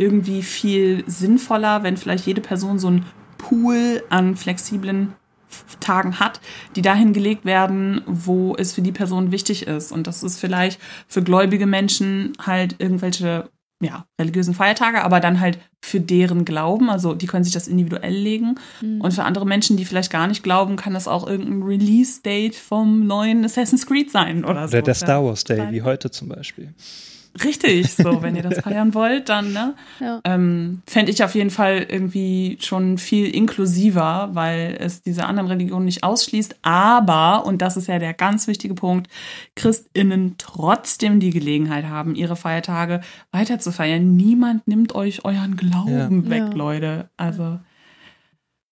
[0.01, 3.07] irgendwie viel sinnvoller, wenn vielleicht jede Person so einen
[3.39, 5.13] Pool an flexiblen
[5.81, 6.41] Tagen hat,
[6.77, 9.93] die dahin gelegt werden, wo es für die Person wichtig ist.
[9.93, 13.51] Und das ist vielleicht für gläubige Menschen halt irgendwelche
[13.83, 18.13] ja, religiösen Feiertage, aber dann halt für deren Glauben, also die können sich das individuell
[18.13, 18.57] legen.
[18.83, 19.01] Mhm.
[19.01, 23.07] Und für andere Menschen, die vielleicht gar nicht glauben, kann das auch irgendein Release-Date vom
[23.07, 24.77] neuen Assassin's Creed sein oder so.
[24.77, 26.75] Oder der Star Wars Day, wie heute zum Beispiel.
[27.45, 29.75] Richtig, so, wenn ihr das feiern wollt, dann, ne?
[30.01, 30.21] Ja.
[30.25, 35.85] Ähm, Fände ich auf jeden Fall irgendwie schon viel inklusiver, weil es diese anderen Religionen
[35.85, 36.57] nicht ausschließt.
[36.63, 39.09] Aber, und das ist ja der ganz wichtige Punkt,
[39.55, 43.01] ChristInnen trotzdem die Gelegenheit haben, ihre Feiertage
[43.31, 44.17] weiter zu feiern.
[44.17, 46.31] Niemand nimmt euch euren Glauben ja.
[46.31, 46.55] weg, ja.
[46.55, 47.11] Leute.
[47.17, 47.61] Also.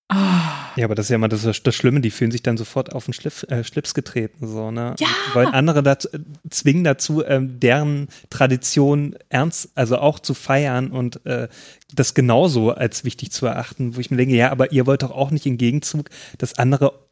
[0.08, 0.72] Ah.
[0.76, 3.04] Ja, aber das ist ja immer das, das Schlimme, die fühlen sich dann sofort auf
[3.04, 4.94] den Schlips, äh, Schlips getreten, so, ne?
[4.98, 5.08] Ja.
[5.34, 11.24] Weil andere dazu, äh, zwingen dazu, ähm, deren Tradition ernst, also auch zu feiern und
[11.26, 11.48] äh,
[11.92, 15.10] das genauso als wichtig zu erachten, wo ich mir denke, ja, aber ihr wollt doch
[15.10, 17.07] auch nicht im Gegenzug, dass andere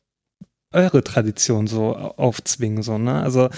[0.72, 3.22] eure Tradition so aufzwingen, so, ne?
[3.22, 3.48] Also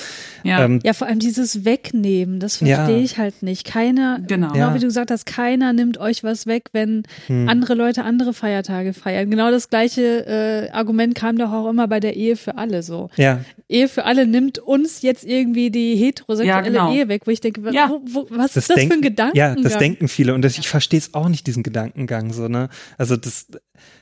[0.45, 3.03] ja, ähm, ja vor allem dieses Wegnehmen, das verstehe ja.
[3.03, 3.65] ich halt nicht.
[3.65, 4.53] Keiner, genau.
[4.53, 7.49] genau wie du gesagt hast, keiner nimmt euch was weg, wenn hm.
[7.49, 9.31] andere Leute andere Feiertage feiern.
[9.31, 13.09] Genau das gleiche äh, Argument kam doch auch immer bei der Ehe für alle so.
[13.17, 13.41] Ja.
[13.69, 16.93] Ehe für alle nimmt uns jetzt irgendwie die heterosexuelle ja, genau.
[16.93, 17.89] Ehe weg, wo ich denke, ja.
[17.89, 19.57] wo, wo, was das ist das denken, für ein Gedankengang?
[19.57, 22.69] Ja, das denken viele und das, ich verstehe es auch nicht, diesen Gedankengang, so, ne?
[22.97, 23.47] Also das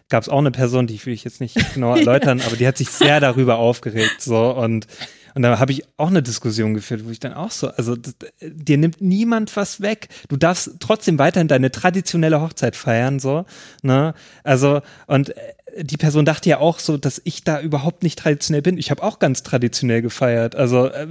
[0.09, 2.78] gab es auch eine Person, die will ich jetzt nicht genau erläutern, aber die hat
[2.78, 4.86] sich sehr darüber aufgeregt so und
[5.34, 8.14] und da habe ich auch eine Diskussion geführt, wo ich dann auch so, also das,
[8.40, 10.09] dir nimmt niemand was weg.
[10.30, 13.44] Du darfst trotzdem weiterhin deine traditionelle Hochzeit feiern, so,
[13.82, 14.14] ne?
[14.44, 15.34] Also, und
[15.78, 18.78] die Person dachte ja auch so, dass ich da überhaupt nicht traditionell bin.
[18.78, 20.54] Ich habe auch ganz traditionell gefeiert.
[20.54, 21.09] Also äh,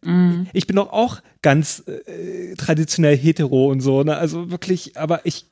[0.00, 0.46] mm.
[0.54, 4.02] ich bin doch auch ganz äh, traditionell hetero und so.
[4.02, 4.16] Ne?
[4.16, 5.44] Also wirklich, aber ich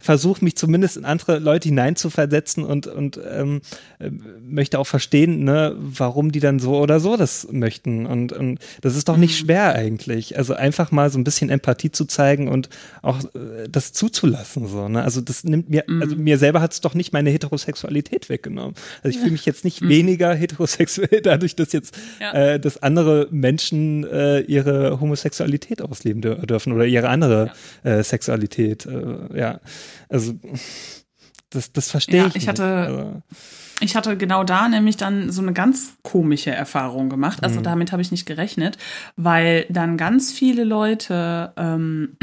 [0.00, 3.60] versuche mich zumindest in andere Leute hineinzuversetzen und, und ähm,
[3.98, 4.10] äh,
[4.40, 8.06] möchte auch verstehen, ne, warum die dann so oder so das möchten.
[8.06, 9.46] Und, und das ist doch nicht mhm.
[9.46, 10.36] schwer eigentlich.
[10.36, 12.68] Also einfach mal so ein bisschen Empathie zu zeigen und
[13.02, 14.66] auch äh, das zuzulassen.
[14.66, 15.02] So, ne?
[15.02, 16.02] Also das nimmt mir, mhm.
[16.02, 18.74] also mir selber hat es doch nicht meine Heterosexualität weggenommen.
[19.02, 19.88] Also ich fühle mich jetzt nicht mhm.
[19.88, 22.32] weniger heterosexuell dadurch, dass jetzt ja.
[22.32, 27.52] äh, dass andere Menschen äh, ihre Homosexualität ausleben dürfen oder ihre andere
[27.84, 27.90] ja.
[27.90, 28.86] äh, Sexualität.
[28.86, 29.60] Äh, ja.
[30.08, 30.34] Also
[31.50, 32.36] das, das verstehe ja, ich.
[32.36, 33.22] Ich hatte,
[33.80, 37.42] ich hatte genau da nämlich dann so eine ganz komische Erfahrung gemacht.
[37.42, 37.64] Also mhm.
[37.64, 38.78] damit habe ich nicht gerechnet,
[39.16, 42.16] weil dann ganz viele Leute ähm,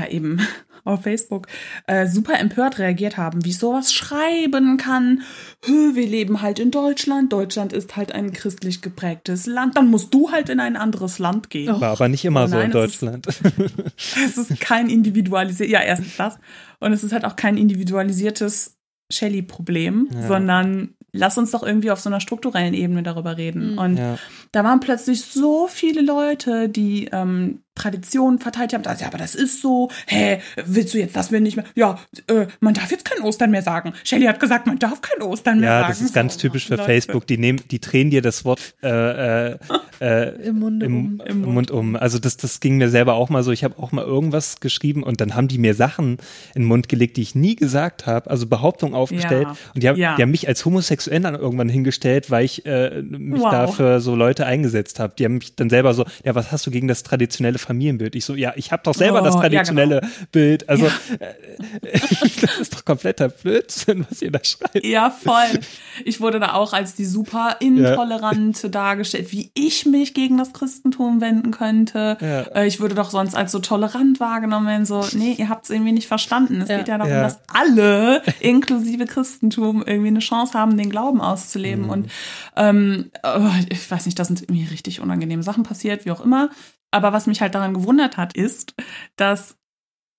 [0.00, 0.40] ja eben
[0.84, 1.48] auf Facebook
[1.86, 5.22] äh, super empört reagiert haben, wie sowas schreiben kann.
[5.66, 7.32] Wir leben halt in Deutschland.
[7.32, 9.76] Deutschland ist halt ein christlich geprägtes Land.
[9.76, 11.80] Dann musst du halt in ein anderes Land gehen.
[11.80, 13.26] War aber nicht immer oh, so in Deutschland.
[13.26, 16.38] Es ist, es ist kein individualisiertes, ja, erstens das.
[16.80, 18.78] Und es ist halt auch kein individualisiertes
[19.10, 20.28] Shelly-Problem, ja.
[20.28, 23.72] sondern lass uns doch irgendwie auf so einer strukturellen Ebene darüber reden.
[23.72, 23.78] Mhm.
[23.78, 24.18] Und ja.
[24.52, 28.82] da waren plötzlich so viele Leute, die ähm, Traditionen verteilt haben.
[28.82, 29.90] Da, ja, aber das ist so.
[30.06, 31.64] Hä, willst du jetzt, dass wir nicht mehr?
[31.74, 31.98] Ja,
[32.28, 33.92] äh, man darf jetzt kein Ostern mehr sagen.
[34.04, 35.92] Shelly hat gesagt, man darf kein Ostern mehr Ja, sagen.
[35.92, 36.84] das ist ganz So, typisch für Leute.
[36.84, 37.26] Facebook.
[37.26, 39.58] Die nehmen, die drehen dir das Wort äh, äh,
[40.00, 41.26] äh, Im Munde im, um.
[41.26, 41.96] im Mund um.
[41.96, 43.52] Also das, das ging mir selber auch mal so.
[43.52, 46.18] Ich habe auch mal irgendwas geschrieben und dann haben die mir Sachen
[46.54, 48.30] in den Mund gelegt, die ich nie gesagt habe.
[48.30, 49.44] Also Behauptungen aufgestellt.
[49.48, 49.56] Ja.
[49.74, 50.16] Und die haben, Ja.
[50.16, 53.50] die haben mich als homosexuell dann irgendwann hingestellt, weil ich äh, mich Wow.
[53.50, 55.14] dafür so Leute eingesetzt habe.
[55.18, 58.14] Die haben mich dann selber so, ja, was hast du gegen das traditionelle Familienbild?
[58.16, 60.00] Ich so, ja, ich habe doch selber Oh, das ja, traditionelle
[60.32, 60.68] Bild.
[60.68, 61.34] Also äh,
[62.40, 64.84] das ist doch kompletter Blödsinn, was ihr da schreibt.
[64.84, 65.60] Ja, voll.
[66.04, 71.20] Ich wurde da auch als die super intolerante dargestellt, wie ich mich gegen das Christentum
[71.20, 72.16] wenden könnte.
[72.20, 72.40] Ja.
[72.62, 74.86] Äh, Ich würde doch sonst als so tolerant wahrgenommen werden.
[74.86, 76.60] So, nee, ihr habt es irgendwie nicht verstanden.
[76.62, 76.78] Es Ja.
[76.78, 77.22] geht ja darum, Ja.
[77.22, 81.84] dass alle, inklusive Christentum, irgendwie eine Chance haben, den Glauben auszuleben.
[81.84, 81.90] Mhm.
[81.90, 82.10] Und
[82.56, 86.50] ähm, oh, ich weiß nicht, da sind irgendwie richtig unangenehme Sachen passiert, wie auch immer.
[86.90, 88.74] Aber was mich halt daran gewundert hat, ist,
[89.16, 89.56] dass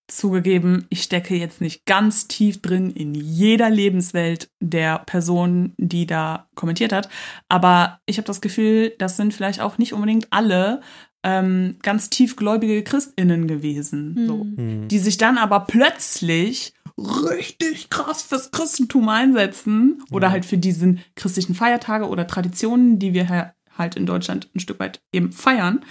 [0.07, 6.47] zugegeben, ich stecke jetzt nicht ganz tief drin in jeder Lebenswelt der Person, die da
[6.55, 7.09] kommentiert hat.
[7.47, 10.81] Aber ich habe das Gefühl, das sind vielleicht auch nicht unbedingt alle
[11.23, 14.87] ähm, ganz tiefgläubige Christinnen gewesen, so, Hm.
[14.87, 21.55] die sich dann aber plötzlich richtig krass fürs Christentum einsetzen oder halt für diesen christlichen
[21.55, 25.81] Feiertage oder Traditionen, die wir ha- halt in Deutschland ein Stück weit eben feiern.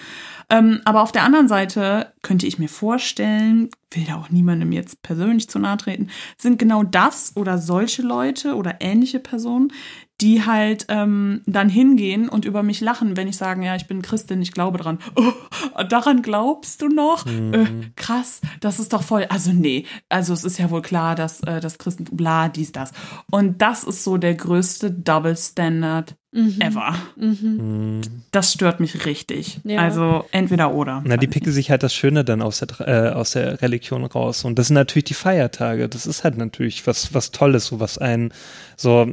[0.50, 5.02] Ähm, aber auf der anderen Seite könnte ich mir vorstellen, will da auch niemandem jetzt
[5.02, 6.08] persönlich zu nahe treten,
[6.38, 9.72] sind genau das oder solche Leute oder ähnliche Personen,
[10.20, 14.02] die halt ähm, dann hingehen und über mich lachen, wenn ich sage, ja, ich bin
[14.02, 14.98] Christin, ich glaube dran.
[15.14, 17.24] Oh, daran glaubst du noch?
[17.26, 19.26] Äh, krass, das ist doch voll.
[19.28, 22.92] Also nee, also es ist ja wohl klar, dass äh, das Christentum, bla, dies, das.
[23.30, 26.94] Und das ist so der größte Double Standard ever.
[28.30, 29.60] Das stört mich richtig.
[29.64, 29.80] Ja.
[29.80, 31.02] Also entweder oder.
[31.04, 34.44] Na, die picken sich halt das Schöne dann aus der, äh, aus der Religion raus.
[34.44, 35.88] Und das sind natürlich die Feiertage.
[35.88, 38.32] Das ist halt natürlich was, was Tolles, so was einen,
[38.76, 39.06] so,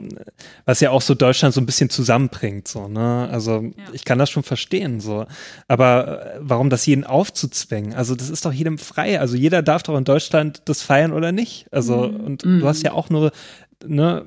[0.66, 3.28] was ja auch so Deutschland so ein bisschen zusammenbringt, so, ne?
[3.32, 5.26] Also, ich kann das schon verstehen, so.
[5.68, 7.94] Aber äh, warum das jeden aufzuzwängen?
[7.94, 9.20] Also, das ist doch jedem frei.
[9.20, 11.66] Also, jeder darf doch in Deutschland das feiern oder nicht.
[11.72, 13.32] Also, und du hast ja auch nur,
[13.88, 14.26] ne,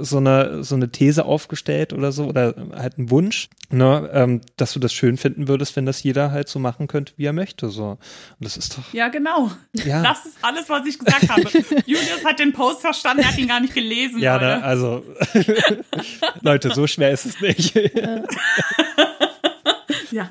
[0.00, 4.72] so eine, so eine These aufgestellt oder so, oder halt einen Wunsch, ne, ähm, dass
[4.72, 7.70] du das schön finden würdest, wenn das jeder halt so machen könnte, wie er möchte,
[7.70, 7.90] so.
[7.90, 7.98] Und
[8.40, 9.50] das ist doch, Ja, genau.
[9.84, 10.02] Ja.
[10.08, 11.42] Das ist alles, was ich gesagt habe.
[11.86, 14.20] Julius hat den Post verstanden, er hat ihn gar nicht gelesen.
[14.20, 15.04] ja, ne, also,
[16.42, 17.74] Leute, so schwer ist es nicht.
[20.10, 20.30] Ja,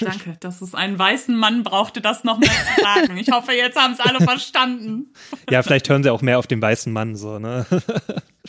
[0.00, 0.36] danke.
[0.40, 3.16] Das ist ein weißen Mann, brauchte das nochmal zu sagen.
[3.18, 5.12] Ich hoffe, jetzt haben es alle verstanden.
[5.50, 7.66] ja, vielleicht hören sie auch mehr auf den weißen Mann, so, ne.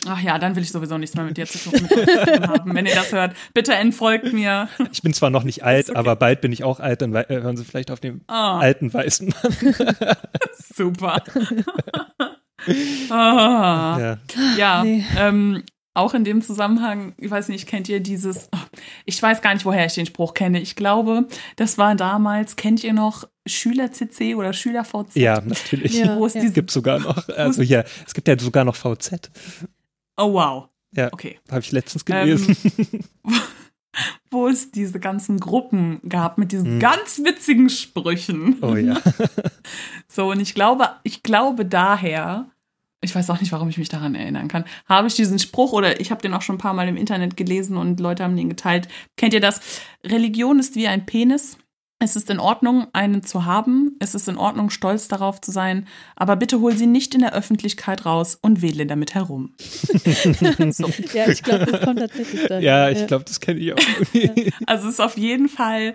[0.07, 2.73] Ach ja, dann will ich sowieso nichts mehr mit dir zu tun, mit zu haben.
[2.73, 4.67] Wenn ihr das hört, bitte entfolgt mir.
[4.91, 5.97] Ich bin zwar noch nicht alt, okay.
[5.97, 8.59] aber bald bin ich auch alt, dann äh, hören sie vielleicht auf den Ah.
[8.59, 9.75] alten weißen Mann.
[10.75, 11.21] Super.
[13.09, 13.97] ah.
[13.99, 14.17] Ja.
[14.57, 15.05] Ja, Nee.
[15.17, 15.63] ähm,
[15.93, 18.57] auch in dem Zusammenhang, ich weiß nicht, kennt ihr dieses, oh,
[19.05, 20.61] ich weiß gar nicht, woher ich den Spruch kenne.
[20.61, 21.27] Ich glaube,
[21.57, 25.15] das war damals, kennt ihr noch Schüler-CC oder Schüler-VZ?
[25.15, 25.93] ja, natürlich.
[25.95, 26.15] Ja.
[26.17, 26.47] Wo es ja.
[26.49, 29.29] Gibt sogar noch, also hier, es gibt ja sogar noch VZ.
[30.17, 31.39] oh wow, Ja, okay.
[31.49, 32.55] habe ich letztens Ähm, gelesen.
[34.29, 38.57] Wo es diese ganzen Gruppen gab mit diesen ganz witzigen Sprüchen.
[38.61, 39.01] oh ja.
[40.07, 42.49] So, und ich glaube, ich glaube daher,
[43.01, 45.99] ich weiß auch nicht, warum ich mich daran erinnern kann, habe ich diesen Spruch oder
[45.99, 48.49] ich habe den auch schon ein paar Mal im Internet gelesen und Leute haben den
[48.49, 48.87] geteilt.
[49.17, 49.59] Kennt ihr das?
[50.05, 51.57] Religion ist wie ein Penis.
[52.03, 53.95] Es ist in Ordnung, einen zu haben.
[53.99, 55.87] Es ist in Ordnung, stolz darauf zu sein.
[56.15, 59.53] Aber bitte hol sie nicht in der Öffentlichkeit raus und wähle damit herum.
[60.71, 60.89] so.
[61.13, 62.59] Ja, ich glaube, das kommt tatsächlich da.
[62.59, 63.77] Ja, ich glaube, das kenne ich auch.
[64.65, 65.93] Also es ist auf jeden Fall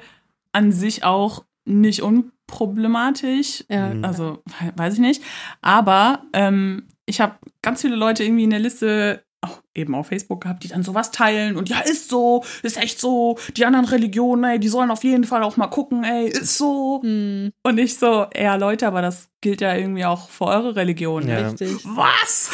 [0.52, 3.64] an sich auch nicht unproblematisch.
[3.68, 5.22] Ja, Also we- weiß ich nicht.
[5.60, 10.42] Aber ähm, ich habe ganz viele Leute irgendwie in der Liste, auch eben auf Facebook
[10.42, 13.38] gehabt, die dann sowas teilen und ja, ist so, ist echt so.
[13.56, 17.00] Die anderen Religionen, ey, die sollen auf jeden Fall auch mal gucken, ey, ist so.
[17.02, 21.28] Hm, Und ich so, ja, Leute, aber das gilt ja irgendwie auch für eure Religion.
[21.28, 21.48] Ja.
[21.48, 21.76] richtig.
[21.84, 22.50] Was?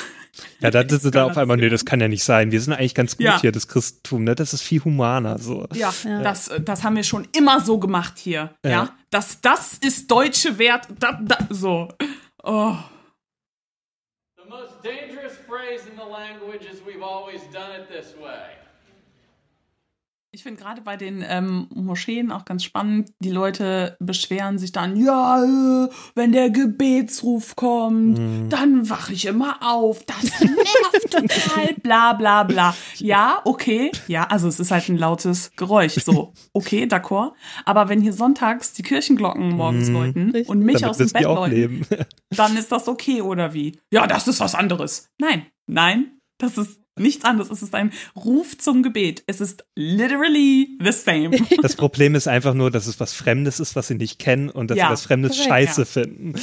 [0.61, 2.51] Ja, da sind sie da auf einmal, nee, das kann ja nicht sein.
[2.53, 3.41] Wir sind eigentlich ganz gut Ja.
[3.41, 4.35] hier, das Christentum, ne?
[4.35, 5.67] Das ist viel humaner, so.
[5.75, 6.23] Ja, Ja.
[6.23, 8.51] Das, das haben wir schon immer so gemacht hier.
[8.65, 8.71] Ja.
[8.71, 8.89] Ja.
[9.11, 10.89] Das, das ist deutsche Wert.
[10.99, 11.89] Da, da, so.
[12.43, 12.75] Oh.
[14.83, 18.51] Dangerous phrase in the language is we've always done it this way.
[20.35, 24.97] Ich finde gerade bei den ähm, Moscheen auch ganz spannend, die Leute beschweren sich dann,
[24.97, 28.49] ja, äh, wenn der Gebetsruf kommt, Mhm.
[28.49, 30.03] dann wache ich immer auf.
[30.07, 32.75] Das nervt total, bla bla bla.
[32.97, 37.33] Ja, okay, ja, also es ist halt ein lautes Geräusch, so, okay, d'accord.
[37.67, 39.95] Aber wenn hier sonntags die Kirchenglocken morgens Mhm.
[39.95, 41.87] läuten und mich Damit aus dem Bett läuten, leben.
[42.31, 43.79] dann ist das okay oder wie?
[43.93, 45.11] Ja, das ist was anderes.
[45.21, 47.51] Nein, nein, das ist nichts anderes.
[47.51, 49.23] Es ist ein Ruf zum Gebet.
[49.27, 51.31] Es ist literally the same.
[51.63, 54.71] Das Problem ist einfach nur, dass es was Fremdes ist, was sie nicht kennen und
[54.71, 55.85] dass Ja, sie was Fremdes korrekt, scheiße ja.
[55.87, 56.35] finden.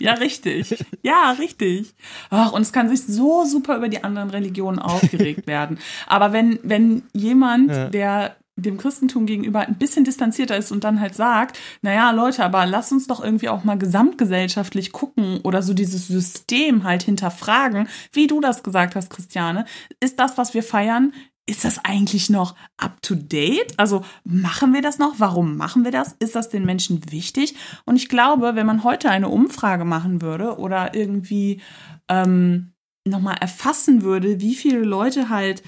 [0.00, 0.84] Ja, richtig.
[1.02, 1.94] Ja, richtig.
[2.30, 5.78] Ach, und es kann sich so super über die anderen Religionen aufgeregt werden.
[6.06, 7.88] Aber wenn, wenn jemand, Ja.
[7.88, 12.66] der dem Christentum gegenüber ein bisschen distanzierter ist und dann halt sagt, naja, Leute, aber
[12.66, 18.26] lass uns doch irgendwie auch mal gesamtgesellschaftlich gucken oder so dieses System halt hinterfragen, wie
[18.26, 19.64] du das gesagt hast, Christiane,
[20.00, 21.12] ist das, was wir feiern,
[21.46, 23.78] ist das eigentlich noch up to date?
[23.78, 25.14] Also machen wir das noch?
[25.18, 26.14] Warum machen wir das?
[26.18, 27.54] Ist das den Menschen wichtig?
[27.84, 31.60] Und ich glaube, wenn man heute eine Umfrage machen würde oder irgendwie
[32.08, 32.72] ähm,
[33.06, 35.62] nochmal erfassen würde, wie viele Leute halt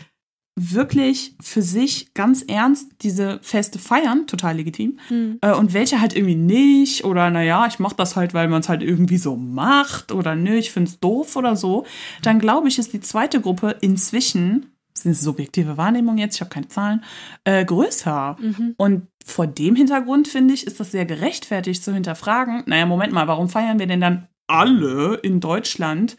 [0.58, 5.38] wirklich für sich ganz ernst diese Feste feiern, total legitim, Hm.
[5.42, 8.68] äh, und welche halt irgendwie nicht oder naja, ich mach das halt, weil man es
[8.70, 11.84] halt irgendwie so macht oder nö, ich find's doof oder so,
[12.22, 16.40] dann glaube ich, ist die zweite Gruppe inzwischen, das ist eine subjektive Wahrnehmung jetzt, ich
[16.40, 17.04] habe keine Zahlen,
[17.44, 18.36] äh, größer.
[18.40, 18.74] Mhm.
[18.78, 23.28] Und vor dem Hintergrund, finde ich, ist das sehr gerechtfertigt zu hinterfragen, naja, Moment mal,
[23.28, 26.16] warum feiern wir denn dann alle in Deutschland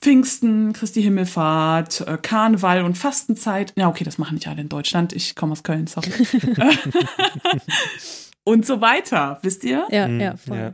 [0.00, 3.72] Pfingsten, Christi Himmelfahrt, äh, Karneval und Fastenzeit.
[3.76, 5.12] Ja, okay, das machen nicht alle in Deutschland.
[5.12, 6.10] Ich komme aus Köln, sorry.
[8.44, 9.86] und so weiter, wisst ihr?
[9.90, 10.56] Ja, Mhm, ja, voll.
[10.58, 10.72] Ja.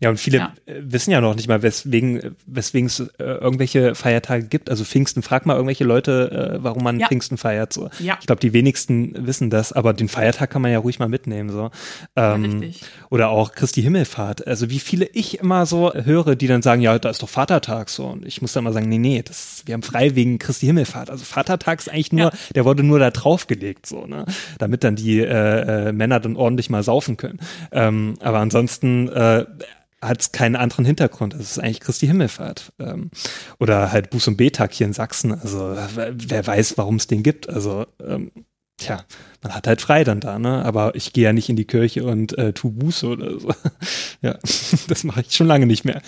[0.00, 0.52] ja, und viele Ja.
[0.66, 4.70] wissen ja noch nicht mal, weswegen weswegen es äh, irgendwelche Feiertage gibt.
[4.70, 7.06] Also Pfingsten, frag mal irgendwelche Leute, äh, warum man Ja.
[7.06, 7.72] Pfingsten feiert.
[7.72, 7.90] So.
[8.00, 8.16] Ja.
[8.20, 11.50] Ich glaube, die wenigsten wissen das, aber den Feiertag kann man ja ruhig mal mitnehmen.
[11.50, 11.70] So.
[12.16, 12.82] Ähm, richtig.
[13.10, 14.46] Oder auch Christi Himmelfahrt.
[14.46, 17.88] Also wie viele ich immer so höre, die dann sagen, ja, da ist doch Vatertag
[17.88, 18.06] so.
[18.06, 21.08] Und ich muss dann mal sagen, nee, nee, das, wir haben frei wegen Christi Himmelfahrt.
[21.10, 22.30] Also Vatertag ist eigentlich nur, Ja.
[22.54, 24.24] der wurde nur da draufgelegt, so, ne?
[24.58, 27.40] Damit dann die äh, äh, Männer dann ordentlich mal saufen können.
[27.72, 29.44] Ähm, aber ansonsten äh,
[30.00, 31.34] hat es keinen anderen Hintergrund.
[31.34, 32.72] Es ist eigentlich Christi Himmelfahrt.
[32.78, 33.10] Ähm,
[33.58, 35.32] oder halt Buß- und Betag hier in Sachsen.
[35.32, 37.48] Also wer- wer weiß, warum es den gibt.
[37.48, 38.30] Also ähm,
[38.78, 39.04] Tja,
[39.42, 40.62] man hat halt frei dann da, ne?
[40.64, 43.48] Aber ich gehe ja nicht in die Kirche und äh, tu Buße oder so.
[44.22, 44.32] Ja,
[44.88, 46.00] das mache ich schon lange nicht mehr.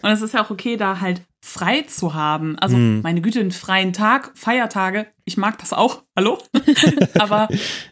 [0.00, 2.56] Und es ist ja auch okay, da halt frei zu haben.
[2.58, 3.00] Also, Mhm.
[3.02, 6.02] meine Güte, einen freien Tag, Feiertage, ich mag das auch.
[6.16, 6.38] Hallo?
[7.18, 7.48] aber,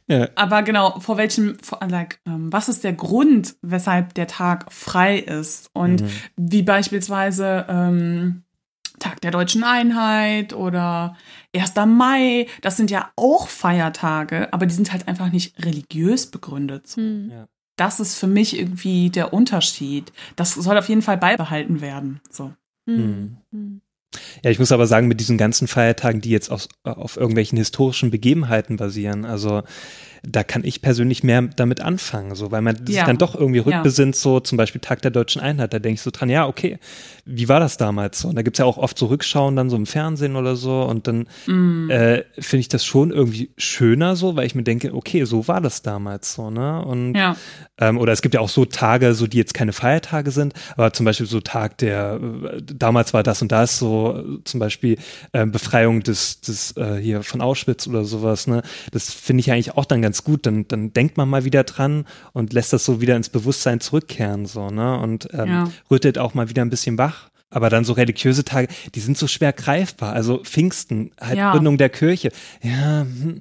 [0.08, 0.28] Ja.
[0.36, 5.18] aber genau, vor welchem, vor, like, ähm, was ist der Grund, weshalb der Tag frei
[5.18, 5.68] ist?
[5.72, 6.08] Und Mhm.
[6.36, 8.44] wie beispielsweise ähm,
[9.00, 11.16] Tag der deutschen Einheit oder
[11.54, 11.74] 1.
[11.86, 16.86] Mai, das sind ja auch Feiertage, aber die sind halt einfach nicht religiös begründet.
[16.94, 17.46] Hm.
[17.76, 20.12] Das ist für mich irgendwie der Unterschied.
[20.36, 22.20] Das soll auf jeden Fall beibehalten werden.
[22.30, 22.52] So.
[22.86, 23.38] Hm.
[23.52, 23.80] Hm.
[24.42, 28.10] Ja, ich muss aber sagen, mit diesen ganzen Feiertagen, die jetzt auf, auf irgendwelchen historischen
[28.10, 29.62] Begebenheiten basieren, also
[30.22, 33.04] da kann ich persönlich mehr damit anfangen, so, weil man sich Ja.
[33.06, 33.64] dann doch irgendwie Ja.
[33.66, 36.78] rückbesinnt, so zum Beispiel Tag der Deutschen Einheit, da denke ich so dran, ja, okay,
[37.24, 38.28] wie war das damals so?
[38.28, 41.06] Und da gibt's ja auch oft so Rückschauen dann so im Fernsehen oder so und
[41.06, 41.88] dann Mm.
[41.90, 45.60] äh, finde ich das schon irgendwie schöner so, weil ich mir denke, okay, so war
[45.60, 46.84] das damals so, ne?
[46.84, 47.36] Und Ja.
[47.78, 50.92] ähm, oder es gibt ja auch so Tage, so die jetzt keine Feiertage sind, aber
[50.92, 54.98] zum Beispiel so Tag der, äh, damals war das und das, so zum Beispiel
[55.32, 58.62] äh, Befreiung des, des äh, hier von Auschwitz oder sowas, ne?
[58.92, 60.46] Das finde ich eigentlich auch dann ganz gut.
[60.46, 64.46] Dann, dann denkt man mal wieder dran und lässt das so wieder ins Bewusstsein zurückkehren,
[64.46, 64.98] so, ne?
[65.00, 65.70] Und ähm, Ja.
[65.90, 67.30] rüttelt auch mal wieder ein bisschen wach.
[67.52, 70.12] Aber dann so religiöse Tage, die sind so schwer greifbar.
[70.12, 71.50] Also Pfingsten, halt Ja.
[71.52, 72.30] Gründung der Kirche.
[72.62, 73.40] Ja, hm,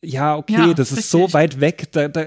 [0.00, 1.34] ja, okay, Ja, das ist so richtig.
[1.34, 2.26] weit weg, da, da,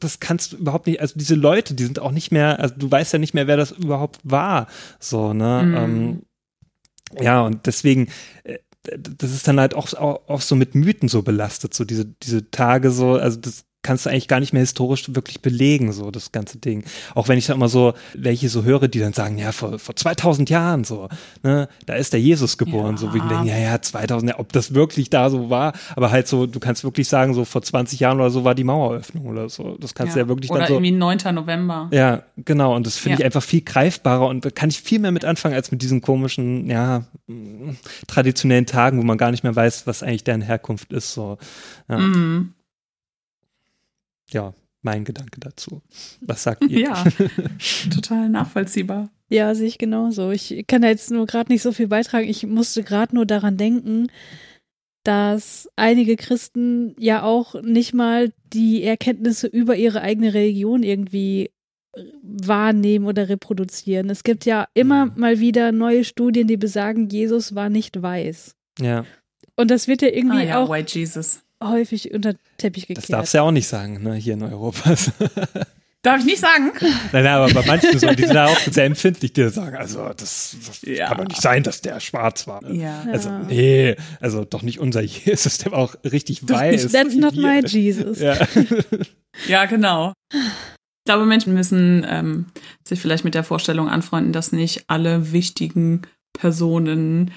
[0.00, 2.90] das kannst du überhaupt nicht, also diese Leute, die sind auch nicht mehr, also du
[2.90, 4.66] weißt ja nicht mehr, wer das überhaupt war,
[4.98, 5.74] so, ne, Mhm.
[5.76, 6.22] ähm,
[7.22, 8.08] ja, und deswegen,
[8.42, 8.58] äh,
[8.98, 12.50] das ist dann halt auch, auch, auch so mit Mythen so belastet, so diese, diese
[12.50, 16.32] Tage so, also das kannst du eigentlich gar nicht mehr historisch wirklich belegen, so das
[16.32, 16.82] ganze Ding.
[17.14, 19.94] Auch wenn ich dann immer so, welche so höre, die dann sagen, ja, vor, vor
[19.94, 21.08] 2000 Jahren so,
[21.42, 22.98] ne, da ist der Jesus geboren, Ja.
[22.98, 26.26] so wie denken, ja, ja, 2000, ja, ob das wirklich da so war, aber halt
[26.26, 29.48] so, du kannst wirklich sagen, so vor 20 Jahren oder so war die Maueröffnung oder
[29.48, 29.76] so.
[29.80, 30.74] Das kannst du ja wirklich Oder dann so.
[30.74, 31.18] irgendwie 9.
[31.34, 31.88] November.
[31.92, 32.74] Ja, genau.
[32.74, 33.18] Und das finde Ja.
[33.20, 36.00] ich einfach viel greifbarer und da kann ich viel mehr mit anfangen als mit diesen
[36.00, 37.04] komischen, ja,
[38.06, 41.12] traditionellen Tagen, wo man gar nicht mehr weiß, was eigentlich deren Herkunft ist.
[41.12, 41.38] So,
[41.88, 42.52] ja, Mhm.
[44.30, 45.82] Ja mein Gedanke dazu.
[46.20, 46.80] Was sagt ihr?
[46.80, 47.04] Ja,
[47.94, 49.10] total nachvollziehbar.
[49.28, 50.30] Ja, sehe ich genauso.
[50.30, 52.28] Ich kann da jetzt nur gerade nicht so viel beitragen.
[52.28, 54.06] Ich musste gerade nur daran denken,
[55.02, 61.50] dass einige Christen ja auch nicht mal die Erkenntnisse über ihre eigene Religion irgendwie
[62.22, 64.10] wahrnehmen oder reproduzieren.
[64.10, 68.54] Es gibt ja immer mal wieder neue Studien, die besagen, Jesus war nicht weiß.
[68.80, 69.04] Ja.
[69.56, 71.42] Und das wird ja irgendwie Ah ja, auch White Jesus.
[71.62, 73.04] Häufig unter Teppich gekehrt.
[73.04, 74.94] Das darfst du ja auch nicht sagen, ne, hier in Europa.
[76.02, 76.70] Darf ich nicht sagen?
[77.10, 80.08] Nein, nein, aber bei manchen so, die sind da auch sehr empfindlich, die sagen, also
[80.16, 81.08] das, das Ja.
[81.08, 82.64] kann doch nicht sein, dass der schwarz war.
[82.70, 83.02] Ja.
[83.10, 86.92] Also, nee, also doch nicht unser Jesus, der war auch richtig weiß.
[86.92, 87.60] That's not my.
[87.66, 88.20] Jesus.
[88.20, 88.36] Ja.
[89.48, 90.14] Ja, genau.
[90.32, 92.46] Ich glaube, Menschen müssen ähm,
[92.88, 96.02] sich vielleicht mit der Vorstellung anfreunden, dass nicht alle wichtigen
[96.32, 97.32] Personen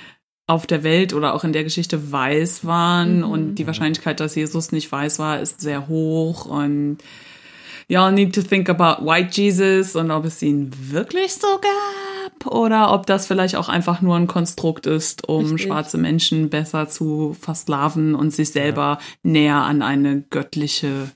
[0.49, 3.23] auf der Welt oder auch in der Geschichte weiß waren Mhm.
[3.31, 6.97] und die Wahrscheinlichkeit, dass Jesus nicht weiß war, ist sehr hoch und
[7.89, 12.93] y'all need to think about white Jesus und ob es ihn wirklich so gab oder
[12.93, 15.63] ob das vielleicht auch einfach nur ein Konstrukt ist, um Richtig.
[15.63, 21.11] schwarze Menschen besser zu versklaven und sich selber näher an eine göttliche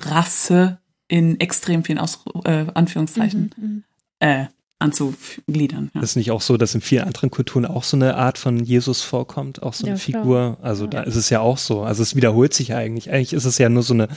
[0.00, 3.84] Rasse in extrem vielen Aus äh, Anführungszeichen Mhm.
[4.20, 4.46] äh,
[4.78, 5.90] anzugliedern.
[5.94, 6.00] Ja.
[6.00, 8.58] Das ist nicht auch so, dass in vielen anderen Kulturen auch so eine Art von
[8.62, 10.22] Jesus vorkommt, auch so eine Ja, klar.
[10.22, 10.58] Figur.
[10.62, 11.82] Also da ist es ja auch so.
[11.82, 13.10] Also es wiederholt sich ja eigentlich.
[13.10, 14.08] Eigentlich ist es ja nur so eine,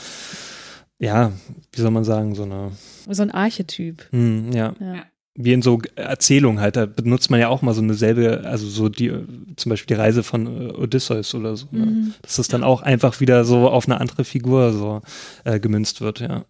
[0.99, 1.31] ja,
[1.73, 2.71] wie soll man sagen, so eine,
[3.09, 4.07] So ein Archetyp.
[4.11, 4.73] hm, ja.
[4.79, 4.93] Ja.
[4.95, 5.03] Ja.
[5.33, 8.67] Wie in so Erzählungen halt, da benutzt man ja auch mal so eine selbe, also
[8.67, 9.11] so die,
[9.55, 11.67] zum Beispiel die Reise von äh, Odysseus oder so.
[11.71, 11.85] Ne?
[11.85, 12.13] Mhm.
[12.21, 15.01] Dass das dann auch einfach wieder so auf eine andere Figur so
[15.45, 16.43] äh, gemünzt wird, ja.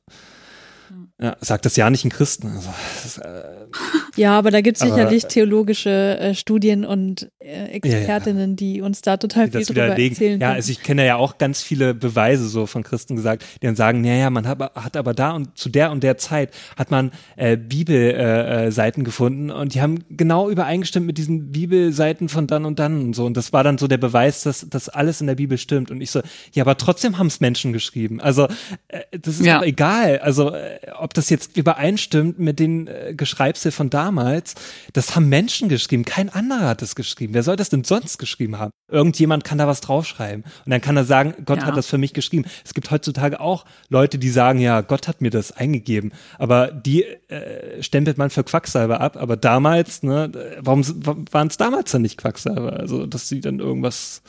[1.22, 2.48] Ja, sagt das ja nicht ein Christen.
[2.48, 3.44] Also, das ist, äh,
[4.16, 9.18] Ja, aber da gibt es sicherlich theologische äh, Studien und äh, Expertinnen, die uns da
[9.18, 10.14] total die viel drüber widerlegen.
[10.16, 10.56] erzählen Ja, können.
[10.58, 14.02] also ich kenne ja auch ganz viele Beweise so von Christen gesagt, die dann sagen,
[14.02, 17.58] naja, man hat, hat aber da und zu der und der Zeit hat man äh,
[17.58, 22.80] Bibelseiten äh, Seiten gefunden und die haben genau übereingestimmt mit diesen Bibelseiten von dann und
[22.80, 23.26] dann und so.
[23.26, 25.92] Und das war dann so der Beweis, dass das alles in der Bibel stimmt.
[25.92, 26.22] Und ich so,
[26.54, 28.20] ja, aber trotzdem haben es Menschen geschrieben.
[28.22, 28.48] Also
[28.88, 29.60] äh, das ist Ja.
[29.60, 30.20] doch egal.
[30.20, 34.56] Also äh, ob das jetzt übereinstimmt mit den äh, Geschreibsel von damals,
[34.94, 36.06] das haben Menschen geschrieben.
[36.06, 37.34] Kein anderer hat es geschrieben.
[37.34, 38.72] Wer soll das denn sonst geschrieben haben?
[38.90, 40.44] Irgendjemand kann da was draufschreiben.
[40.66, 41.66] Und dann kann er sagen, Gott Ja.
[41.68, 42.46] hat das für mich geschrieben.
[42.66, 46.12] Es gibt heutzutage auch Leute, die sagen, ja, Gott hat mir das eingegeben.
[46.40, 49.18] Aber die äh, stempelt man für Quacksalber ab.
[49.18, 50.84] Aber damals, ne, warum
[51.32, 52.74] waren es damals dann nicht Quacksalber?
[52.74, 54.24] Also, dass sie dann irgendwas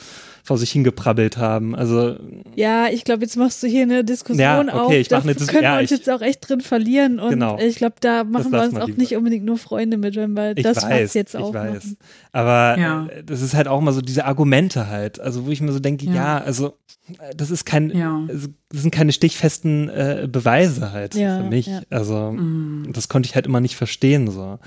[0.45, 1.75] vor sich hingeprabbelt haben.
[1.77, 2.17] Also,
[2.57, 4.93] Ja, ich glaube, jetzt machst du hier eine Diskussion Ja, okay, auf.
[4.93, 7.21] ich mach da eine Dis- können ja, wir uns ich- jetzt auch echt drin verlieren.
[7.21, 7.59] Und Genau.
[7.59, 8.99] ich glaube, da machen wir uns auch lieber.
[8.99, 11.75] nicht unbedingt nur Freunde mit, wenn wir ich das weiß, jetzt ich aufmachen.
[11.77, 11.97] weiß.
[12.33, 13.07] Aber Ja.
[13.07, 15.21] äh, das ist halt auch mal so diese Argumente halt.
[15.21, 16.39] Also, wo ich mir so denke, ja, Ja.
[16.39, 16.75] also,
[17.21, 18.21] äh, das ist kein, Ja.
[18.29, 21.67] also, das sind keine stichfesten äh, Beweise halt Ja, für mich.
[21.69, 21.83] ja.
[21.91, 22.89] Also, Mm.
[22.93, 24.59] das konnte ich halt immer nicht verstehen, so.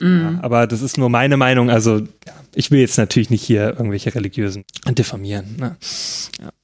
[0.00, 0.22] Mm.
[0.22, 1.70] Ja, aber das ist nur meine Meinung.
[1.70, 5.56] Also, ja, ich will jetzt natürlich nicht hier irgendwelche religiösen diffamieren.
[5.58, 5.76] Ne?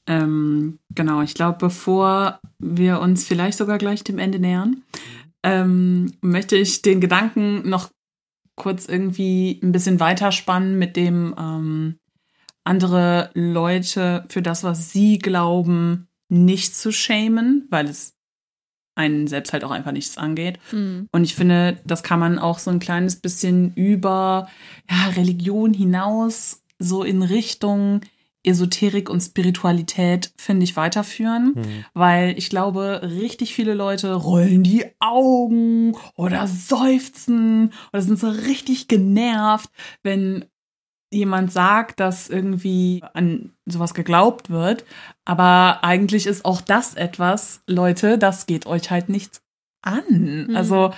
[0.07, 4.83] Ähm, genau, ich glaube, bevor wir uns vielleicht sogar gleich dem Ende nähern,
[5.43, 7.91] ähm, möchte ich den Gedanken noch
[8.55, 11.97] kurz irgendwie ein bisschen weiterspannen mit dem ähm,
[12.65, 18.15] andere Leute für das, was sie glauben, nicht zu shamen, weil es
[18.95, 20.59] einen selbst halt auch einfach nichts angeht.
[20.71, 21.09] Mhm.
[21.13, 24.49] Und ich finde, das kann man auch so ein kleines bisschen über
[24.91, 28.01] ja, Religion hinaus, so in Richtung
[28.45, 31.55] Esoterik und Spiritualität, finde ich, weiterführen.
[31.55, 31.85] Hm.
[31.95, 38.89] Weil ich glaube, richtig viele Leute rollen die Augen oder seufzen oder sind so richtig
[38.89, 39.71] genervt,
[40.03, 40.47] wenn
[41.13, 44.85] jemand sagt, dass irgendwie an sowas geglaubt wird.
[45.25, 49.43] Aber eigentlich ist auch das etwas, Leute, das geht euch halt nichts
[49.83, 50.47] an.
[50.49, 50.57] Mhm.
[50.57, 50.93] Also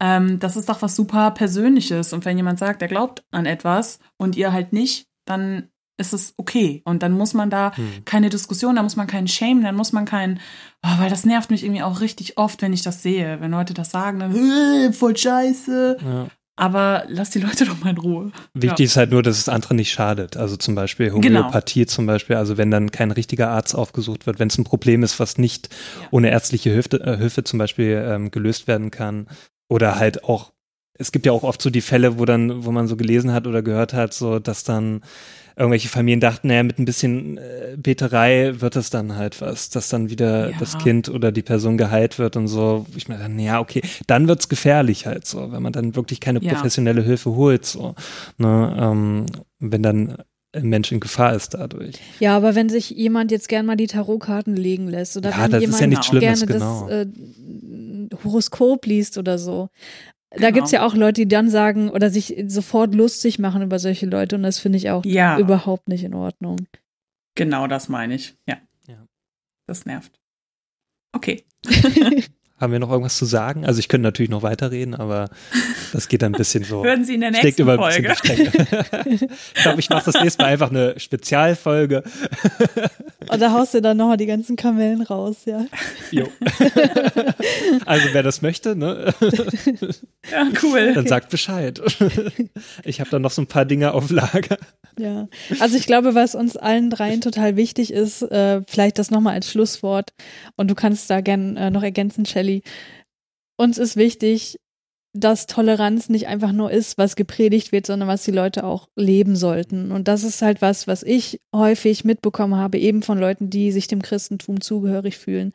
[0.00, 2.12] ähm, das ist doch was super Persönliches.
[2.12, 5.68] Und wenn jemand sagt, er glaubt an etwas und ihr halt nicht, dann
[5.98, 6.80] ist es okay.
[6.86, 8.06] Und dann muss man da Hm.
[8.06, 10.40] keine Diskussion, da muss man keinen Shame, dann muss man keinen,
[10.82, 13.38] oh, weil das nervt mich irgendwie auch richtig oft, wenn ich das sehe.
[13.40, 15.98] Wenn Leute das sagen, dann, äh, voll scheiße.
[16.02, 16.26] Ja.
[16.60, 18.32] Aber lass die Leute doch mal in Ruhe.
[18.52, 20.36] Wichtig ist halt nur, dass es andere nicht schadet.
[20.36, 21.40] Also zum Beispiel Genau.
[21.40, 25.02] Homöopathie zum Beispiel, also wenn dann kein richtiger Arzt aufgesucht wird, wenn es ein Problem
[25.02, 25.70] ist, was nicht
[26.10, 29.26] ohne ärztliche Hilfe, äh, Hilfe zum Beispiel ähm, gelöst werden kann.
[29.68, 30.52] Oder halt auch,
[30.98, 33.46] es gibt ja auch oft so die Fälle, wo dann, wo man so gelesen hat
[33.46, 35.00] oder gehört hat, so dass dann
[35.60, 39.88] irgendwelche Familien dachten, naja, mit ein bisschen äh, Beterei wird es dann halt was, dass
[39.90, 40.56] dann wieder Ja.
[40.58, 42.86] das Kind oder die Person geheilt wird und so.
[42.96, 46.40] Ich meine dann, ja, okay, dann wird's gefährlich halt so, wenn man dann wirklich keine
[46.42, 46.54] Ja.
[46.54, 47.94] professionelle Hilfe holt, so.
[48.38, 49.26] Ne, ähm,
[49.58, 50.16] wenn dann
[50.52, 51.94] ein Mensch in Gefahr ist dadurch.
[52.18, 55.60] Ja, aber wenn sich jemand jetzt gern mal die Tarotkarten legen lässt oder Ja, wenn
[55.60, 55.80] jemand
[56.12, 56.88] ja gerne genau.
[56.88, 57.06] das äh,
[58.24, 59.68] Horoskop liest oder so,
[60.30, 60.52] Da Genau.
[60.52, 64.36] gibt's ja auch Leute, die dann sagen oder sich sofort lustig machen über solche Leute
[64.36, 65.38] und das finde ich auch Ja.
[65.38, 66.56] überhaupt nicht in Ordnung.
[67.34, 68.36] Genau das meine ich.
[68.46, 68.58] Ja.
[68.86, 69.06] Ja.
[69.66, 70.20] Das nervt.
[71.12, 71.44] Okay.
[72.60, 73.64] Haben wir noch irgendwas zu sagen?
[73.64, 75.30] Also ich könnte natürlich noch weiterreden, aber
[75.92, 76.84] das geht dann ein bisschen so.
[76.84, 78.14] Hören Sie in der nächsten über Folge.
[79.06, 82.02] ich glaube, ich mache das nächste Mal einfach eine Spezialfolge.
[83.28, 85.64] Und da haust du dann nochmal die ganzen Kamellen raus, ja.
[86.10, 86.26] Jo.
[87.86, 89.14] also wer das möchte, ne,
[90.30, 90.92] Ja, cool.
[90.94, 91.80] dann sagt Bescheid.
[92.84, 94.58] Ich habe da noch so ein paar Dinge auf Lager.
[94.98, 95.28] Ja,
[95.60, 99.50] also ich glaube, was uns allen dreien total wichtig ist, äh, vielleicht das nochmal als
[99.50, 100.12] Schlusswort
[100.56, 102.49] und du kannst da gern äh, noch ergänzen, Shelley.
[103.56, 104.56] Uns ist wichtig,
[105.12, 109.34] dass Toleranz nicht einfach nur ist, was gepredigt wird, sondern was die Leute auch leben
[109.34, 109.90] sollten.
[109.90, 113.88] Und das ist halt was, was ich häufig mitbekommen habe, eben von Leuten, die sich
[113.88, 115.52] dem Christentum zugehörig fühlen.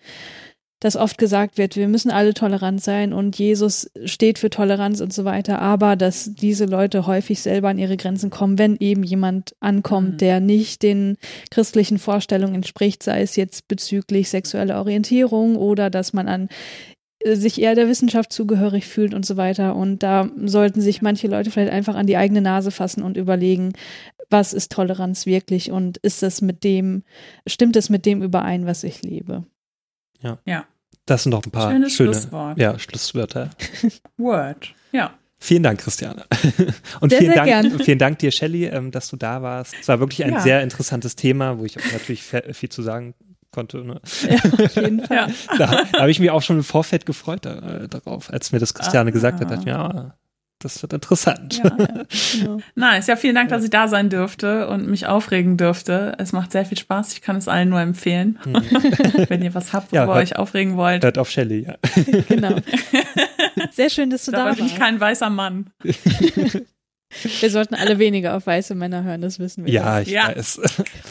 [0.81, 5.13] Dass oft gesagt wird, wir müssen alle tolerant sein und Jesus steht für Toleranz und
[5.13, 9.55] so weiter, aber dass diese Leute häufig selber an ihre Grenzen kommen, wenn eben jemand
[9.61, 10.17] ankommt, Mhm.
[10.17, 11.17] der nicht den
[11.49, 16.49] christlichen Vorstellungen entspricht, sei es jetzt bezüglich sexueller Orientierung oder dass man an
[17.19, 19.75] äh, sich eher der Wissenschaft zugehörig fühlt und so weiter.
[19.77, 23.71] Und da sollten sich manche Leute vielleicht einfach an die eigene Nase fassen und überlegen,
[24.29, 27.03] was ist Toleranz wirklich und ist das mit dem,
[27.47, 29.45] stimmt es mit dem überein, was ich lebe?
[30.21, 30.65] Ja.
[31.05, 32.57] Das sind noch ein paar Schönes schöne Schlusswort.
[32.57, 33.49] Ja, Schlusswörter.
[34.17, 34.73] Word.
[34.91, 35.13] Ja.
[35.37, 36.25] Vielen Dank, Christiane.
[37.01, 37.79] Und Sehr, vielen, sehr Dank, gern.
[37.79, 39.75] vielen Dank dir, Shelley, ähm, dass du da warst.
[39.79, 40.39] Es war wirklich ein Ja.
[40.39, 43.13] sehr interessantes Thema, wo ich auch natürlich viel zu sagen
[43.51, 43.83] konnte.
[43.83, 44.01] Ne?
[44.27, 45.15] Ja, auf jeden Fall.
[45.17, 45.27] Ja.
[45.57, 48.73] Da, da habe ich mich auch schon im Vorfeld gefreut äh, darauf, als mir das
[48.73, 49.13] Christiane Ah.
[49.13, 49.51] gesagt hat.
[49.51, 50.15] dachte ich mir, ja,
[50.65, 51.61] das wird interessant.
[51.63, 51.69] Ja.
[51.69, 52.57] Genau.
[52.75, 53.07] Nice.
[53.07, 56.13] Ja, vielen Dank, dass ich da sein durfte und mich aufregen durfte.
[56.17, 57.13] Es macht sehr viel Spaß.
[57.13, 58.37] Ich kann es allen nur empfehlen.
[59.29, 59.95] Wenn ihr was habt, Mhm.
[59.95, 61.03] Ja, worüber ihr hört- euch aufregen wollt.
[61.03, 61.75] Hört auf Shelley, ja.
[62.27, 62.55] genau.
[63.71, 64.81] Sehr schön, dass du da Dabei bin ich warst.
[64.81, 65.69] kein weißer Mann.
[67.39, 69.71] Wir sollten alle weniger auf weiße Männer hören, das wissen wir.
[69.71, 70.27] Ja, ich Ja.
[70.35, 70.59] weiß.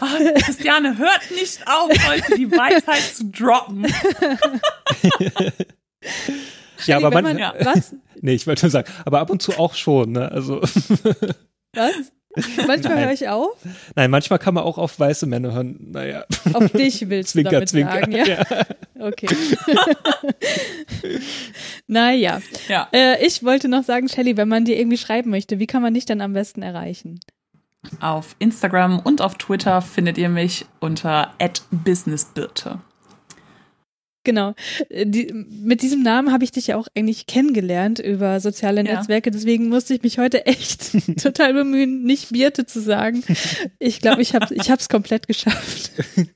[0.02, 0.06] Oh,
[0.40, 3.86] Christiane, hört nicht auf, heute die Weisheit zu droppen.
[6.86, 7.54] Ja, aber man, man, ja.
[7.60, 7.94] Was?
[8.20, 10.30] nee, ich wollte nur sagen, aber ab und zu auch schon, ne?
[10.30, 10.60] Also,
[11.74, 12.12] Was?
[12.66, 13.04] Manchmal Nein.
[13.04, 13.56] höre ich auf.
[13.94, 15.76] nein, manchmal kann man auch auf weiße Männer hören.
[15.92, 17.92] Naja, Auf dich willst du Zwinker, damit Zwinker.
[17.92, 18.44] sagen, ja?
[19.06, 19.28] Okay.
[21.86, 22.40] naja.
[22.68, 22.88] Ja.
[22.92, 25.94] Äh, ich wollte noch sagen, Shelley, wenn man dir irgendwie schreiben möchte, wie kann man
[25.94, 27.20] dich dann am besten erreichen?
[28.00, 31.34] Auf Instagram und auf Twitter findet ihr mich unter
[31.70, 32.80] @businessbirte.
[34.24, 34.54] Genau.
[34.88, 38.96] Äh, Die, mit diesem Namen habe ich dich ja auch eigentlich kennengelernt über soziale Ja.
[38.96, 39.30] Netzwerke.
[39.30, 40.92] Deswegen musste ich mich heute echt
[41.22, 43.22] total bemühen, nicht Birte zu sagen.
[43.78, 45.92] Ich glaube, ich habe ich es komplett geschafft.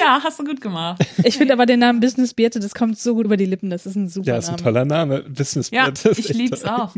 [0.00, 1.04] Ja, hast du gut gemacht.
[1.24, 3.68] Ich finde aber den Namen Business Birte, das kommt so gut über die Lippen.
[3.68, 4.62] Das ist ein super ja, ist ein Name.
[4.62, 5.24] toller Name.
[5.28, 6.70] Business Ja, das ist ich lieb's toll.
[6.70, 6.94] auch.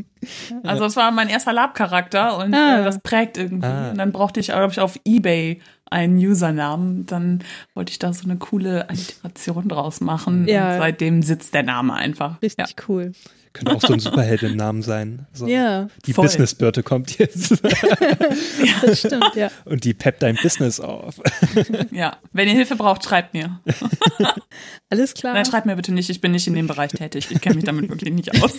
[0.62, 2.80] Also es war mein erster Lab-Charakter und Ah.
[2.80, 3.66] äh, das prägt irgendwie.
[3.66, 3.90] Ah.
[3.90, 7.06] Und dann brauchte ich, glaube ich, auf Ebay einen Usernamen.
[7.06, 7.44] Dann
[7.74, 10.46] wollte ich da so eine coole Alliteration draus machen.
[10.48, 10.72] Ja.
[10.74, 12.40] Und seitdem sitzt der Name einfach.
[12.42, 12.84] Richtig Ja.
[12.88, 13.12] cool.
[13.52, 15.26] Könnte auch so ein Superheldennamen sein.
[15.32, 15.48] So.
[15.48, 16.26] Ja, Die Voll.
[16.26, 17.50] Businessbirte kommt jetzt
[18.82, 19.50] das stimmt, ja.
[19.64, 21.20] und die peppt dein Business auf.
[21.90, 23.58] Ja, wenn ihr Hilfe braucht, schreibt mir.
[24.88, 25.34] Alles klar.
[25.34, 27.26] Nein, schreibt mir bitte nicht, ich bin nicht in dem Bereich tätig.
[27.32, 28.52] Ich kenne mich damit wirklich nicht aus.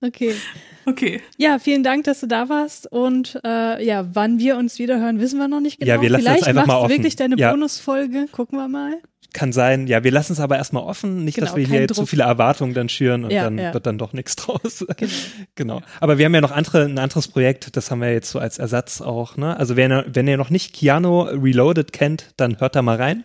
[0.00, 0.34] Okay.
[0.86, 1.20] Okay.
[1.36, 2.90] Ja, vielen Dank, dass du da warst.
[2.90, 5.92] Und äh, ja, wann wir uns wieder hören, wissen wir noch nicht genau.
[5.92, 6.90] Ja, wir lassen das Vielleicht einfach machst mal offen.
[6.90, 7.50] wirklich deine Ja.
[7.50, 8.26] Bonusfolge.
[8.30, 8.94] Gucken wir mal.
[9.34, 9.86] Kann sein.
[9.88, 11.24] Ja, wir lassen es aber erstmal offen.
[11.24, 12.08] Nicht, dass Genau, wir kein hier Druck.
[12.08, 13.74] viele Erwartungen dann schüren und Ja, dann ja.
[13.74, 14.84] wird dann doch nichts draus.
[14.96, 15.12] Genau.
[15.54, 15.80] genau.
[16.00, 18.58] Aber wir haben ja noch andere, ein anderes Projekt, das haben wir jetzt so als
[18.58, 19.36] Ersatz auch.
[19.36, 19.54] Ne?
[19.58, 23.24] Also wenn ihr, wenn ihr noch nicht Keanu Reloaded kennt, dann hört da mal rein.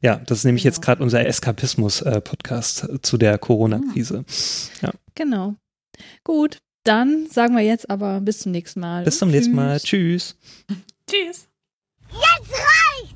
[0.00, 0.72] Ja, das ist nämlich Genau.
[0.74, 4.24] jetzt gerade unser Eskapismus-Podcast zu der Corona-Krise.
[5.16, 5.56] Genau.
[6.22, 9.04] Gut, dann sagen wir jetzt aber bis zum nächsten Mal.
[9.04, 9.80] Bis zum nächsten Mal.
[9.80, 10.36] Tschüss.
[11.10, 11.48] Tschüss.
[12.12, 13.15] Jetzt